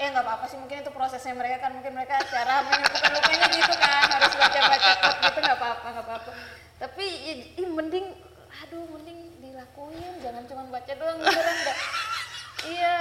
Eh 0.00 0.08
nggak 0.10 0.24
apa-apa 0.24 0.44
sih 0.48 0.56
mungkin 0.56 0.80
itu 0.80 0.90
prosesnya 0.92 1.36
mereka 1.36 1.68
kan 1.68 1.76
mungkin 1.76 1.92
mereka 1.92 2.16
cara 2.28 2.64
menyembuhkan 2.64 3.10
lukanya 3.14 3.48
gitu 3.52 3.74
kan 3.76 4.04
harus 4.08 4.32
baca-baca 4.32 4.90
quote 5.00 5.18
gitu 5.28 5.38
nggak 5.44 5.58
apa-apa 5.60 5.86
nggak 5.92 6.06
apa-apa. 6.08 6.30
Tapi 6.80 7.04
ya, 7.04 7.34
ih, 7.60 7.68
mending 7.68 8.06
aduh 8.64 8.84
mending 8.90 9.18
dilakuin 9.40 10.12
jangan 10.24 10.42
cuma 10.48 10.62
baca 10.72 10.92
doang 10.96 11.18
beneran 11.20 11.58
dah 11.64 11.78
iya. 12.66 12.96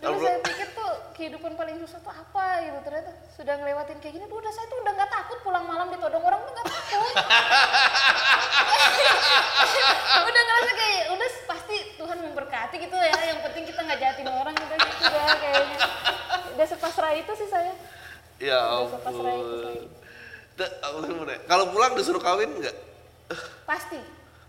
Dulu 0.00 0.16
saya 0.16 0.40
pikir 0.40 0.72
tuh 0.72 0.90
kehidupan 1.12 1.60
paling 1.60 1.76
susah 1.84 2.00
tuh 2.00 2.08
apa 2.08 2.64
gitu 2.64 2.78
ternyata 2.88 3.12
sudah 3.36 3.52
ngelewatin 3.60 4.00
kayak 4.00 4.16
gini 4.16 4.24
tuh 4.32 4.40
udah 4.40 4.48
saya 4.48 4.64
tuh 4.72 4.80
udah 4.80 4.92
nggak 4.96 5.12
takut 5.12 5.38
pulang 5.44 5.68
malam 5.68 5.92
ditodong 5.92 6.24
orang 6.24 6.40
tuh 6.40 6.52
nggak 6.56 6.68
takut. 6.72 7.14
Udah 10.10 10.42
ngerasa 10.42 10.72
kayak 10.74 11.02
udah 11.14 11.28
pasti 11.46 11.76
Tuhan 12.00 12.18
memberkati 12.22 12.76
gitu 12.80 12.96
ya 12.96 13.18
yang 13.28 13.40
penting 13.44 13.64
kita 13.68 13.80
nggak 13.82 13.98
jahatin 14.00 14.28
orang 14.30 14.54
udah 14.56 14.78
gitu 14.78 15.04
dah 15.04 15.36
kayaknya 15.38 15.78
sepasrah 17.10 17.26
itu 17.26 17.32
sih 17.34 17.48
saya 17.50 17.72
Ya 18.40 18.56
ampun. 18.72 19.28
Kalau 21.44 21.64
pulang 21.68 21.92
disuruh 21.92 22.22
kawin 22.22 22.48
nggak? 22.56 22.76
pasti 23.62 24.00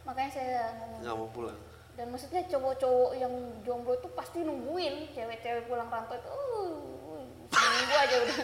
makanya 0.01 0.31
saya 0.33 0.61
Nggak 0.97 1.13
mau 1.13 1.29
pulang. 1.29 1.53
dan 1.93 2.09
maksudnya 2.09 2.41
cowok-cowok 2.47 3.11
yang 3.13 3.29
jomblo 3.61 3.93
itu 3.93 4.09
pasti 4.15 4.41
nungguin 4.41 5.11
cewek-cewek 5.11 5.69
pulang 5.69 5.85
rantau 5.85 6.17
itu 6.17 6.25
uh, 6.25 7.21
seminggu 7.51 7.93
aja 7.93 8.15
udah 8.17 8.37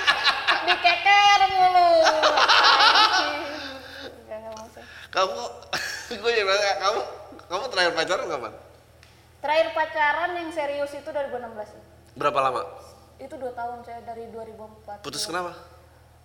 dikeker 0.66 1.40
mulu. 1.52 1.90
Kamu, 5.10 5.42
gue 6.22 6.30
jadi 6.30 6.46
nanya, 6.46 6.72
kamu, 6.80 7.00
kamu 7.46 7.64
terakhir 7.68 7.92
pacaran 7.94 8.26
kapan? 8.26 8.52
terakhir 9.40 9.68
pacaran 9.72 10.30
yang 10.34 10.50
serius 10.50 10.92
itu 10.92 11.06
2016 11.06 11.34
ya. 11.66 11.82
Berapa 12.14 12.38
lama? 12.40 12.62
Itu 13.20 13.34
dua 13.36 13.52
tahun 13.52 13.84
saya 13.84 14.00
dari 14.02 14.24
2004 14.28 15.04
Putus 15.04 15.22
kenapa? 15.22 15.52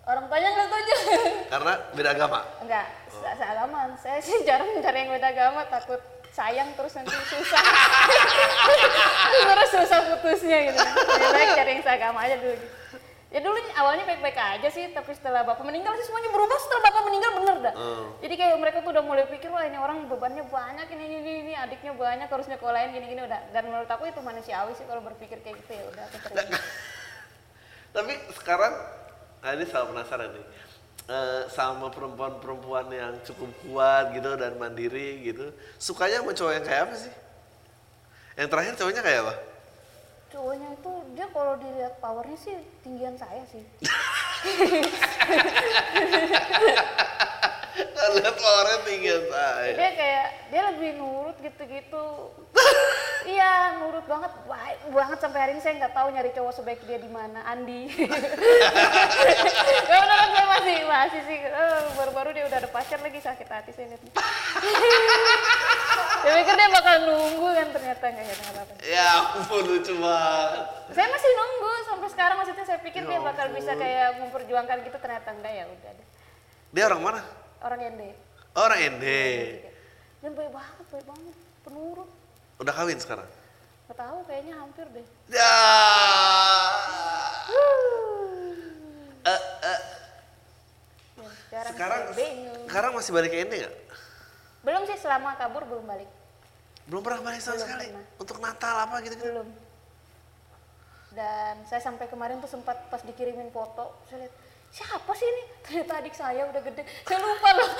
orang 0.02 0.24
tuanya 0.26 0.48
nggak 0.48 0.68
aja 0.70 0.96
Karena 1.52 1.72
beda 1.92 2.10
agama. 2.10 2.40
enggak 2.58 2.86
se- 3.06 3.36
seagamaan 3.36 3.90
saya 3.96 4.18
sih 4.18 4.38
jarang 4.42 4.70
cari 4.78 4.98
yang 4.98 5.10
beda 5.12 5.28
agama 5.28 5.60
takut 5.66 5.98
sayang 6.30 6.68
terus 6.72 6.92
nanti 6.94 7.10
susah 7.10 7.64
terus 9.48 9.70
susah 9.72 9.98
putusnya 10.14 10.58
gitu 10.68 10.78
lebih 10.78 11.28
baik 11.32 11.48
cari 11.54 11.70
yang 11.70 11.82
seagama 11.82 12.18
aja 12.22 12.36
dulu 12.36 12.54
gitu. 12.54 12.76
Ya 13.36 13.44
dulu 13.44 13.60
awalnya 13.76 14.08
baik-baik 14.08 14.32
aja 14.32 14.68
sih 14.72 14.88
tapi 14.96 15.12
setelah 15.12 15.44
bapak 15.44 15.60
meninggal 15.60 15.92
sih 16.00 16.08
semuanya 16.08 16.32
berubah 16.32 16.56
setelah 16.56 16.82
bapak 16.88 17.02
meninggal 17.04 17.30
bener 17.36 17.56
dah 17.68 17.74
Hmm. 17.76 18.06
jadi 18.24 18.34
kayak 18.40 18.56
mereka 18.56 18.78
tuh 18.80 18.96
udah 18.96 19.04
mulai 19.04 19.28
pikir 19.28 19.52
wah 19.52 19.60
ini 19.60 19.76
orang 19.76 20.08
bebannya 20.08 20.48
banyak 20.48 20.88
ini 20.96 21.04
ini 21.20 21.32
ini 21.44 21.52
adiknya 21.52 21.92
banyak 21.92 22.32
harus 22.32 22.48
nyekolahin 22.48 22.96
gini 22.96 23.12
gini 23.12 23.22
udah 23.28 23.52
dan 23.52 23.62
menurut 23.68 23.90
aku 23.92 24.08
itu 24.08 24.24
manusiawi 24.24 24.72
sih 24.72 24.88
kalau 24.88 25.04
berpikir 25.04 25.36
kayak 25.44 25.60
gitu 25.60 25.76
ya 25.76 25.84
udah 25.92 26.02
aku 26.08 26.16
terima 26.24 26.56
Tapi 27.96 28.12
sekarang, 28.36 28.74
nah 29.40 29.56
ini 29.56 29.64
saya 29.64 29.88
penasaran 29.88 30.28
nih. 30.28 30.44
Eh, 31.06 31.42
sama 31.48 31.88
perempuan-perempuan 31.88 32.92
yang 32.92 33.16
cukup 33.24 33.48
kuat 33.64 34.12
gitu 34.12 34.36
dan 34.36 34.52
mandiri 34.60 35.24
gitu, 35.24 35.48
sukanya 35.80 36.20
sama 36.20 36.36
cowok 36.36 36.52
yang 36.60 36.64
kayak 36.66 36.82
apa 36.84 36.94
sih? 36.98 37.12
Yang 38.36 38.48
terakhir 38.52 38.72
cowoknya 38.76 39.00
kayak 39.00 39.20
apa? 39.24 39.34
Cowoknya 40.36 40.68
itu 40.76 40.92
dia 41.16 41.26
kalau 41.32 41.56
dilihat 41.56 41.96
powernya 41.96 42.36
sih 42.36 42.52
tinggian 42.84 43.16
saya 43.16 43.40
sih. 43.48 43.64
Lihat 48.06 48.36
orangnya 48.38 48.80
tinggi 48.84 49.12
saya. 49.32 49.72
dia 49.76 49.90
kayak 49.96 50.26
dia 50.52 50.62
lebih 50.76 50.90
nurut 51.00 51.36
gitu-gitu. 51.40 52.04
Iya 53.26 53.82
nurut 53.82 54.06
banget. 54.06 54.30
Baik 54.46 54.78
banget 54.94 55.18
sampai 55.18 55.38
hari 55.42 55.58
ini 55.58 55.62
saya 55.64 55.82
nggak 55.82 55.98
tahu 55.98 56.14
nyari 56.14 56.30
cowok 56.30 56.62
sebaik 56.62 56.78
dia 56.86 57.02
di 57.02 57.10
mana 57.10 57.42
Andi. 57.42 57.90
Ya 59.90 59.98
beneran 59.98 60.30
saya 60.30 60.46
masih 60.46 60.76
masih 60.86 61.20
sih. 61.26 61.38
Eh, 61.42 61.80
baru-baru 61.98 62.30
dia 62.38 62.46
udah 62.46 62.58
ada 62.62 62.70
pacar 62.70 63.02
lagi 63.02 63.18
sakit 63.18 63.48
hati 63.50 63.74
saya 63.74 63.90
lihat 63.90 64.02
saya 66.26 66.42
pikir 66.42 66.54
dia 66.54 66.68
bakal 66.72 66.96
nunggu 67.04 67.46
kan 67.48 67.68
ternyata 67.70 68.04
nggak 68.04 68.24
ya 68.24 68.34
nggak 68.34 68.50
apa-apa 68.50 68.72
Ya 68.82 69.06
ampun 69.32 69.62
lucu 69.64 69.94
banget. 69.96 70.62
saya 70.90 71.06
masih 71.08 71.30
nunggu 71.32 71.72
sampai 71.84 72.08
sekarang 72.10 72.36
maksudnya 72.36 72.64
saya 72.64 72.80
pikir 72.80 73.00
Ya 73.00 73.08
dia 73.08 73.18
bakal 73.20 73.46
bisa 73.52 73.72
kayak 73.72 74.08
memperjuangkan 74.18 74.76
gitu 74.82 74.96
ternyata 74.96 75.28
enggak 75.30 75.52
ya 75.52 75.64
udah 75.64 75.90
deh 75.92 76.06
Dia 76.72 76.84
orang 76.84 77.00
mana? 77.00 77.20
orang 77.60 77.80
ende 77.84 78.10
Orang 78.52 78.78
ND. 78.80 79.04
dan 80.18 80.32
baik 80.32 80.50
banget 80.50 80.86
baik 80.88 81.06
banget 81.06 81.34
penurut 81.62 82.08
Udah 82.58 82.72
kawin 82.72 82.98
sekarang? 82.98 83.28
nggak 83.86 83.96
tahu 83.96 84.18
kayaknya 84.26 84.54
hampir 84.56 84.86
deh 84.90 85.06
Ya. 85.28 85.52
Eh, 89.24 89.40
Ya, 91.46 91.62
sekarang, 91.64 92.12
sekarang 92.66 92.92
masih 92.92 93.10
balik 93.10 93.30
ke 93.30 93.40
ND 93.40 93.54
nggak? 93.56 93.74
Belum 94.66 94.82
sih 94.84 94.98
selama 94.98 95.36
kabur 95.36 95.62
belum 95.64 95.86
balik 95.86 96.10
Belum 96.84 97.00
pernah 97.00 97.18
balik 97.20 97.38
sama 97.38 97.54
Belum 97.54 97.64
sekali. 97.64 97.86
pernah. 97.88 98.04
Untuk 98.16 98.36
Natal 98.38 98.74
apa 98.80 98.96
gitu 99.00 99.14
gitu. 99.14 99.24
belum 99.24 99.48
dan 101.12 101.64
saya 101.64 101.80
sampai 101.80 102.06
kemarin 102.06 102.38
tuh 102.38 102.50
sempat 102.50 102.76
pas 102.86 103.00
dikirimin 103.00 103.48
foto 103.48 103.88
saya 104.04 104.20
lihat 104.20 104.34
siapa 104.68 105.08
sih 105.10 105.24
ini 105.24 105.42
ternyata 105.64 105.92
adik 105.96 106.12
saya 106.12 106.44
udah 106.44 106.60
gede 106.60 106.82
saya 107.00 107.18
lupa 107.18 107.48
loh 107.54 107.70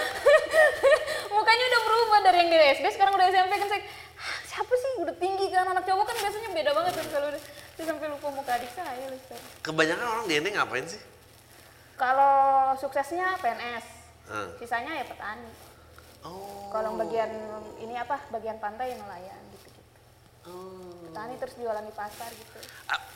mukanya 1.35 1.65
udah 1.67 1.81
berubah 1.83 2.19
dari 2.23 2.39
yang 2.39 2.51
dari 2.51 2.67
SD 2.73 2.87
sekarang 2.89 3.13
udah 3.13 3.29
SMP 3.29 3.53
kan 3.53 3.69
saya 3.69 3.83
"Hah, 4.17 4.39
siapa 4.47 4.73
sih 4.73 4.91
udah 4.99 5.15
tinggi 5.17 5.47
kan 5.51 5.69
anak 5.69 5.85
cowok 5.85 6.05
kan 6.07 6.17
biasanya 6.17 6.49
beda 6.51 6.71
banget 6.73 6.93
kan 6.95 7.07
kalau 7.11 7.27
udah 7.29 7.43
saya 7.77 7.85
sampai 7.85 8.07
lupa 8.09 8.29
muka 8.33 8.53
adik 8.55 8.73
saya 8.73 9.05
loh 9.05 9.21
Kebanyakan 9.61 10.07
orang 10.07 10.25
di 10.25 10.35
ini 10.35 10.49
ngapain 10.51 10.87
sih? 10.87 11.01
kalau 11.95 12.35
suksesnya 12.75 13.37
PNS 13.37 13.87
Hmm. 14.27 14.51
sisanya 14.59 14.91
ya 14.91 15.05
petani 15.05 15.47
Oh. 16.27 16.67
kalau 16.75 16.99
bagian 16.99 17.31
ini 17.79 17.95
apa 17.95 18.19
bagian 18.35 18.59
pantai 18.59 18.99
nelayan 18.99 19.39
gitu 19.55 19.71
gitu 19.71 19.91
oh. 20.51 21.07
petani 21.07 21.39
terus 21.39 21.55
jualan 21.55 21.87
di 21.87 21.95
pasar 21.95 22.31
gitu 22.35 22.59
A- 22.91 23.07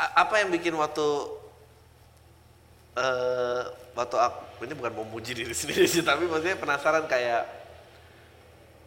a- 0.00 0.14
apa 0.20 0.34
yang 0.36 0.52
bikin 0.52 0.76
waktu 0.76 1.06
eh 2.90 3.62
waktu 3.94 4.16
aku 4.18 4.60
ini 4.66 4.74
bukan 4.76 4.92
memuji 4.92 5.32
diri 5.32 5.54
sendiri 5.60 5.86
sih 5.88 6.04
tapi 6.04 6.28
maksudnya 6.28 6.58
penasaran 6.58 7.08
kayak 7.08 7.59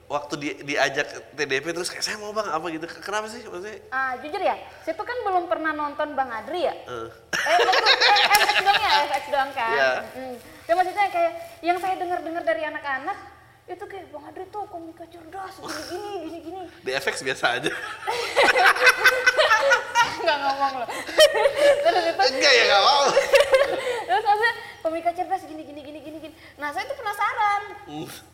waktu 0.06 0.34
di, 0.36 0.48
diajak 0.64 1.08
TDP 1.34 1.72
terus 1.72 1.88
kayak 1.88 2.02
saya 2.02 2.18
mau 2.18 2.30
bang 2.30 2.46
apa 2.46 2.66
gitu 2.70 2.86
kenapa 3.00 3.26
sih 3.26 3.42
maksudnya 3.42 3.80
Ah, 3.90 4.14
jujur 4.18 4.38
ya, 4.38 4.54
saya 4.82 4.94
tuh 4.94 5.04
kan 5.04 5.18
belum 5.22 5.48
pernah 5.48 5.72
nonton 5.72 6.14
Bang 6.14 6.30
Adri 6.30 6.64
ya. 6.64 6.76
eh, 6.76 7.08
Eh, 7.34 7.58
waktu 7.58 7.88
eh, 7.88 8.20
FX 8.30 8.56
doang 8.60 8.80
ya, 8.80 8.92
FX 9.06 9.24
doang 9.28 9.52
kan. 9.52 9.72
Iya. 9.72 9.92
Mm. 10.14 10.36
Ya 10.64 10.74
maksudnya 10.74 11.06
kayak 11.10 11.32
yang 11.62 11.78
saya 11.78 11.96
dengar-dengar 11.96 12.44
dari 12.44 12.64
anak-anak 12.64 13.18
itu 13.66 13.84
kayak 13.86 14.06
Bang 14.10 14.26
Adri 14.26 14.44
tuh 14.48 14.64
komika 14.68 15.04
cerdas, 15.06 15.54
gini-gini, 15.58 16.08
gini-gini. 16.22 16.62
di 16.80 16.92
FX 16.94 17.16
biasa 17.22 17.46
aja 17.58 17.72
Enggak 20.14 20.38
ngomong 20.38 20.74
loh. 20.78 20.90
Terus 21.82 22.04
itu 22.06 22.24
enggak 22.30 22.54
ya 22.54 22.64
nggak 22.66 22.84
mau 22.84 23.04
terus 24.04 24.24
maksudnya 24.24 24.54
komika 24.80 25.10
cerdas 25.12 25.42
gini 25.44 25.64
gini 25.64 25.82
gini 25.82 26.00
gini 26.00 26.18
gini. 26.20 26.34
Nah, 26.56 26.70
saya 26.70 26.84
tuh 26.86 26.94
penasaran. 26.94 27.62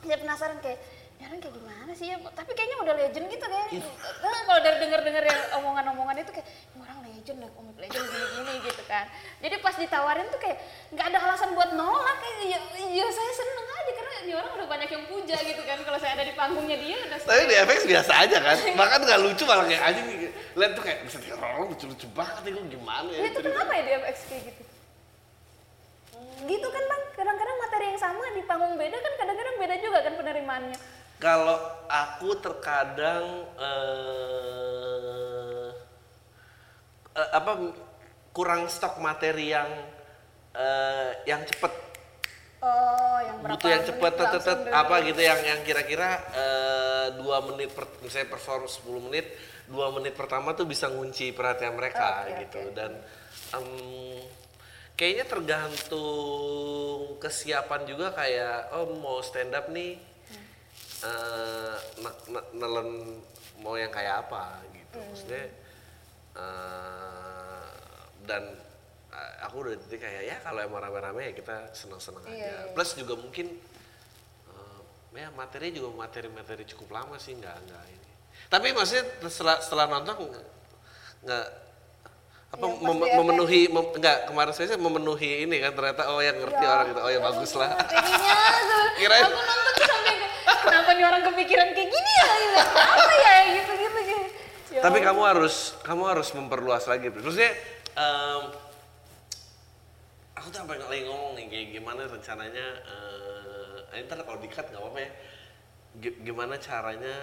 Saya 0.01 0.17
penasaran 0.17 0.57
kayak 0.59 0.79
ya 1.19 1.27
orang 1.27 1.39
kayak 1.43 1.55
gimana 1.59 1.91
sih? 1.91 2.07
Ya 2.07 2.17
tapi 2.31 2.51
kayaknya 2.55 2.77
udah 2.79 2.95
legend 2.95 3.25
gitu 3.27 3.45
kayak 3.45 3.67
nah, 4.23 4.41
kalau 4.47 4.59
dari 4.63 4.77
denger 4.79 4.99
denger 5.03 5.23
yang 5.27 5.41
omongan-omongan 5.59 6.15
itu 6.23 6.31
kayak 6.31 6.47
"Ini 6.47 6.79
orang 6.79 6.99
legend 7.03 7.37
ya 7.43 7.49
komik 7.51 7.75
legend 7.75 8.05
gini-gini 8.07 8.53
gitu 8.63 8.83
kan. 8.87 9.05
Jadi 9.43 9.55
pas 9.59 9.75
ditawarin 9.75 10.27
tuh 10.31 10.39
kayak 10.39 10.57
nggak 10.95 11.05
ada 11.11 11.19
alasan 11.27 11.51
buat 11.59 11.75
nolak 11.75 12.17
kayak 12.23 12.37
ya, 12.55 12.59
ya 12.87 13.05
saya 13.11 13.31
seneng 13.35 13.67
aja 13.67 13.91
karena 13.99 14.13
ini 14.23 14.31
orang 14.31 14.51
udah 14.63 14.67
banyak 14.71 14.89
yang 14.95 15.03
puja 15.11 15.37
gitu 15.43 15.61
kan. 15.67 15.77
Kalau 15.83 15.99
saya 15.99 16.11
ada 16.15 16.23
di 16.23 16.33
panggungnya 16.39 16.77
dia 16.79 16.97
udah 17.03 17.19
tapi 17.19 17.43
di 17.51 17.55
FX 17.67 17.79
biasa 17.83 18.11
aja 18.15 18.37
kan. 18.39 18.55
Bahkan 18.79 18.99
nggak 19.03 19.19
lucu 19.19 19.43
malah 19.43 19.65
kayak 19.67 19.83
anjing 19.91 20.05
nih 20.07 20.17
lihat 20.55 20.71
tuh 20.71 20.83
kayak 20.87 21.03
bisa 21.03 21.17
orang 21.35 21.67
lucu-lucu 21.67 22.07
banget 22.15 22.41
nih 22.47 22.51
gue 22.55 22.63
gimana 22.79 23.09
ya? 23.11 23.21
Itu 23.27 23.39
kenapa 23.43 23.71
ya 23.75 23.81
di 23.83 23.91
FX 24.07 24.17
kayak 24.31 24.43
gitu? 24.47 24.61
Gitu 26.47 26.67
kan 26.71 26.83
bang. 26.87 27.03
Kadang-kadang 27.19 27.57
materi 27.59 27.85
yang 27.91 27.99
sama 27.99 28.23
di 28.31 28.41
panggung 28.47 28.79
beda 28.79 28.95
kan 28.95 29.13
kadang-kadang 29.19 29.55
beda 29.59 29.75
juga 29.83 29.99
kan 30.07 30.13
penerimaannya 30.15 30.98
Kalau 31.19 31.59
aku 31.91 32.29
terkadang 32.39 33.43
eh 33.59 34.59
eh, 37.19 37.29
apa 37.35 37.51
kurang 38.31 38.71
stok 38.71 39.03
materi 39.03 39.51
yang 39.51 39.67
eh, 40.55 41.11
yang 41.27 41.43
cepet. 41.43 41.91
Oh 42.59 43.19
yang 43.23 43.39
berapa 43.39 43.55
butuh 43.55 43.69
yang 43.71 43.83
cepet 43.87 44.13
tet, 44.19 44.29
tet, 44.35 44.43
tet, 44.43 44.59
apa 44.67 44.95
gitu 45.07 45.21
yang 45.23 45.39
yang 45.47 45.63
kira-kira 45.63 46.19
dua 47.15 47.39
menit 47.47 47.71
per, 47.71 47.87
misalnya 48.03 48.35
perform 48.35 48.67
10 48.67 49.07
menit 49.07 49.31
dua 49.69 49.93
menit 49.93 50.17
pertama 50.17 50.57
tuh 50.57 50.65
bisa 50.65 50.89
ngunci 50.89 51.31
perhatian 51.31 51.77
mereka 51.77 52.25
Oke, 52.25 52.43
gitu. 52.43 52.59
Oke. 52.59 52.73
dan 52.73 52.91
em, 53.53 53.69
kayaknya 54.97 55.25
tergantung 55.29 57.15
kesiapan 57.21 57.81
juga 57.85 58.11
kayak 58.11 58.73
oh 58.75 58.97
mau 58.97 59.21
stand 59.21 59.53
up 59.53 59.69
nih 59.69 59.95
eh, 61.01 61.75
ne- 61.97 62.19
ne- 62.29 62.49
nelen 62.53 62.89
mau 63.57 63.75
yang 63.75 63.89
kayak 63.89 64.23
apa 64.23 64.43
gitu. 64.71 64.97
Maksudnya 64.99 65.45
eh, 66.35 67.69
dan 68.23 68.43
eh, 69.09 69.33
aku 69.41 69.55
udah 69.61 69.73
di 69.73 69.81
titik 69.83 70.01
kayak 70.01 70.23
ya 70.23 70.37
kalau 70.39 70.59
emang 70.61 70.81
rame-rame 70.81 71.21
ya 71.23 71.33
kita 71.33 71.55
senang-senang 71.73 72.23
Iya, 72.23 72.33
aja. 72.33 72.45
iya. 72.61 72.71
plus 72.71 72.91
juga 72.93 73.13
mungkin 73.15 73.47
eh, 74.47 74.79
ya 75.15 75.29
materi 75.31 75.71
juga 75.71 75.89
materi-materi 75.97 76.63
cukup 76.67 76.89
lama 76.93 77.15
sih 77.15 77.33
nggak 77.33 77.55
nggak 77.59 77.83
ini. 77.89 78.09
Tapi 78.47 78.67
maksudnya 78.71 79.03
setelah 79.23 79.57
setelah 79.59 79.85
nonton 79.87 80.15
nggak- 81.21 81.51
apa 82.49 82.65
Yang 82.65 82.73
pas 82.73 82.89
mem- 82.89 83.13
memenuhi 83.15 83.61
mem- 83.67 83.93
nggak 83.93 84.17
kemarin 84.25 84.51
saya 84.51 84.67
sih 84.67 84.79
memenuhi 84.79 85.45
ini 85.45 85.61
kan 85.61 85.69
ternyata 85.69 86.09
oh 86.09 86.17
yang 86.17 86.33
ngerti 86.35 86.65
orang 86.65 86.85
gitu 86.87 86.99
oh 86.99 87.11
ya 87.11 87.19
bagus 87.21 87.51
lah. 87.53 87.69
Kirain- 88.99 89.29
aku 89.29 89.37
nonton 89.37 89.85
sampai 89.85 90.15
kenapa 90.69 90.89
nih 90.93 91.05
orang 91.05 91.23
kepikiran 91.25 91.67
kayak 91.73 91.89
gini 91.89 92.11
ya 92.13 92.27
gitu. 92.29 92.57
apa 92.77 93.13
ya 93.17 93.33
gitu 93.51 93.71
gitu 93.75 93.99
gitu 94.05 94.27
Ya 94.69 94.85
Tapi 94.85 95.01
kamu 95.01 95.21
harus 95.25 95.73
kamu 95.81 96.03
harus 96.05 96.29
memperluas 96.29 96.85
lagi. 96.85 97.09
Maksudnya 97.09 97.57
em, 97.97 98.41
aku 100.37 100.47
tuh 100.49 100.61
sampai 100.61 100.77
lagi 100.77 101.03
ngomong 101.03 101.33
nih 101.33 101.45
kayak 101.49 101.67
gimana 101.73 102.01
rencananya 102.05 102.67
eh 103.89 104.05
ntar 104.05 104.21
kalau 104.21 104.37
dikat 104.37 104.69
nggak 104.69 104.77
apa-apa 104.77 104.99
ya. 105.01 105.11
Gi- 105.99 106.17
Gimana 106.21 106.61
caranya 106.61 107.15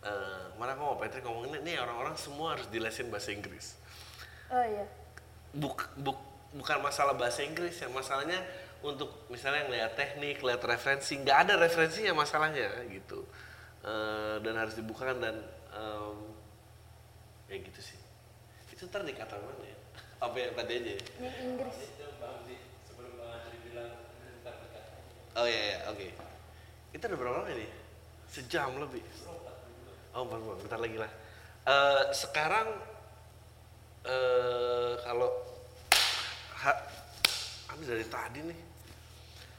eh 0.00 0.42
mana 0.56 0.72
aku 0.72 0.82
mau 0.82 0.96
Patrick 0.96 1.28
ngomongin 1.28 1.60
ini 1.60 1.76
orang-orang 1.76 2.16
semua 2.16 2.56
harus 2.56 2.64
dilesin 2.72 3.12
bahasa 3.12 3.30
Inggris. 3.30 3.76
oh 4.48 4.64
iya 4.64 4.88
Buk, 5.52 5.84
buk- 5.94 6.24
bukan 6.56 6.80
masalah 6.80 7.12
bahasa 7.12 7.44
Inggris 7.44 7.76
ya, 7.76 7.92
masalahnya 7.92 8.40
untuk 8.82 9.26
misalnya 9.26 9.66
ngeliat 9.66 9.92
teknik, 9.98 10.38
lihat 10.42 10.62
referensi, 10.62 11.18
nggak 11.18 11.38
ada 11.48 11.54
referensinya 11.58 12.22
masalahnya 12.22 12.68
gitu. 12.90 13.26
Eh, 13.82 14.36
dan 14.42 14.54
harus 14.58 14.74
dibukakan 14.74 15.18
dan 15.22 15.36
em, 15.74 16.18
ya 17.50 17.56
gitu 17.58 17.80
sih. 17.82 17.98
Itu 18.74 18.86
ntar 18.86 19.02
dikata 19.02 19.38
mana 19.38 19.64
ya? 19.66 19.78
Apa 20.26 20.36
yang 20.38 20.54
tadi 20.54 20.72
aja 20.82 20.90
ya? 20.94 21.02
yang 21.22 21.36
Inggris 21.54 21.78
Oh 25.38 25.46
iya, 25.46 25.60
iya 25.70 25.78
oke. 25.86 26.06
Itu 26.90 27.04
udah 27.06 27.18
berapa 27.22 27.36
lama 27.46 27.50
ini? 27.54 27.70
Sejam 28.26 28.74
lebih. 28.74 29.06
Oh, 30.10 30.26
bang, 30.26 30.42
bang, 30.42 30.58
bentar 30.66 30.78
lagi 30.82 30.98
lah. 30.98 31.10
Eh, 31.62 32.02
sekarang 32.10 32.68
eh 34.02 34.94
kalau 35.06 35.30
ha, 36.58 36.72
habis 37.78 37.88
dari 37.88 38.02
tadi 38.04 38.40
nih. 38.42 38.58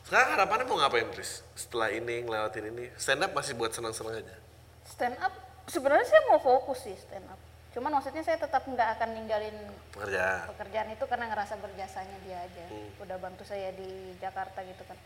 Sekarang 0.03 0.27
harapannya 0.33 0.65
mau 0.65 0.77
ngapain, 0.77 1.07
Tris? 1.09 1.45
Setelah 1.53 1.89
ini 1.89 2.21
ngelewatin 2.21 2.65
ini, 2.67 2.85
stand 2.95 3.21
up 3.21 3.31
masih 3.31 3.53
buat 3.53 3.71
senang-senang 3.71 4.19
aja. 4.19 4.35
stand 4.83 5.15
up 5.17 5.29
sebenarnya 5.65 6.01
saya 6.03 6.21
mau 6.25 6.37
fokus 6.37 6.81
sih 6.81 6.97
stand 6.97 7.21
up 7.25 7.37
cuman 7.69 7.93
maksudnya 7.93 8.19
saya 8.19 8.35
tetap 8.35 8.65
nggak 8.65 8.97
akan 8.97 9.09
ninggalin 9.13 9.53
Pekerjaan. 9.91 10.49
pekerjaan 10.49 10.89
itu 10.89 11.05
karena 11.05 11.25
ngerasa 11.29 11.53
berjasanya 11.55 12.17
dia 12.19 12.41
aja 12.41 12.65
Hmm. 12.65 12.89
udah 12.97 13.17
bantu 13.19 13.45
saya 13.45 13.69
di 13.71 13.85
Jakarta 14.17 14.65
gitu 14.65 14.81
kan 14.83 14.97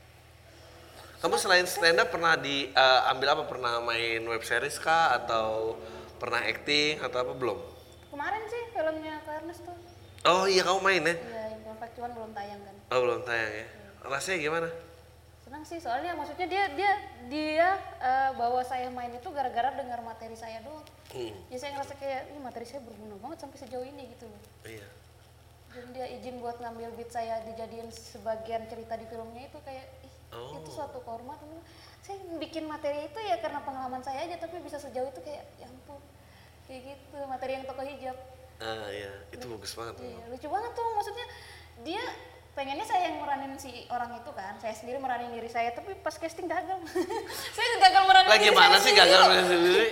Kamu 1.20 1.36
selain 1.36 1.64
stand 1.66 2.00
up 2.00 2.08
pernah 2.08 2.36
diambil 2.36 3.28
apa? 3.30 3.44
Pernah 3.46 3.80
main 3.82 4.24
web 4.24 4.40
series 4.42 4.76
kah 4.78 5.12
atau 5.14 5.76
pernah 6.16 6.40
acting 6.42 7.00
atau 7.02 7.18
apa 7.20 7.34
belum? 7.34 7.60
kemarin 8.08 8.44
sih 8.46 8.64
filmnya 8.72 9.20
Karnes 9.22 9.60
tuh 9.60 9.76
Oh 10.24 10.48
iya 10.48 10.64
kamu 10.64 10.80
main 10.80 11.04
ya? 11.04 11.16
ya 11.20 11.43
Imperfect 11.74 11.98
cuman 11.98 12.12
belum 12.14 12.32
tayang 12.32 12.62
kan 12.62 12.76
Oh 12.88 13.00
belum 13.02 13.22
tayang 13.24 13.52
ya. 13.52 13.68
Rasanya 14.04 14.40
gimana? 14.40 14.70
senang 15.44 15.60
sih 15.62 15.76
soalnya 15.76 16.14
maksudnya 16.14 16.48
dia 16.48 16.64
dia 16.72 16.92
dia 17.28 17.68
eh, 18.00 18.32
bawa 18.34 18.64
saya 18.64 18.88
main 18.88 19.12
itu 19.12 19.28
gara-gara 19.28 19.74
dengar 19.74 20.00
materi 20.00 20.34
saya 20.34 20.62
doang 20.62 20.82
Hmm, 21.10 21.30
jadi 21.46 21.60
saya 21.60 21.72
ngerasa 21.74 21.94
kayak 21.96 22.22
ini 22.28 22.40
materi 22.40 22.66
saya 22.66 22.82
berguna 22.82 23.14
banget 23.20 23.38
sampai 23.38 23.58
sejauh 23.60 23.86
ini 23.86 24.10
gitu 24.10 24.26
loh 24.26 24.42
iya. 24.64 24.88
dan 25.70 25.86
dia 25.92 26.10
izin 26.10 26.42
buat 26.42 26.58
ngambil 26.58 26.90
beat 26.96 27.12
saya 27.12 27.38
dijadiin 27.44 27.86
sebagian 27.86 28.66
cerita 28.66 28.94
di 28.94 29.06
filmnya 29.06 29.46
itu 29.46 29.60
kayak 29.62 29.86
ih 30.02 30.14
Oh. 30.32 30.58
itu 30.58 30.74
suatu 30.74 30.98
kehormatan 31.00 31.46
saya 32.02 32.18
bikin 32.36 32.66
materi 32.66 33.06
itu 33.06 33.20
ya 33.20 33.38
karena 33.38 33.62
pengalaman 33.62 34.02
saya 34.02 34.26
aja 34.26 34.42
tapi 34.42 34.58
bisa 34.58 34.82
sejauh 34.82 35.06
itu 35.06 35.22
kayak 35.22 35.46
ya 35.56 35.70
ampun 35.70 36.02
kayak 36.66 36.82
gitu 36.88 37.18
materi 37.28 37.52
yang 37.54 37.68
tokoh 37.68 37.84
hijab 37.84 38.18
Ah 38.58 38.90
iya, 38.90 39.12
itu 39.30 39.46
bagus 39.46 39.76
banget. 39.76 40.02
iya 40.02 40.18
lucu 40.26 40.48
banget 40.48 40.72
tuh 40.72 40.86
maksudnya 40.90 41.26
dia 41.84 42.04
pengennya 42.54 42.84
saya 42.84 43.08
yang 43.08 43.18
meranin 43.18 43.54
si 43.56 43.88
orang 43.88 44.14
itu 44.14 44.32
kan 44.32 44.56
saya 44.58 44.72
sendiri 44.72 44.98
meranin 44.98 45.30
diri 45.30 45.48
saya 45.48 45.70
tapi 45.70 45.94
pas 45.96 46.14
casting 46.14 46.46
gagal 46.46 46.80
saya 47.56 47.68
gagal 47.82 48.04
meranin 48.04 48.30
Lagi 48.30 48.46
diri 48.46 48.56
mana 48.56 48.76
saya 48.76 48.84
sih 48.84 48.94
gagal 48.94 49.20
main 49.26 49.44
sendiri? 49.44 49.88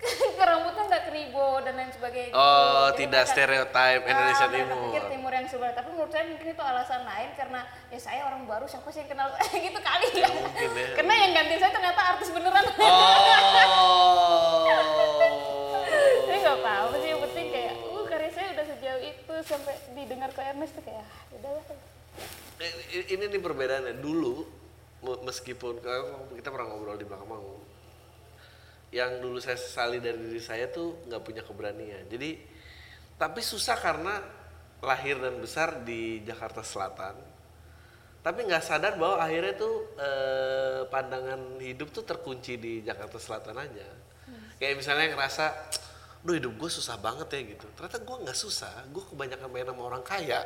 rambutnya 0.40 0.82
nggak 0.88 1.04
keribo 1.06 1.60
dan 1.60 1.76
lain 1.76 1.92
sebagainya. 1.92 2.32
Oh, 2.32 2.88
Jadi 2.88 3.04
tidak 3.04 3.20
mereka- 3.20 3.32
stereotip 3.36 4.00
Indonesia 4.02 4.40
Ah, 4.40 4.48
mereka 4.48 4.64
Timur. 4.64 4.80
pikir 4.88 5.02
timur 5.12 5.28
yang 5.30 5.44
sebelah, 5.44 5.72
tapi 5.76 5.88
menurut 5.90 6.08
saya 6.08 6.24
mungkin 6.24 6.48
itu 6.48 6.62
alasan 6.64 7.02
lain 7.04 7.30
karena 7.36 7.60
ya 7.86 7.98
saya 8.00 8.20
orang 8.24 8.42
baru 8.44 8.64
siapa 8.64 8.88
sih 8.88 9.04
yang 9.04 9.12
kenal 9.12 9.28
gitu 9.68 9.76
kali 9.78 10.06
ya. 10.14 10.28
mungkin 10.32 10.70
ya. 10.72 10.88
Karena 10.96 11.14
yang 11.14 11.32
ganti 11.36 11.54
saya 11.54 11.68
ternyata 11.70 12.00
artis 12.08 12.28
beneran. 12.30 12.64
Oh. 12.80 14.64
saya 16.22 16.38
nggak 16.40 16.56
apa-apa 16.56 16.96
sih 16.98 17.09
itu 19.40 19.56
sampai 19.56 19.72
didengar 19.96 20.28
ke 20.36 20.40
Ernest 20.44 20.76
tuh 20.76 20.84
kayak, 20.84 21.00
ah, 21.00 21.20
udahlah. 21.32 21.64
Eh, 22.60 23.08
ini 23.16 23.24
nih 23.24 23.40
perbedaannya. 23.40 23.96
Dulu 23.96 24.34
me- 25.00 25.20
meskipun 25.24 25.80
kita 26.36 26.52
pernah 26.52 26.68
ngobrol 26.68 27.00
di 27.00 27.08
belakang 27.08 27.24
panggung 27.24 27.64
yang 28.90 29.22
dulu 29.22 29.38
saya 29.38 29.54
sesali 29.54 30.02
dari 30.02 30.18
diri 30.18 30.42
saya 30.42 30.66
tuh 30.68 31.00
nggak 31.08 31.22
punya 31.24 31.42
keberanian. 31.46 32.04
Jadi 32.10 32.36
tapi 33.16 33.40
susah 33.40 33.78
karena 33.80 34.20
lahir 34.84 35.16
dan 35.16 35.40
besar 35.40 35.80
di 35.86 36.20
Jakarta 36.26 36.60
Selatan. 36.60 37.16
Tapi 38.20 38.44
nggak 38.44 38.60
sadar 38.60 39.00
bahwa 39.00 39.24
akhirnya 39.24 39.56
tuh 39.56 39.96
eh, 39.96 40.80
pandangan 40.90 41.56
hidup 41.64 41.88
tuh 41.94 42.04
terkunci 42.04 42.60
di 42.60 42.84
Jakarta 42.84 43.16
Selatan 43.16 43.56
aja. 43.56 43.88
Kayak 44.60 44.84
misalnya 44.84 45.16
ngerasa 45.16 45.44
Duh 46.20 46.36
hidup 46.36 46.52
gue 46.60 46.68
susah 46.68 47.00
banget 47.00 47.32
ya 47.32 47.40
gitu. 47.56 47.66
Ternyata 47.76 47.98
gue 48.04 48.16
nggak 48.28 48.36
susah 48.36 48.72
gue 48.92 49.04
kebanyakan 49.08 49.48
main 49.48 49.64
sama 49.64 49.82
orang 49.88 50.04
kaya. 50.04 50.44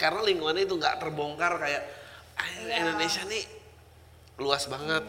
Karena 0.00 0.24
lingkungannya 0.24 0.64
itu 0.64 0.74
nggak 0.80 0.96
terbongkar 1.04 1.60
kayak 1.60 1.82
"Ah, 2.40 2.48
Indonesia 2.80 3.22
nih 3.28 3.44
luas 4.40 4.64
banget. 4.68 5.04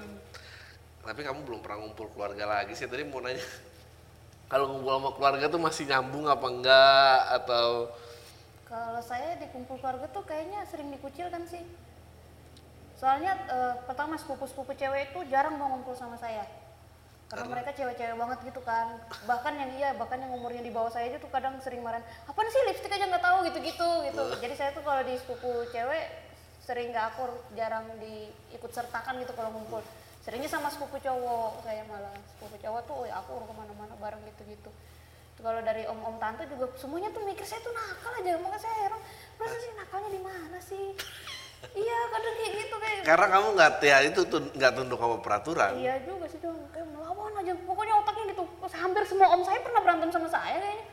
Tapi 1.08 1.22
kamu 1.24 1.40
belum 1.48 1.60
pernah 1.64 1.88
ngumpul 1.88 2.12
keluarga 2.12 2.44
lagi 2.44 2.76
sih. 2.76 2.84
Tadi 2.84 3.08
mau 3.08 3.24
nanya 3.24 3.40
kalau 4.52 4.76
ngumpul 4.76 4.92
sama 4.92 5.10
keluarga 5.16 5.46
tuh 5.48 5.62
masih 5.64 5.84
nyambung 5.88 6.28
apa 6.28 6.48
enggak? 6.52 7.20
Atau 7.44 7.92
Kalau 8.68 9.00
saya 9.00 9.40
di 9.40 9.48
kumpul 9.56 9.80
keluarga 9.80 10.12
tuh 10.12 10.28
kayaknya 10.28 10.68
sering 10.68 10.92
dikucilkan 10.92 11.48
sih. 11.48 11.64
Soalnya 13.00 13.40
eh, 13.48 13.74
pertama 13.88 14.20
sepupu-sepupu 14.20 14.76
cewek 14.76 15.16
itu 15.16 15.20
jarang 15.32 15.56
mau 15.56 15.72
ngumpul 15.72 15.96
sama 15.96 16.20
saya. 16.20 16.44
Karena 17.28 17.46
mereka 17.52 17.76
cewek-cewek 17.76 18.16
banget 18.16 18.40
gitu 18.48 18.62
kan. 18.64 18.96
Bahkan 19.28 19.54
yang 19.60 19.72
iya, 19.76 19.90
bahkan 20.00 20.16
yang 20.24 20.32
umurnya 20.32 20.64
di 20.64 20.72
bawah 20.72 20.88
saya 20.88 21.12
aja 21.12 21.20
tuh 21.20 21.28
kadang 21.28 21.60
sering 21.60 21.84
marahin, 21.84 22.04
"Apaan 22.24 22.48
sih 22.48 22.64
lipstick 22.72 22.92
aja 22.92 23.04
nggak 23.04 23.24
tahu 23.24 23.38
gitu-gitu." 23.52 23.90
gitu. 24.08 24.24
Jadi 24.40 24.54
saya 24.56 24.72
tuh 24.72 24.84
kalau 24.88 25.04
di 25.04 25.20
sepupu 25.20 25.68
cewek 25.76 26.06
sering 26.64 26.96
nggak 26.96 27.16
akur, 27.16 27.36
jarang 27.60 27.84
diikut 28.00 28.72
sertakan 28.72 29.20
gitu 29.20 29.36
kalau 29.36 29.52
ngumpul. 29.52 29.84
Seringnya 30.24 30.48
sama 30.48 30.72
sepupu 30.72 31.00
cowok 31.04 31.68
saya 31.68 31.84
malah. 31.88 32.16
Sepupu 32.32 32.56
cowok 32.64 32.82
tuh 32.88 32.96
"Oh, 32.96 33.04
ya 33.04 33.20
akur 33.20 33.44
ke 33.44 33.54
mana-mana 33.56 33.96
bareng 34.00 34.24
gitu-gitu. 34.32 34.72
Kalau 35.38 35.62
dari 35.62 35.86
om-om 35.86 36.18
tante 36.18 36.50
juga 36.50 36.66
semuanya 36.80 37.14
tuh 37.14 37.22
mikir 37.22 37.46
saya 37.46 37.62
tuh 37.62 37.70
nakal 37.70 38.10
aja, 38.24 38.42
makanya 38.42 38.58
saya 38.58 38.76
heran, 38.90 39.02
masa 39.38 39.56
sih 39.62 39.72
nakalnya 39.78 40.10
di 40.10 40.22
mana 40.26 40.58
sih? 40.58 40.86
Iya 41.78 42.00
kadang 42.14 42.34
kayak 42.38 42.52
gitu 42.58 42.76
kayak 42.78 43.02
karena 43.06 43.28
kamu 43.32 43.48
nggak 43.58 43.72
ya 43.82 43.98
itu 44.06 44.22
tuh 44.28 44.42
nggak 44.54 44.72
tunduk 44.76 45.00
sama 45.00 45.18
peraturan 45.22 45.72
Iya 45.78 45.94
juga 46.06 46.26
sih 46.30 46.40
dong, 46.42 46.58
kayak 46.74 46.88
melawan 46.92 47.34
aja. 47.40 47.54
Pokoknya 47.64 47.94
otaknya 48.04 48.26
gitu. 48.36 48.44
Terus 48.46 48.76
hampir 48.78 49.02
semua 49.08 49.28
om 49.34 49.42
saya 49.46 49.60
pernah 49.64 49.82
berantem 49.82 50.10
sama 50.12 50.28
saya 50.28 50.58
kayaknya. 50.60 50.86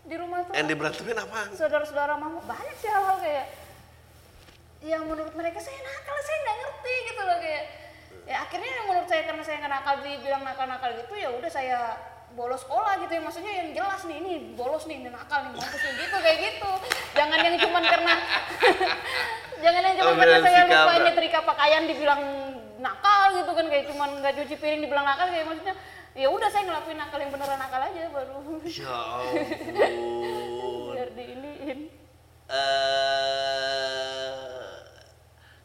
Di 0.00 0.14
rumah 0.16 0.38
tuh 0.46 0.52
yang 0.56 0.68
diberantemin 0.68 1.18
apa 1.20 1.38
saudara-saudara 1.52 2.14
mama 2.16 2.40
banyak 2.48 2.76
sih 2.80 2.88
hal-hal 2.88 3.18
kayak 3.20 3.46
yang 4.80 5.04
menurut 5.04 5.36
mereka 5.36 5.60
saya 5.60 5.76
nakal, 5.84 6.16
saya 6.24 6.38
nggak 6.40 6.56
ngerti 6.56 6.94
gitu 7.12 7.20
loh 7.20 7.38
kayak. 7.38 7.64
Ya 8.24 8.36
akhirnya 8.46 8.70
yang 8.70 8.86
menurut 8.88 9.08
saya 9.10 9.22
karena 9.28 9.42
saya 9.44 9.56
nggak 9.60 9.72
nakal 9.74 9.94
dibilang 10.00 10.42
nakal-nakal 10.46 10.90
gitu 10.96 11.14
ya 11.18 11.28
udah 11.34 11.50
saya 11.50 11.78
bolos 12.38 12.62
sekolah 12.62 13.02
gitu 13.02 13.12
ya. 13.18 13.22
Maksudnya 13.22 13.52
yang 13.52 13.68
jelas 13.74 14.00
nih 14.06 14.16
ini 14.22 14.32
bolos 14.54 14.84
nih 14.86 14.96
ini 15.02 15.08
nakal 15.10 15.40
nih 15.48 15.52
mampus 15.56 15.82
gitu 15.82 16.16
kayak 16.20 16.38
gitu. 16.40 16.70
Jangan 17.18 17.38
yang 17.42 17.56
cuman 17.58 17.82
karena 17.82 18.14
jangan 19.64 19.82
yang 19.84 19.96
cuman 19.98 20.08
Oh, 20.10 20.16
karena 20.18 20.38
saya 20.42 20.62
lupa 20.66 20.92
nyetrika 21.02 21.40
pakaian 21.44 21.84
dibilang 21.86 22.22
nakal 22.80 23.22
gitu 23.36 23.50
kan 23.52 23.66
kayak 23.68 23.84
cuman 23.92 24.08
nggak 24.24 24.34
cuci 24.40 24.54
piring 24.56 24.80
dibilang 24.80 25.04
nakal 25.04 25.28
kayak 25.28 25.44
maksudnya 25.44 25.76
ya 26.16 26.26
udah 26.26 26.48
saya 26.50 26.66
ngelakuin 26.66 26.98
nakal 26.98 27.18
yang 27.22 27.30
beneran 27.30 27.58
nakal 27.60 27.80
aja 27.84 28.08
baru. 28.10 28.36
Ya 28.66 28.90
ampun. 29.20 30.96
Biar 30.96 31.10
diiniin. 31.14 31.80
Eh 32.50 34.34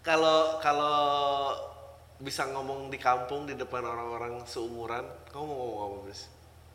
kalau 0.06 0.62
kalau 0.62 0.98
bisa 2.22 2.46
ngomong 2.54 2.94
di 2.94 3.00
kampung 3.02 3.50
di 3.50 3.58
depan 3.58 3.82
orang-orang 3.84 4.46
seumuran, 4.46 5.04
kamu 5.34 5.44
mau 5.50 5.58
ngomong 5.58 5.82
apa, 5.82 5.98
Bris? 6.08 6.22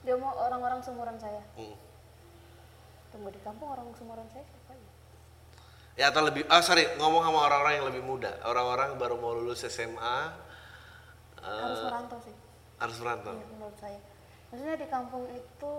Dia 0.00 0.16
mau 0.16 0.32
orang-orang 0.32 0.80
seumuran 0.80 1.16
saya 1.16 1.42
Hmm. 1.54 1.76
tunggu 3.10 3.28
di 3.28 3.40
kampung 3.42 3.68
orang 3.68 3.86
seumuran 3.92 4.26
saya 4.30 4.44
siapa 4.44 4.72
ya 4.74 4.88
Ya 5.98 6.08
atau 6.08 6.24
lebih, 6.24 6.48
ah 6.48 6.64
sorry, 6.64 6.86
ngomong 6.96 7.20
sama 7.20 7.44
orang-orang 7.44 7.74
yang 7.76 7.86
lebih 7.92 8.00
muda, 8.00 8.32
orang-orang 8.46 8.96
baru 8.96 9.20
mau 9.20 9.36
lulus 9.36 9.68
SMA, 9.68 10.32
eh, 11.44 11.44
harus 11.44 11.82
merantau 11.84 12.18
sih 12.24 12.32
harus 12.80 12.96
merantau. 12.96 13.34
Iya, 13.36 13.46
menurut 13.52 13.76
saya 13.76 14.00
maksudnya 14.48 14.76
di 14.80 14.88
kampung 14.88 15.28
itu 15.28 15.74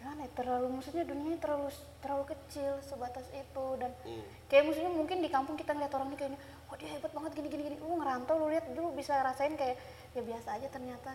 gimana 0.00 0.24
ya, 0.24 0.30
terlalu 0.32 0.66
maksudnya 0.72 1.04
dunianya 1.04 1.36
terlalu 1.36 1.68
terlalu 2.00 2.24
kecil 2.32 2.72
sebatas 2.80 3.28
itu 3.36 3.66
dan 3.76 3.92
Hmm. 4.00 4.24
kayak 4.48 4.64
maksudnya 4.64 4.88
mungkin 4.88 5.20
di 5.20 5.28
kampung 5.28 5.60
kita 5.60 5.76
ngeliat 5.76 5.92
orang 5.92 6.08
ini 6.08 6.16
kayaknya 6.16 6.40
wah 6.70 6.76
dia 6.78 6.88
hebat 6.94 7.10
banget 7.10 7.32
gini 7.34 7.48
gini 7.50 7.62
gini. 7.66 7.76
Lu 7.82 7.98
ngerantau 7.98 8.38
lu 8.38 8.46
lihat 8.54 8.70
dulu 8.70 8.94
bisa 8.94 9.18
rasain 9.26 9.58
kayak 9.58 9.74
ya 10.14 10.22
biasa 10.22 10.48
aja 10.54 10.66
ternyata. 10.70 11.10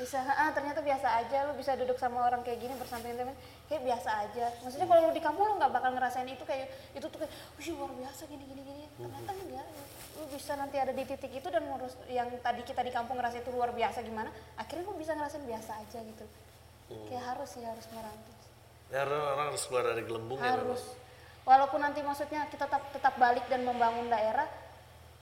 Bisa 0.00 0.18
ah 0.24 0.50
ternyata 0.56 0.80
biasa 0.80 1.08
aja 1.20 1.44
lu 1.44 1.52
bisa 1.60 1.76
duduk 1.76 2.00
sama 2.00 2.24
orang 2.24 2.40
kayak 2.40 2.64
gini 2.64 2.72
bersamping 2.80 3.12
temen 3.12 3.36
kayak 3.68 3.84
biasa 3.84 4.10
aja. 4.24 4.46
Maksudnya 4.64 4.88
kalau 4.88 5.00
lu 5.06 5.12
di 5.12 5.22
kampung 5.22 5.44
lu 5.44 5.54
nggak 5.60 5.72
bakal 5.76 5.90
ngerasain 5.92 6.28
itu 6.28 6.44
kayak 6.48 6.72
itu 6.96 7.04
tuh 7.04 7.18
kayak 7.20 7.32
wih 7.60 7.68
luar 7.76 7.92
biasa 7.92 8.22
gini 8.26 8.44
gini 8.48 8.62
gini. 8.64 8.84
Ternyata 8.96 9.30
enggak. 9.36 9.66
Lu 10.16 10.24
bisa 10.32 10.52
nanti 10.56 10.76
ada 10.80 10.92
di 10.96 11.04
titik 11.04 11.32
itu 11.36 11.48
dan 11.52 11.62
ngurus 11.68 11.94
yang 12.08 12.32
tadi 12.40 12.64
kita 12.64 12.80
di 12.80 12.90
kampung 12.90 13.20
ngerasa 13.20 13.44
itu 13.44 13.52
luar 13.52 13.76
biasa 13.76 14.00
gimana 14.00 14.32
akhirnya 14.56 14.88
lu 14.88 14.96
bisa 14.96 15.12
ngerasain 15.12 15.44
biasa 15.44 15.72
aja 15.84 16.00
gitu. 16.00 16.24
Kayak 17.12 17.36
harus 17.36 17.48
sih 17.52 17.64
harus 17.64 17.84
merantau 17.92 18.34
Ya 18.92 19.02
orang 19.02 19.50
harus 19.50 19.64
keluar 19.66 19.90
dari 19.90 20.06
gelembungnya 20.06 20.54
memang. 20.54 20.70
harus. 20.70 20.82
walaupun 21.44 21.80
nanti 21.82 22.00
maksudnya 22.00 22.46
kita 22.46 22.68
tetap 22.70 22.88
tetap 22.94 23.14
balik 23.18 23.44
dan 23.52 23.66
membangun 23.66 24.06
daerah 24.08 24.46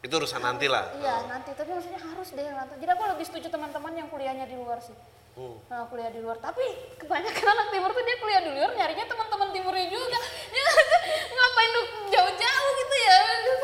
Itu 0.03 0.19
urusan 0.19 0.43
nanti 0.43 0.67
lah. 0.67 0.91
iya 0.99 1.31
nanti 1.31 1.55
tapi 1.55 1.71
maksudnya 1.71 2.03
harus 2.03 2.29
deh 2.35 2.43
yang 2.43 2.59
jadi 2.75 2.91
aku 2.91 3.03
lebih 3.15 3.23
setuju 3.23 3.47
teman-teman 3.49 3.95
yang 3.95 4.09
kuliahnya 4.11 4.51
di 4.51 4.59
luar 4.59 4.83
sih 4.83 4.95
Hmm. 5.33 5.57
nah, 5.65 5.89
kuliah 5.89 6.13
di 6.13 6.21
luar 6.21 6.37
tapi 6.45 6.61
kebanyakan 7.01 7.47
anak 7.57 7.73
timur 7.73 7.89
tuh 7.89 8.05
dia 8.05 8.21
kuliah 8.21 8.45
di 8.45 8.53
luar 8.53 8.69
nyarinya 8.77 9.09
teman-teman 9.09 9.49
timurnya 9.49 9.89
juga 9.89 10.19
ya, 10.53 10.65
ngapain 11.33 11.71
lu 11.73 11.83
jauh-jauh 12.13 12.71
gitu 12.77 12.97
ya 13.01 13.19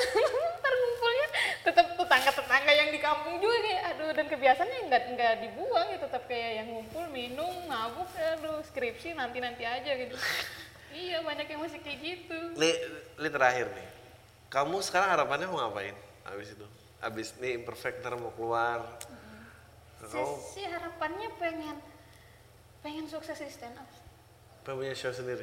ntar 0.64 0.72
ngumpulnya 0.72 1.26
tetap 1.68 1.86
tetangga-tetangga 1.92 2.72
yang 2.72 2.88
di 2.88 2.96
kampung 2.96 3.36
juga 3.36 3.56
kayak 3.60 3.82
aduh 3.84 4.10
dan 4.16 4.26
kebiasaannya 4.32 4.78
nggak 4.88 5.02
nggak 5.12 5.34
dibuang 5.44 5.86
ya 5.92 5.98
tetap 6.00 6.22
kayak 6.24 6.50
yang 6.64 6.68
ngumpul 6.72 7.04
minum 7.12 7.52
mabuk 7.68 8.08
aduh 8.16 8.64
skripsi 8.64 9.12
nanti-nanti 9.12 9.68
aja 9.68 9.92
gitu 9.92 10.16
iya 11.04 11.20
banyak 11.20 11.52
yang 11.52 11.60
masih 11.60 11.84
kayak 11.84 12.00
gitu 12.00 12.38
Li, 12.56 12.72
li 13.20 13.28
terakhir 13.28 13.68
nih. 13.76 13.88
Kamu 14.48 14.80
sekarang 14.80 15.12
harapannya 15.12 15.52
mau 15.52 15.60
ngapain? 15.68 15.92
Abis 16.28 16.48
itu, 16.52 16.66
abis 17.00 17.28
nih 17.38 17.56
imperfect 17.56 18.00
ntar 18.00 18.14
mau 18.14 18.30
keluar. 18.30 18.84
saya 19.98 20.12
Kamu 20.14 20.38
sih 20.46 20.62
harapannya 20.62 21.28
pengen 21.36 21.76
pengen 22.78 23.04
sukses 23.04 23.34
di 23.34 23.50
stand 23.50 23.74
up 23.74 23.88
pengen 24.62 24.78
punya 24.78 24.94
show 24.94 25.10
sendiri. 25.10 25.42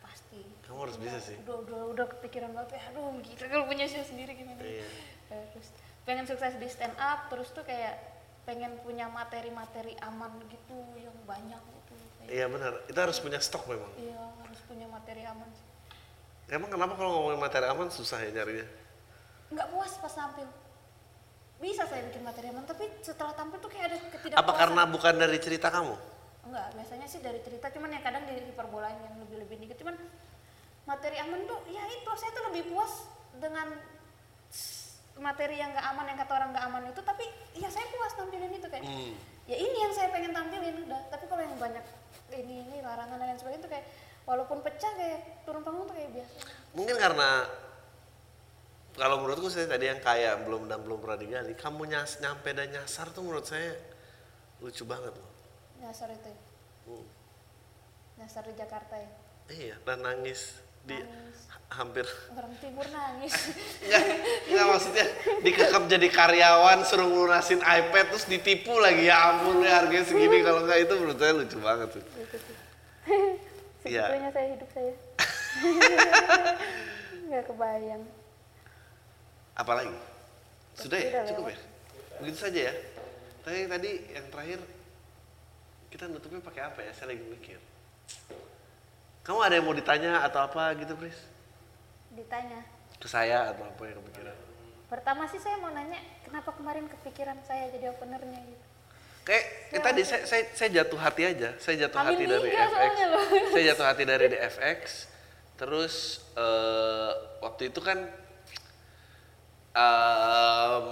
pasti 0.00 0.42
Kamu 0.64 0.78
harus 0.80 0.96
bisa 0.96 1.18
sih. 1.20 1.36
udah 1.38 1.56
udah 1.62 1.80
udah 1.92 2.06
kepikiran 2.10 2.50
banget 2.50 2.74
ya 2.74 2.90
aduh 2.90 3.14
gitu 3.20 3.38
kalau 3.46 3.64
punya 3.64 3.86
show 3.86 4.02
sendiri 4.02 4.32
gimana 4.32 4.58
Iya. 4.58 4.88
Terus 5.30 5.68
pengen 6.02 6.26
sukses 6.26 6.56
di 6.56 6.66
stand 6.66 6.96
up 6.96 7.28
terus 7.28 7.52
tuh 7.52 7.62
kayak 7.62 7.94
pengen 8.42 8.74
punya 8.80 9.06
materi-materi 9.06 9.94
aman 10.02 10.34
gitu 10.48 10.74
yang 10.98 11.14
banyak 11.22 11.62
gitu 11.62 11.94
Iya 12.26 12.50
benar. 12.50 12.72
Itu 12.88 12.98
harus 12.98 13.18
punya 13.18 13.38
stok 13.38 13.68
memang. 13.68 13.92
iya 13.96 14.18
harus 14.40 14.60
punya 14.66 14.86
materi 14.88 15.22
aman 15.22 15.46
sih. 15.52 15.66
Emang 16.50 16.68
kenapa 16.68 16.96
kalau 16.96 17.22
ngomongin 17.22 17.38
materi 17.38 17.70
aman 17.70 17.86
susah 17.86 18.18
ya 18.18 18.34
nyarinya? 18.34 18.66
Nggak 19.52 19.68
puas 19.70 19.92
pas 20.00 20.12
tampil. 20.12 20.48
Bisa 21.62 21.86
saya 21.86 22.02
bikin 22.10 22.26
materi 22.26 22.50
aman 22.50 22.66
tapi 22.66 22.90
setelah 23.06 23.36
tampil 23.38 23.62
tuh 23.62 23.70
kayak 23.70 23.94
ada 23.94 23.98
ketidakpuasan. 24.10 24.42
Apa 24.42 24.52
karena 24.56 24.82
bukan 24.88 25.14
dari 25.14 25.38
cerita 25.38 25.68
kamu? 25.70 25.94
enggak 26.42 26.74
biasanya 26.74 27.06
sih 27.06 27.22
dari 27.22 27.38
cerita 27.38 27.70
cuman 27.70 27.94
ya 27.94 28.02
kadang 28.02 28.26
di 28.26 28.34
hiperbolain 28.34 28.98
yang 28.98 29.14
lebih-lebih 29.22 29.62
dikit. 29.62 29.78
Cuman 29.78 29.94
materi 30.82 31.22
aman 31.22 31.46
tuh 31.46 31.62
ya 31.70 31.86
itu 31.86 32.10
saya 32.18 32.34
tuh 32.34 32.50
lebih 32.50 32.74
puas 32.74 33.06
dengan 33.38 33.70
materi 35.22 35.62
yang 35.62 35.70
nggak 35.70 35.86
aman 35.94 36.04
yang 36.10 36.18
kata 36.18 36.32
orang 36.34 36.50
nggak 36.50 36.64
aman 36.66 36.82
itu 36.90 37.00
tapi 37.04 37.24
ya 37.54 37.68
saya 37.70 37.86
puas 37.94 38.12
tampilin 38.18 38.50
itu 38.50 38.66
kayak 38.66 38.82
Hmm. 38.82 39.14
ya 39.46 39.56
ini 39.60 39.76
yang 39.86 39.92
saya 39.94 40.10
pengen 40.10 40.34
tampilin 40.34 40.82
udah. 40.82 41.00
Tapi 41.14 41.24
kalau 41.30 41.42
yang 41.46 41.54
banyak 41.62 41.84
ini 42.34 42.66
ini 42.66 42.76
larangan 42.82 43.22
dan 43.22 43.26
lain 43.30 43.38
sebagainya 43.38 43.62
tuh 43.62 43.70
kayak 43.70 43.86
walaupun 44.26 44.58
pecah 44.66 44.92
kayak 44.98 45.46
turun 45.46 45.62
panggung 45.62 45.86
tuh 45.86 45.94
kayak 45.94 46.10
biasa. 46.10 46.36
Mungkin 46.74 46.96
karena 46.98 47.28
kalau 48.92 49.24
menurutku 49.24 49.48
saya 49.48 49.64
tadi 49.66 49.88
yang 49.88 50.00
kayak 50.00 50.44
belum 50.44 50.68
dan 50.68 50.84
belum 50.84 51.00
pernah 51.00 51.16
digali, 51.16 51.56
kamu 51.56 51.88
nyas, 51.88 52.20
nyampe 52.20 52.52
dan 52.52 52.68
nyasar 52.68 53.08
tuh 53.10 53.24
menurut 53.24 53.48
saya 53.48 53.72
lucu 54.60 54.84
banget 54.84 55.10
loh. 55.10 55.30
nyasar 55.82 56.12
itu 56.14 56.28
ya. 56.30 56.38
Hmm. 56.86 57.06
Nyasar 58.20 58.42
di 58.46 58.54
Jakarta 58.54 58.94
ya. 58.94 59.10
Iya, 59.50 59.74
dan 59.82 59.98
nangis 60.06 60.54
di 60.86 60.94
Nangis. 60.94 61.38
ha- 61.50 61.82
hampir 61.82 62.06
timur 62.62 62.86
nangis. 62.90 63.34
Enggak 64.50 64.66
maksudnya 64.70 65.06
dikekep 65.42 65.82
jadi 65.90 66.08
karyawan 66.10 66.86
suruh 66.86 67.06
lunasin 67.10 67.58
iPad 67.58 68.14
terus 68.14 68.26
ditipu 68.30 68.78
lagi 68.78 69.10
ya 69.10 69.34
ampun 69.34 69.62
ya 69.66 69.82
harganya 69.82 70.06
segini 70.06 70.42
kalau 70.46 70.62
enggak 70.62 70.86
itu 70.86 70.94
menurut 70.94 71.18
saya 71.18 71.32
lucu 71.34 71.58
banget 71.58 71.88
tuh. 71.90 72.02
Sih. 72.06 72.54
Iya. 73.82 74.04
Segitunya 74.06 74.30
saya 74.30 74.46
hidup 74.54 74.68
saya. 74.70 74.92
Nggak 77.26 77.44
kebayang. 77.50 78.02
Apalagi? 79.56 79.94
Sudah 80.76 80.98
ya? 80.98 81.24
Cukup 81.28 81.52
ya? 81.52 81.58
Begitu 82.20 82.38
saja 82.38 82.60
ya. 82.72 82.74
Tadi 83.42 83.66
tadi 83.68 83.90
yang 84.14 84.26
terakhir 84.32 84.60
kita 85.92 86.08
nutupnya 86.08 86.40
pakai 86.40 86.62
apa 86.72 86.80
ya? 86.80 86.90
Saya 86.96 87.12
lagi 87.12 87.24
mikir. 87.26 87.58
Kamu 89.22 89.38
ada 89.38 89.54
yang 89.54 89.66
mau 89.68 89.76
ditanya 89.76 90.24
atau 90.26 90.42
apa 90.42 90.74
gitu, 90.80 90.98
Pris? 90.98 91.14
Ditanya. 92.10 92.66
Ke 92.98 93.06
saya 93.06 93.54
atau 93.54 93.68
apa 93.68 93.82
yang 93.86 93.98
kepikiran? 94.02 94.36
Pertama 94.90 95.24
sih 95.30 95.40
saya 95.40 95.56
mau 95.62 95.72
nanya, 95.72 95.96
kenapa 96.26 96.52
kemarin 96.52 96.84
kepikiran 96.90 97.38
saya 97.46 97.70
jadi 97.72 97.94
openernya 97.94 98.40
gitu. 98.44 98.64
Kayak 99.22 99.44
eh, 99.70 99.80
tadi 99.80 100.02
saya, 100.02 100.22
saya 100.26 100.42
saya 100.50 100.68
jatuh 100.82 100.98
hati 100.98 101.22
aja. 101.22 101.54
Saya 101.62 101.86
jatuh 101.86 102.02
Hamil 102.02 102.10
hati 102.10 102.24
dari 102.26 102.50
FX. 102.50 102.92
Saya 103.54 103.64
jatuh 103.70 103.86
hati 103.86 104.02
dari 104.02 104.26
di 104.26 104.38
FX. 104.38 104.80
Terus 105.54 105.94
eh, 106.34 107.12
waktu 107.38 107.70
itu 107.70 107.78
kan 107.78 108.02
em, 109.72 110.86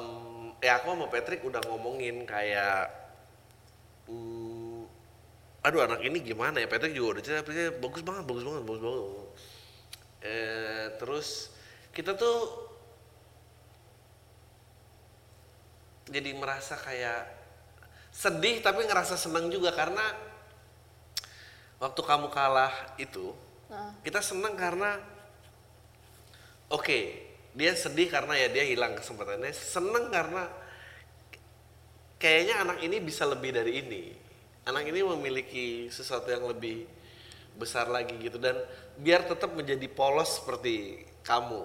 ya 0.61 0.81
aku 0.81 0.87
sama 0.93 1.07
Patrick 1.13 1.41
udah 1.45 1.61
ngomongin 1.69 2.25
kayak 2.25 2.89
hmm, 4.09 4.85
aduh 5.65 5.85
anak 5.85 6.01
ini 6.05 6.21
gimana 6.25 6.61
ya? 6.61 6.69
Patrick 6.69 6.97
juga 6.97 7.19
udah 7.19 7.23
cerita 7.25 7.45
bagus 7.81 8.03
banget 8.05 8.25
bagus 8.25 8.45
banget 8.45 8.63
bagus 8.65 8.83
banget. 8.83 9.05
Eh, 10.21 10.87
terus 11.01 11.29
kita 11.97 12.13
tuh 12.17 12.69
jadi 16.11 16.35
merasa 16.35 16.75
kayak 16.77 17.25
sedih 18.11 18.59
tapi 18.61 18.85
ngerasa 18.85 19.15
senang 19.15 19.49
juga 19.49 19.71
karena 19.71 20.03
waktu 21.79 22.01
kamu 22.03 22.29
kalah 22.29 22.75
itu 22.99 23.33
Nah, 23.71 23.95
kita 24.03 24.19
senang 24.19 24.59
karena 24.59 24.99
oke 26.75 27.30
dia 27.51 27.73
sedih 27.75 28.07
karena 28.07 28.35
ya 28.39 28.49
dia 28.49 28.63
hilang 28.63 28.95
kesempatannya 28.95 29.51
senang 29.51 30.07
karena 30.09 30.47
kayaknya 32.21 32.63
anak 32.63 32.79
ini 32.85 32.97
bisa 33.03 33.27
lebih 33.27 33.51
dari 33.51 33.83
ini 33.83 34.03
anak 34.69 34.87
ini 34.87 35.01
memiliki 35.03 35.91
sesuatu 35.91 36.31
yang 36.31 36.47
lebih 36.47 36.87
besar 37.59 37.91
lagi 37.91 38.15
gitu 38.23 38.39
dan 38.39 38.55
biar 38.97 39.27
tetap 39.27 39.53
menjadi 39.53 39.85
polos 39.91 40.39
seperti 40.41 41.03
kamu 41.27 41.65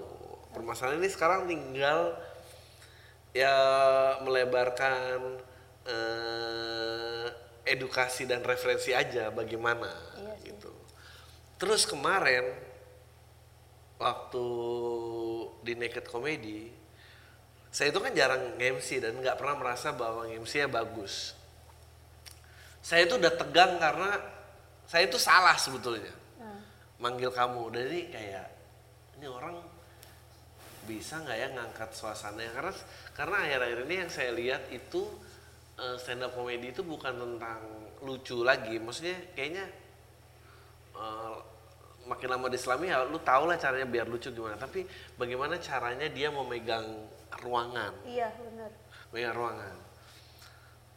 permasalahan 0.51 0.99
ini 0.99 1.09
sekarang 1.11 1.45
tinggal 1.45 2.17
ya 3.35 3.55
melebarkan 4.23 5.37
eh, 5.85 7.27
edukasi 7.67 8.23
dan 8.23 8.41
referensi 8.45 8.95
aja 8.95 9.27
bagaimana 9.33 9.91
Iya 10.15 10.33
sih. 10.39 10.53
gitu. 10.53 10.71
Terus 11.59 11.83
kemarin 11.83 12.45
waktu 13.97 14.47
di 15.65 15.73
Naked 15.73 16.05
Comedy 16.05 16.85
saya 17.75 17.91
itu 17.91 17.99
kan 17.99 18.15
jarang 18.15 18.55
MC 18.55 19.03
dan 19.03 19.19
nggak 19.19 19.35
pernah 19.35 19.59
merasa 19.59 19.91
bahwa 19.91 20.23
MC-nya 20.23 20.71
bagus. 20.71 21.35
Saya 22.79 23.03
itu 23.03 23.19
udah 23.19 23.35
tegang 23.35 23.75
karena 23.75 24.15
saya 24.87 25.11
itu 25.11 25.19
salah 25.19 25.59
sebetulnya. 25.59 26.15
Nah, 26.39 26.55
manggil 27.03 27.35
kamu. 27.35 27.75
Dari 27.75 28.07
kayak 28.07 28.47
ini 29.19 29.27
orang 29.27 29.59
bisa 30.87 31.19
nggak 31.19 31.35
ya 31.35 31.47
ngangkat 31.51 31.91
suasananya? 31.91 32.55
Karena 32.55 32.73
karena 33.11 33.35
akhir-akhir 33.43 33.79
ini 33.91 33.95
yang 34.07 34.11
saya 34.15 34.31
lihat 34.31 34.71
itu 34.71 35.11
stand 35.99 36.23
up 36.23 36.31
comedy 36.31 36.71
itu 36.71 36.79
bukan 36.79 37.11
tentang 37.11 37.59
lucu 38.07 38.39
lagi. 38.39 38.79
Maksudnya 38.79 39.35
kayaknya 39.35 39.67
eh, 40.95 41.37
makin 42.05 42.27
lama 42.37 42.47
di 42.49 42.57
Islami 42.57 42.89
ya 42.89 43.03
lu 43.05 43.19
tau 43.21 43.49
lah 43.49 43.57
caranya 43.57 43.85
biar 43.89 44.07
lucu 44.07 44.29
gimana. 44.31 44.57
Tapi 44.57 44.85
bagaimana 45.17 45.57
caranya 45.59 46.07
dia 46.09 46.29
memegang 46.29 46.85
ruangan? 47.43 47.93
Iya 48.05 48.31
benar. 48.37 48.71
megang 49.11 49.35
ruangan. 49.35 49.75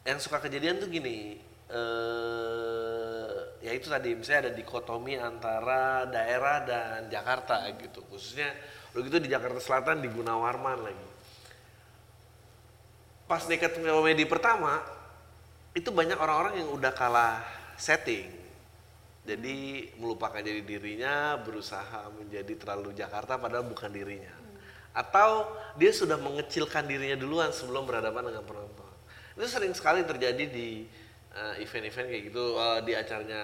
Yang 0.05 0.19
suka 0.25 0.37
kejadian 0.41 0.79
tuh 0.79 0.89
gini 0.89 1.37
eh 1.69 3.37
ya 3.61 3.75
itu 3.75 3.91
tadi 3.91 4.15
misalnya 4.15 4.49
ada 4.49 4.53
dikotomi 4.55 5.19
antara 5.19 6.07
daerah 6.07 6.63
dan 6.63 7.11
Jakarta 7.11 7.67
gitu. 7.77 8.01
Khususnya 8.07 8.49
udah 8.95 9.01
gitu 9.05 9.17
di 9.21 9.29
Jakarta 9.29 9.59
Selatan 9.61 10.01
di 10.01 10.09
Gunawarman 10.09 10.79
lagi. 10.81 11.07
Pas 13.29 13.45
nekat 13.45 13.77
komedi 13.77 14.25
pertama 14.25 14.81
itu 15.77 15.93
banyak 15.93 16.17
orang-orang 16.17 16.65
yang 16.65 16.69
udah 16.73 16.89
kalah 16.89 17.45
setting 17.77 18.38
jadi 19.27 19.89
melupakan 19.99 20.39
jadi 20.39 20.63
dirinya 20.63 21.35
berusaha 21.43 22.07
menjadi 22.15 22.55
terlalu 22.55 22.95
Jakarta 22.95 23.35
padahal 23.35 23.67
bukan 23.67 23.91
dirinya. 23.91 24.31
Atau 24.95 25.45
dia 25.77 25.91
sudah 25.93 26.17
mengecilkan 26.17 26.87
dirinya 26.87 27.19
duluan 27.19 27.53
sebelum 27.53 27.85
berhadapan 27.85 28.33
dengan 28.33 28.43
penonton. 28.47 28.89
Itu 29.37 29.45
sering 29.45 29.75
sekali 29.75 30.01
terjadi 30.07 30.49
di 30.49 30.87
eh, 31.35 31.63
event-event 31.63 32.07
kayak 32.09 32.23
gitu. 32.31 32.43
Eh, 32.57 32.79
di 32.87 32.93
acaranya 32.97 33.43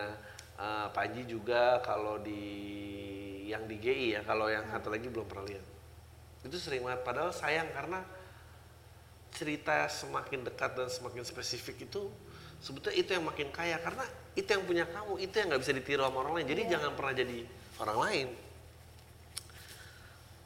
eh, 0.57 0.87
Panji 0.89 1.27
juga 1.27 1.83
kalau 1.83 2.17
di 2.23 2.43
yang 3.45 3.69
di 3.69 3.77
GI 3.77 4.17
ya 4.17 4.21
kalau 4.25 4.49
yang 4.49 4.65
satu 4.73 4.89
lagi 4.89 5.05
belum 5.11 5.29
pernah 5.29 5.45
lihat. 5.45 5.65
Itu 6.41 6.57
sering 6.57 6.81
banget. 6.81 7.05
Padahal 7.05 7.29
sayang 7.29 7.69
karena 7.69 8.01
cerita 9.35 9.85
semakin 9.91 10.47
dekat 10.47 10.71
dan 10.73 10.89
semakin 10.89 11.21
spesifik 11.27 11.85
itu 11.85 12.09
sebetulnya 12.63 12.97
itu 12.97 13.09
yang 13.13 13.25
makin 13.27 13.53
kaya. 13.53 13.77
Karena 13.77 14.05
itu 14.35 14.49
yang 14.51 14.63
punya 14.67 14.85
kamu 14.87 15.15
itu 15.23 15.35
yang 15.39 15.47
nggak 15.47 15.61
bisa 15.63 15.73
ditiru 15.73 16.03
sama 16.03 16.17
orang 16.27 16.33
lain. 16.39 16.47
Jadi 16.51 16.61
jangan 16.67 16.91
pernah 16.93 17.13
jadi 17.15 17.37
orang 17.79 17.97
lain. 18.03 18.27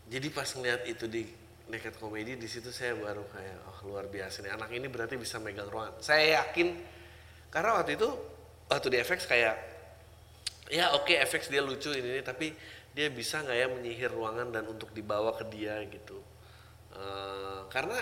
Jadi 0.09 0.27
pas 0.33 0.49
ngeliat 0.49 0.81
itu 0.89 1.05
di 1.05 1.23
Naked 1.69 2.01
Comedy 2.01 2.33
di 2.33 2.49
situ 2.49 2.73
saya 2.73 2.97
baru 2.97 3.25
kayak 3.29 3.57
oh 3.69 3.79
luar 3.89 4.09
biasa 4.09 4.41
nih. 4.41 4.53
Anak 4.57 4.69
ini 4.73 4.89
berarti 4.89 5.17
bisa 5.17 5.37
megang 5.37 5.69
ruangan. 5.69 6.01
Saya 6.01 6.41
yakin 6.41 6.73
karena 7.53 7.77
waktu 7.77 7.97
itu 7.97 8.09
waktu 8.69 8.87
di 8.89 8.97
FX 9.01 9.19
kayak 9.29 9.55
ya 10.69 10.93
oke 10.97 11.13
FX 11.13 11.49
dia 11.49 11.61
lucu 11.61 11.89
ini, 11.93 12.21
ini 12.21 12.21
tapi 12.25 12.53
dia 12.93 13.09
bisa 13.13 13.41
nggak 13.41 13.57
ya 13.57 13.67
menyihir 13.69 14.09
ruangan 14.13 14.49
dan 14.49 14.65
untuk 14.65 14.89
dibawa 14.93 15.33
ke 15.37 15.45
dia 15.49 15.77
gitu. 15.89 16.17
Eh, 16.93 17.61
karena 17.69 17.97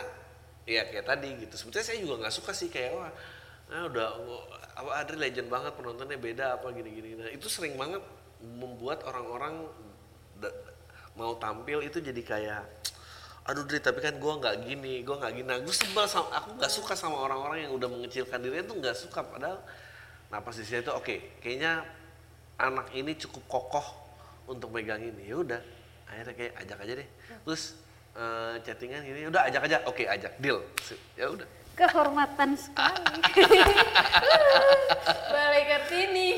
ya 0.63 0.87
kayak 0.87 1.03
tadi 1.07 1.29
gitu. 1.43 1.55
Sebetulnya 1.59 1.87
saya 1.87 1.99
juga 1.99 2.15
nggak 2.23 2.35
suka 2.39 2.51
sih 2.55 2.71
kayak 2.71 2.91
wah 2.95 3.11
nah 3.67 3.83
udah 3.91 4.07
apa 4.77 4.89
Adri 5.01 5.17
legend 5.19 5.51
banget 5.51 5.73
penontonnya 5.73 6.15
beda 6.15 6.61
apa 6.61 6.69
gini-gini. 6.71 7.17
Nah 7.17 7.29
itu 7.33 7.49
sering 7.49 7.75
banget 7.75 7.99
membuat 8.39 9.01
orang-orang 9.03 9.65
mau 11.17 11.33
tampil 11.41 11.81
itu 11.81 11.97
jadi 11.97 12.21
kayak 12.21 12.61
aduh 13.47 13.63
Dri 13.65 13.81
tapi 13.81 14.03
kan 14.03 14.13
gue 14.19 14.33
nggak 14.37 14.55
gini 14.69 15.01
gue 15.01 15.15
nggak 15.17 15.33
gini. 15.33 15.47
Nah, 15.49 15.57
gue 15.57 15.73
sebel 15.73 16.05
sama 16.05 16.29
aku 16.35 16.61
nggak 16.61 16.71
suka 16.71 16.93
sama 16.93 17.17
orang-orang 17.17 17.65
yang 17.65 17.73
udah 17.73 17.89
mengecilkan 17.89 18.37
dirinya 18.43 18.69
tuh 18.69 18.77
nggak 18.77 18.95
suka. 18.95 19.25
Padahal 19.25 19.59
nah 20.27 20.43
pas 20.43 20.53
di 20.53 20.67
situ 20.67 20.91
oke 20.91 21.39
kayaknya 21.41 21.87
anak 22.59 22.91
ini 22.93 23.15
cukup 23.17 23.43
kokoh 23.49 23.87
untuk 24.45 24.69
megang 24.69 25.01
ini. 25.01 25.25
Ya 25.25 25.41
udah 25.41 25.61
akhirnya 26.05 26.33
kayak 26.37 26.53
ajak 26.61 26.77
aja 26.85 26.93
deh. 27.01 27.09
Terus 27.47 27.63
eh, 28.13 28.53
chattingan 28.61 29.01
ini 29.01 29.25
udah 29.25 29.41
ajak 29.49 29.61
aja. 29.65 29.77
Oke 29.89 30.05
ajak 30.05 30.37
deal. 30.37 30.61
Ya 31.17 31.33
udah 31.33 31.47
Kehormatan 31.77 32.57
sekali. 32.57 33.05
Balai 35.33 35.63
Kartini. 35.69 36.33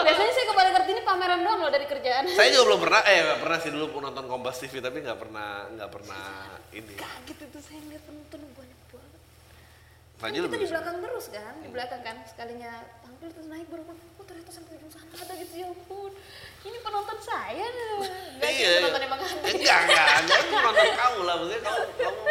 Biasanya 0.00 0.32
sih 0.32 0.44
ke 0.48 0.52
Balai 0.56 0.72
Kartini 0.72 1.04
pameran 1.04 1.44
doang 1.44 1.60
loh 1.60 1.68
dari 1.68 1.84
kerjaan. 1.84 2.24
saya 2.32 2.48
juga 2.48 2.72
belum 2.72 2.80
pernah 2.88 3.04
eh 3.04 3.20
nggak 3.20 3.40
pernah 3.44 3.58
sih 3.60 3.68
dulu 3.68 4.00
nonton 4.00 4.24
Kompas 4.24 4.64
TV 4.64 4.80
tapi 4.80 5.04
nggak 5.04 5.20
pernah 5.20 5.68
nggak 5.76 5.90
pernah 5.92 6.24
ini 6.72 6.96
Kaget 6.96 7.38
itu 7.44 7.58
saya 7.60 7.84
ngeliat 7.84 8.00
penonton 8.08 8.40
banyak 8.56 8.80
banget. 8.88 9.20
Kan 10.16 10.32
kita 10.32 10.56
di 10.56 10.68
belakang 10.72 10.96
terus 11.04 11.26
kan, 11.28 11.54
di 11.60 11.68
belakang 11.68 12.00
kan 12.00 12.16
sekalinya 12.24 12.72
tampil 13.04 13.28
terus 13.28 13.46
naik 13.52 13.68
baru 13.68 13.84
oh 13.92 14.24
ternyata 14.24 14.50
sampai 14.56 14.72
ujung 14.80 14.88
sana 14.88 15.20
ada 15.20 15.36
gitu 15.36 15.52
ya 15.52 15.68
ampun. 15.68 16.16
Ini 16.64 16.80
penonton 16.80 17.18
saya 17.20 17.60
Enggak 18.40 18.50
sih 18.56 18.64
Iya, 18.64 18.80
penonton 18.80 19.00
iya. 19.04 19.08
emang 19.12 19.20
ada. 19.20 19.36
Enggak, 19.52 19.78
enggak, 19.84 20.04
enggak. 20.24 20.38
Itu 20.40 20.56
nonton 20.64 20.88
kamu 20.96 21.20
lah. 21.28 21.34
Maksudnya 21.36 21.60
kamu, 21.60 21.84
kamu. 22.00 22.24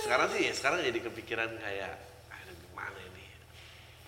Sekarang 0.00 0.28
sih, 0.32 0.48
sekarang 0.56 0.80
jadi 0.80 0.98
kepikiran 1.04 1.50
kayak, 1.60 1.94
aduh 2.32 2.56
gimana 2.56 2.98
ini. 3.12 3.26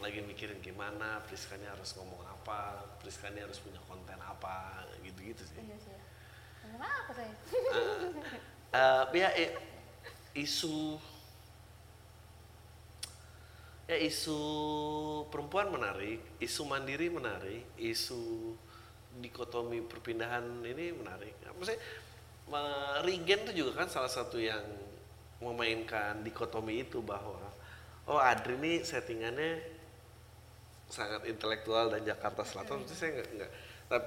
Lagi 0.01 0.21
mikirin 0.25 0.61
gimana, 0.65 1.21
Priskanya 1.29 1.77
harus 1.77 1.93
ngomong 2.01 2.25
apa, 2.25 2.81
Priskanya 3.05 3.45
harus 3.45 3.61
punya 3.61 3.81
konten 3.85 4.17
apa, 4.17 4.89
gitu-gitu 5.05 5.45
sih. 5.45 5.61
Iya 5.61 5.77
sih. 5.77 5.97
Ngomong 6.73 6.89
apa 6.89 7.13
saya? 7.13 7.33
Eh, 8.75 9.05
ya, 9.15 9.31
eh, 9.39 9.55
isu 10.35 10.99
ya 13.85 14.01
isu 14.01 14.41
perempuan 15.29 15.69
menarik, 15.69 16.19
isu 16.41 16.65
mandiri 16.65 17.13
menarik, 17.13 17.63
isu 17.77 18.57
dikotomi 19.21 19.85
perpindahan 19.85 20.43
ini 20.65 20.91
menarik. 20.91 21.37
Maksudnya 21.55 21.79
Regen 23.05 23.41
itu 23.49 23.53
juga 23.65 23.85
kan 23.85 23.89
salah 23.89 24.11
satu 24.11 24.37
yang 24.41 24.65
memainkan 25.43 26.23
dikotomi 26.23 26.87
itu 26.87 27.03
bahwa 27.03 27.41
oh 28.07 28.21
Adri 28.21 28.55
ini 28.61 28.73
settingannya 28.85 29.63
sangat 30.91 31.27
intelektual 31.27 31.91
dan 31.91 32.05
Jakarta 32.05 32.45
Selatan. 32.45 32.85
Itu 32.85 32.95
saya 32.95 33.19
nggak 33.19 33.29
nggak 33.91 34.03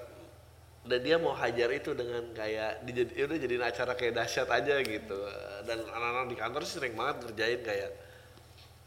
dan 0.88 1.04
dia 1.04 1.20
mau 1.20 1.36
hajar 1.36 1.68
itu 1.76 1.92
dengan 1.92 2.24
kayak 2.32 2.88
dijadi 2.88 3.12
ya 3.20 3.24
udah 3.28 3.38
jadiin 3.44 3.64
acara 3.64 3.92
kayak 4.00 4.14
dahsyat 4.16 4.48
aja 4.48 4.76
gitu. 4.80 5.20
Dan 5.68 5.84
anak-anak 5.84 6.32
di 6.32 6.38
kantor 6.40 6.62
sih 6.64 6.80
sering 6.80 6.96
banget 6.96 7.28
ngerjain 7.28 7.62
kayak 7.62 7.92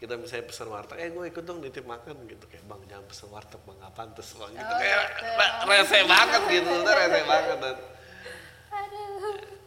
kita 0.01 0.17
misalnya 0.17 0.49
pesan 0.49 0.73
warteg, 0.73 0.97
eh 0.97 1.13
gue 1.13 1.25
ikut 1.29 1.45
dong 1.45 1.61
nitip 1.61 1.85
makan 1.85 2.25
gitu. 2.25 2.49
Kayak 2.49 2.65
bang 2.73 2.81
jangan 2.89 3.05
pesen 3.05 3.29
warteg 3.29 3.61
bang. 3.69 3.77
Nggak 3.85 3.93
pantas 3.93 4.29
bang 4.33 4.53
gitu. 4.57 4.73
Oh, 4.73 4.79
kayak 4.81 5.01
gitu. 5.13 5.69
rese 5.69 5.99
banget 6.09 6.43
gitu, 6.49 6.73
rese 6.89 7.21
banget. 7.29 7.59
Dan 7.61 7.77
Aduh. 8.73 9.60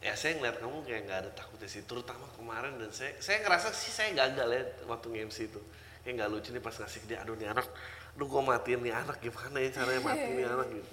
Ya 0.00 0.16
saya 0.16 0.40
ngeliat 0.40 0.56
kamu 0.64 0.80
kayak 0.88 1.00
nggak 1.04 1.18
ada 1.28 1.30
takutnya 1.36 1.68
sih 1.68 1.84
terutama 1.84 2.24
kemarin 2.32 2.80
dan 2.80 2.88
saya 2.88 3.12
saya 3.20 3.44
ngerasa 3.44 3.68
sih 3.76 3.92
saya 3.92 4.16
gagal 4.16 4.48
ya 4.48 4.62
waktu 4.88 5.06
nge-MC 5.12 5.38
itu. 5.52 5.60
Kayak 6.00 6.14
nggak 6.16 6.30
lucu 6.32 6.48
nih 6.56 6.62
pas 6.64 6.72
ngasih 6.72 7.00
dia 7.04 7.20
aduh 7.20 7.36
nih 7.36 7.52
anak 7.52 7.68
aduh 8.16 8.26
gue 8.26 8.42
matiin 8.42 8.80
nih 8.80 8.94
anak 8.96 9.16
gimana 9.20 9.56
ya 9.60 9.68
caranya 9.70 10.00
matiin 10.00 10.32
nih 10.40 10.46
anak? 10.48 10.68
Gitu. 10.72 10.90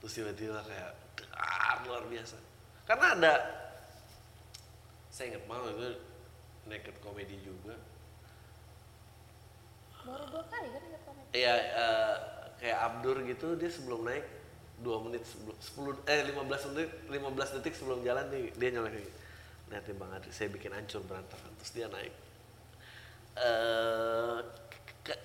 Terus 0.00 0.12
tiba-tiba 0.16 0.58
kayak 0.64 0.90
dar 1.20 1.78
luar 1.84 2.04
biasa. 2.08 2.36
Karena 2.88 3.06
ada 3.12 3.34
saya 5.12 5.36
inget 5.36 5.44
banget 5.44 5.72
itu 5.76 5.90
naked 6.64 6.96
comedy 7.04 7.36
juga. 7.44 7.76
Baru 10.00 10.24
dua 10.32 10.44
kali 10.48 10.68
kan 10.72 10.82
ingat 10.88 11.02
kamu. 11.04 11.20
Iya, 11.36 11.54
eh, 11.60 12.14
kayak 12.56 12.78
Abdur 12.88 13.16
gitu 13.28 13.48
dia 13.60 13.68
sebelum 13.68 14.08
naik 14.08 14.39
2 14.80 15.04
menit 15.04 15.22
sebelum 15.24 15.56
10 16.00 16.08
eh 16.08 16.20
15 16.24 16.70
menit 16.72 16.88
15 17.12 17.54
detik 17.60 17.74
sebelum 17.76 18.00
jalan 18.00 18.24
nih 18.32 18.48
dia 18.56 18.68
nyolek 18.72 18.96
lagi. 18.96 19.12
Lihat 19.70 19.84
nih 19.86 19.96
Bang 19.96 20.10
Adri, 20.10 20.32
saya 20.32 20.48
bikin 20.48 20.72
hancur 20.72 21.04
berantakan 21.04 21.52
terus 21.60 21.72
dia 21.72 21.86
naik. 21.86 22.14
Eh 23.36 24.38
ke- 25.04 25.22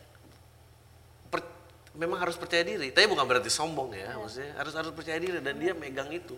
per- 1.29 1.51
memang 1.95 2.19
harus 2.21 2.35
percaya 2.35 2.61
diri, 2.61 2.91
tapi 2.91 3.07
bukan 3.07 3.25
berarti 3.25 3.49
sombong 3.49 3.95
ya, 3.95 4.13
maksudnya 4.15 4.53
harus 4.59 4.73
harus 4.75 4.91
percaya 4.91 5.17
diri 5.17 5.39
dan 5.39 5.55
dia 5.57 5.73
megang 5.73 6.11
itu 6.11 6.35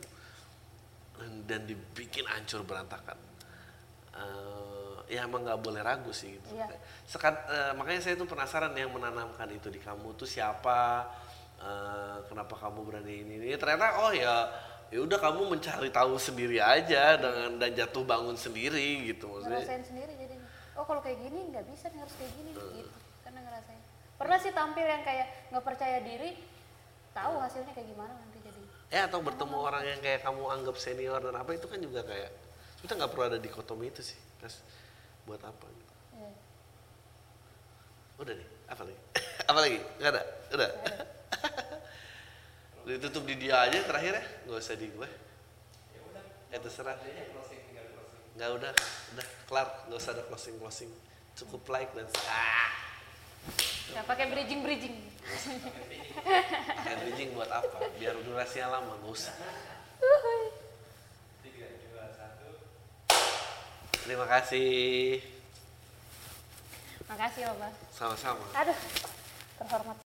dan, 1.17 1.31
dan 1.45 1.61
dibikin 1.65 2.23
hancur 2.25 2.63
berantakan. 2.63 3.17
Eh, 4.17 4.97
ya 5.13 5.25
emang 5.25 5.43
nggak 5.45 5.59
boleh 5.59 5.81
ragu 5.81 6.09
sih 6.11 6.37
gitu. 6.37 6.49
Iya. 6.53 6.69
Sekat- 7.05 7.45
eh, 7.49 7.71
makanya 7.73 8.01
saya 8.01 8.15
tuh 8.15 8.25
penasaran 8.25 8.71
yang 8.73 8.89
menanamkan 8.89 9.49
itu 9.51 9.67
di 9.67 9.77
kamu 9.77 10.15
tuh 10.15 10.25
siapa, 10.25 11.05
eh, 11.61 12.17
kenapa 12.29 12.53
kamu 12.57 12.79
berani 12.85 13.13
ini, 13.25 13.33
ini. 13.41 13.47
Ternyata 13.57 14.05
oh 14.05 14.11
ya 14.13 14.49
ya 14.87 14.99
udah 15.03 15.19
kamu 15.19 15.51
mencari 15.51 15.91
tahu 15.91 16.15
sendiri 16.15 16.63
aja 16.63 17.19
dengan 17.19 17.59
dan 17.59 17.71
jatuh 17.75 18.07
bangun 18.07 18.39
sendiri 18.39 19.03
gitu 19.11 19.27
maksudnya. 19.27 19.59
ngerasain 19.59 19.83
sendiri 19.83 20.15
jadinya 20.15 20.47
oh 20.79 20.85
kalau 20.87 21.03
kayak 21.03 21.19
gini 21.27 21.51
nggak 21.51 21.67
bisa 21.67 21.91
nih 21.91 21.99
harus 21.99 22.15
kayak 22.15 22.31
gini 22.39 22.55
nih, 22.55 22.67
gitu 22.79 22.97
karena 23.27 23.39
ngerasain 23.43 23.81
pernah 24.15 24.37
sih 24.39 24.51
tampil 24.55 24.87
yang 24.87 25.03
kayak 25.03 25.27
nggak 25.51 25.65
percaya 25.67 25.99
diri 25.99 26.39
tahu 27.11 27.33
hasilnya 27.35 27.73
kayak 27.75 27.87
gimana 27.91 28.13
nanti 28.15 28.39
jadi 28.39 28.61
Ya 28.87 29.11
atau 29.11 29.19
bertemu 29.19 29.57
orang 29.59 29.83
yang 29.83 29.99
kayak 29.99 30.23
kamu 30.23 30.43
anggap 30.47 30.79
senior 30.79 31.19
dan 31.19 31.35
apa 31.35 31.51
itu 31.51 31.67
kan 31.67 31.75
juga 31.83 32.07
kayak 32.07 32.31
kita 32.79 32.95
nggak 32.95 33.11
perlu 33.11 33.23
ada 33.27 33.35
dikotomi 33.35 33.91
itu 33.91 33.99
sih, 33.99 34.15
Kas. 34.39 34.63
Buat 35.27 35.43
apa? 35.43 35.65
Gitu. 35.67 35.93
ya. 36.15 36.31
Udah 38.23 38.31
nih, 38.31 38.47
apa 38.71 38.81
lagi? 38.87 38.99
apa 39.51 39.59
lagi? 39.59 39.79
Nggak 39.99 40.11
ada? 40.15 40.23
Udah? 40.55 40.69
Ditutup 42.87 43.27
di 43.27 43.35
dia 43.35 43.67
aja 43.67 43.83
terakhir 43.83 44.15
ya? 44.15 44.23
Nggak 44.47 44.59
usah 44.63 44.75
di 44.79 44.87
gue. 44.87 45.09
Ya 46.47 46.57
terserah. 46.63 46.95
Nggak 48.39 48.49
udah, 48.55 48.71
udah 49.11 49.27
kelar. 49.51 49.67
Nggak 49.91 49.99
usah 49.99 50.11
ada 50.15 50.23
closing-closing. 50.31 50.91
Cukup 51.35 51.67
like 51.67 51.91
dan 51.91 52.07
ah. 52.31 52.71
nggak 53.87 54.03
pakai 54.03 54.25
bridging 54.27 54.59
bridging 54.67 54.95
Pakai 56.19 56.95
bridging 57.03 57.29
buat 57.35 57.51
apa? 57.51 57.91
Biar 57.99 58.15
durasinya 58.23 58.79
lama, 58.79 58.95
nggak 59.03 59.11
usah. 59.11 59.35
Terima 64.07 64.23
kasih. 64.23 65.19
makasih 67.07 67.47
bang 67.47 67.75
Sama-sama. 67.95 68.43
aduh 68.51 68.75
terhormat 69.63 69.95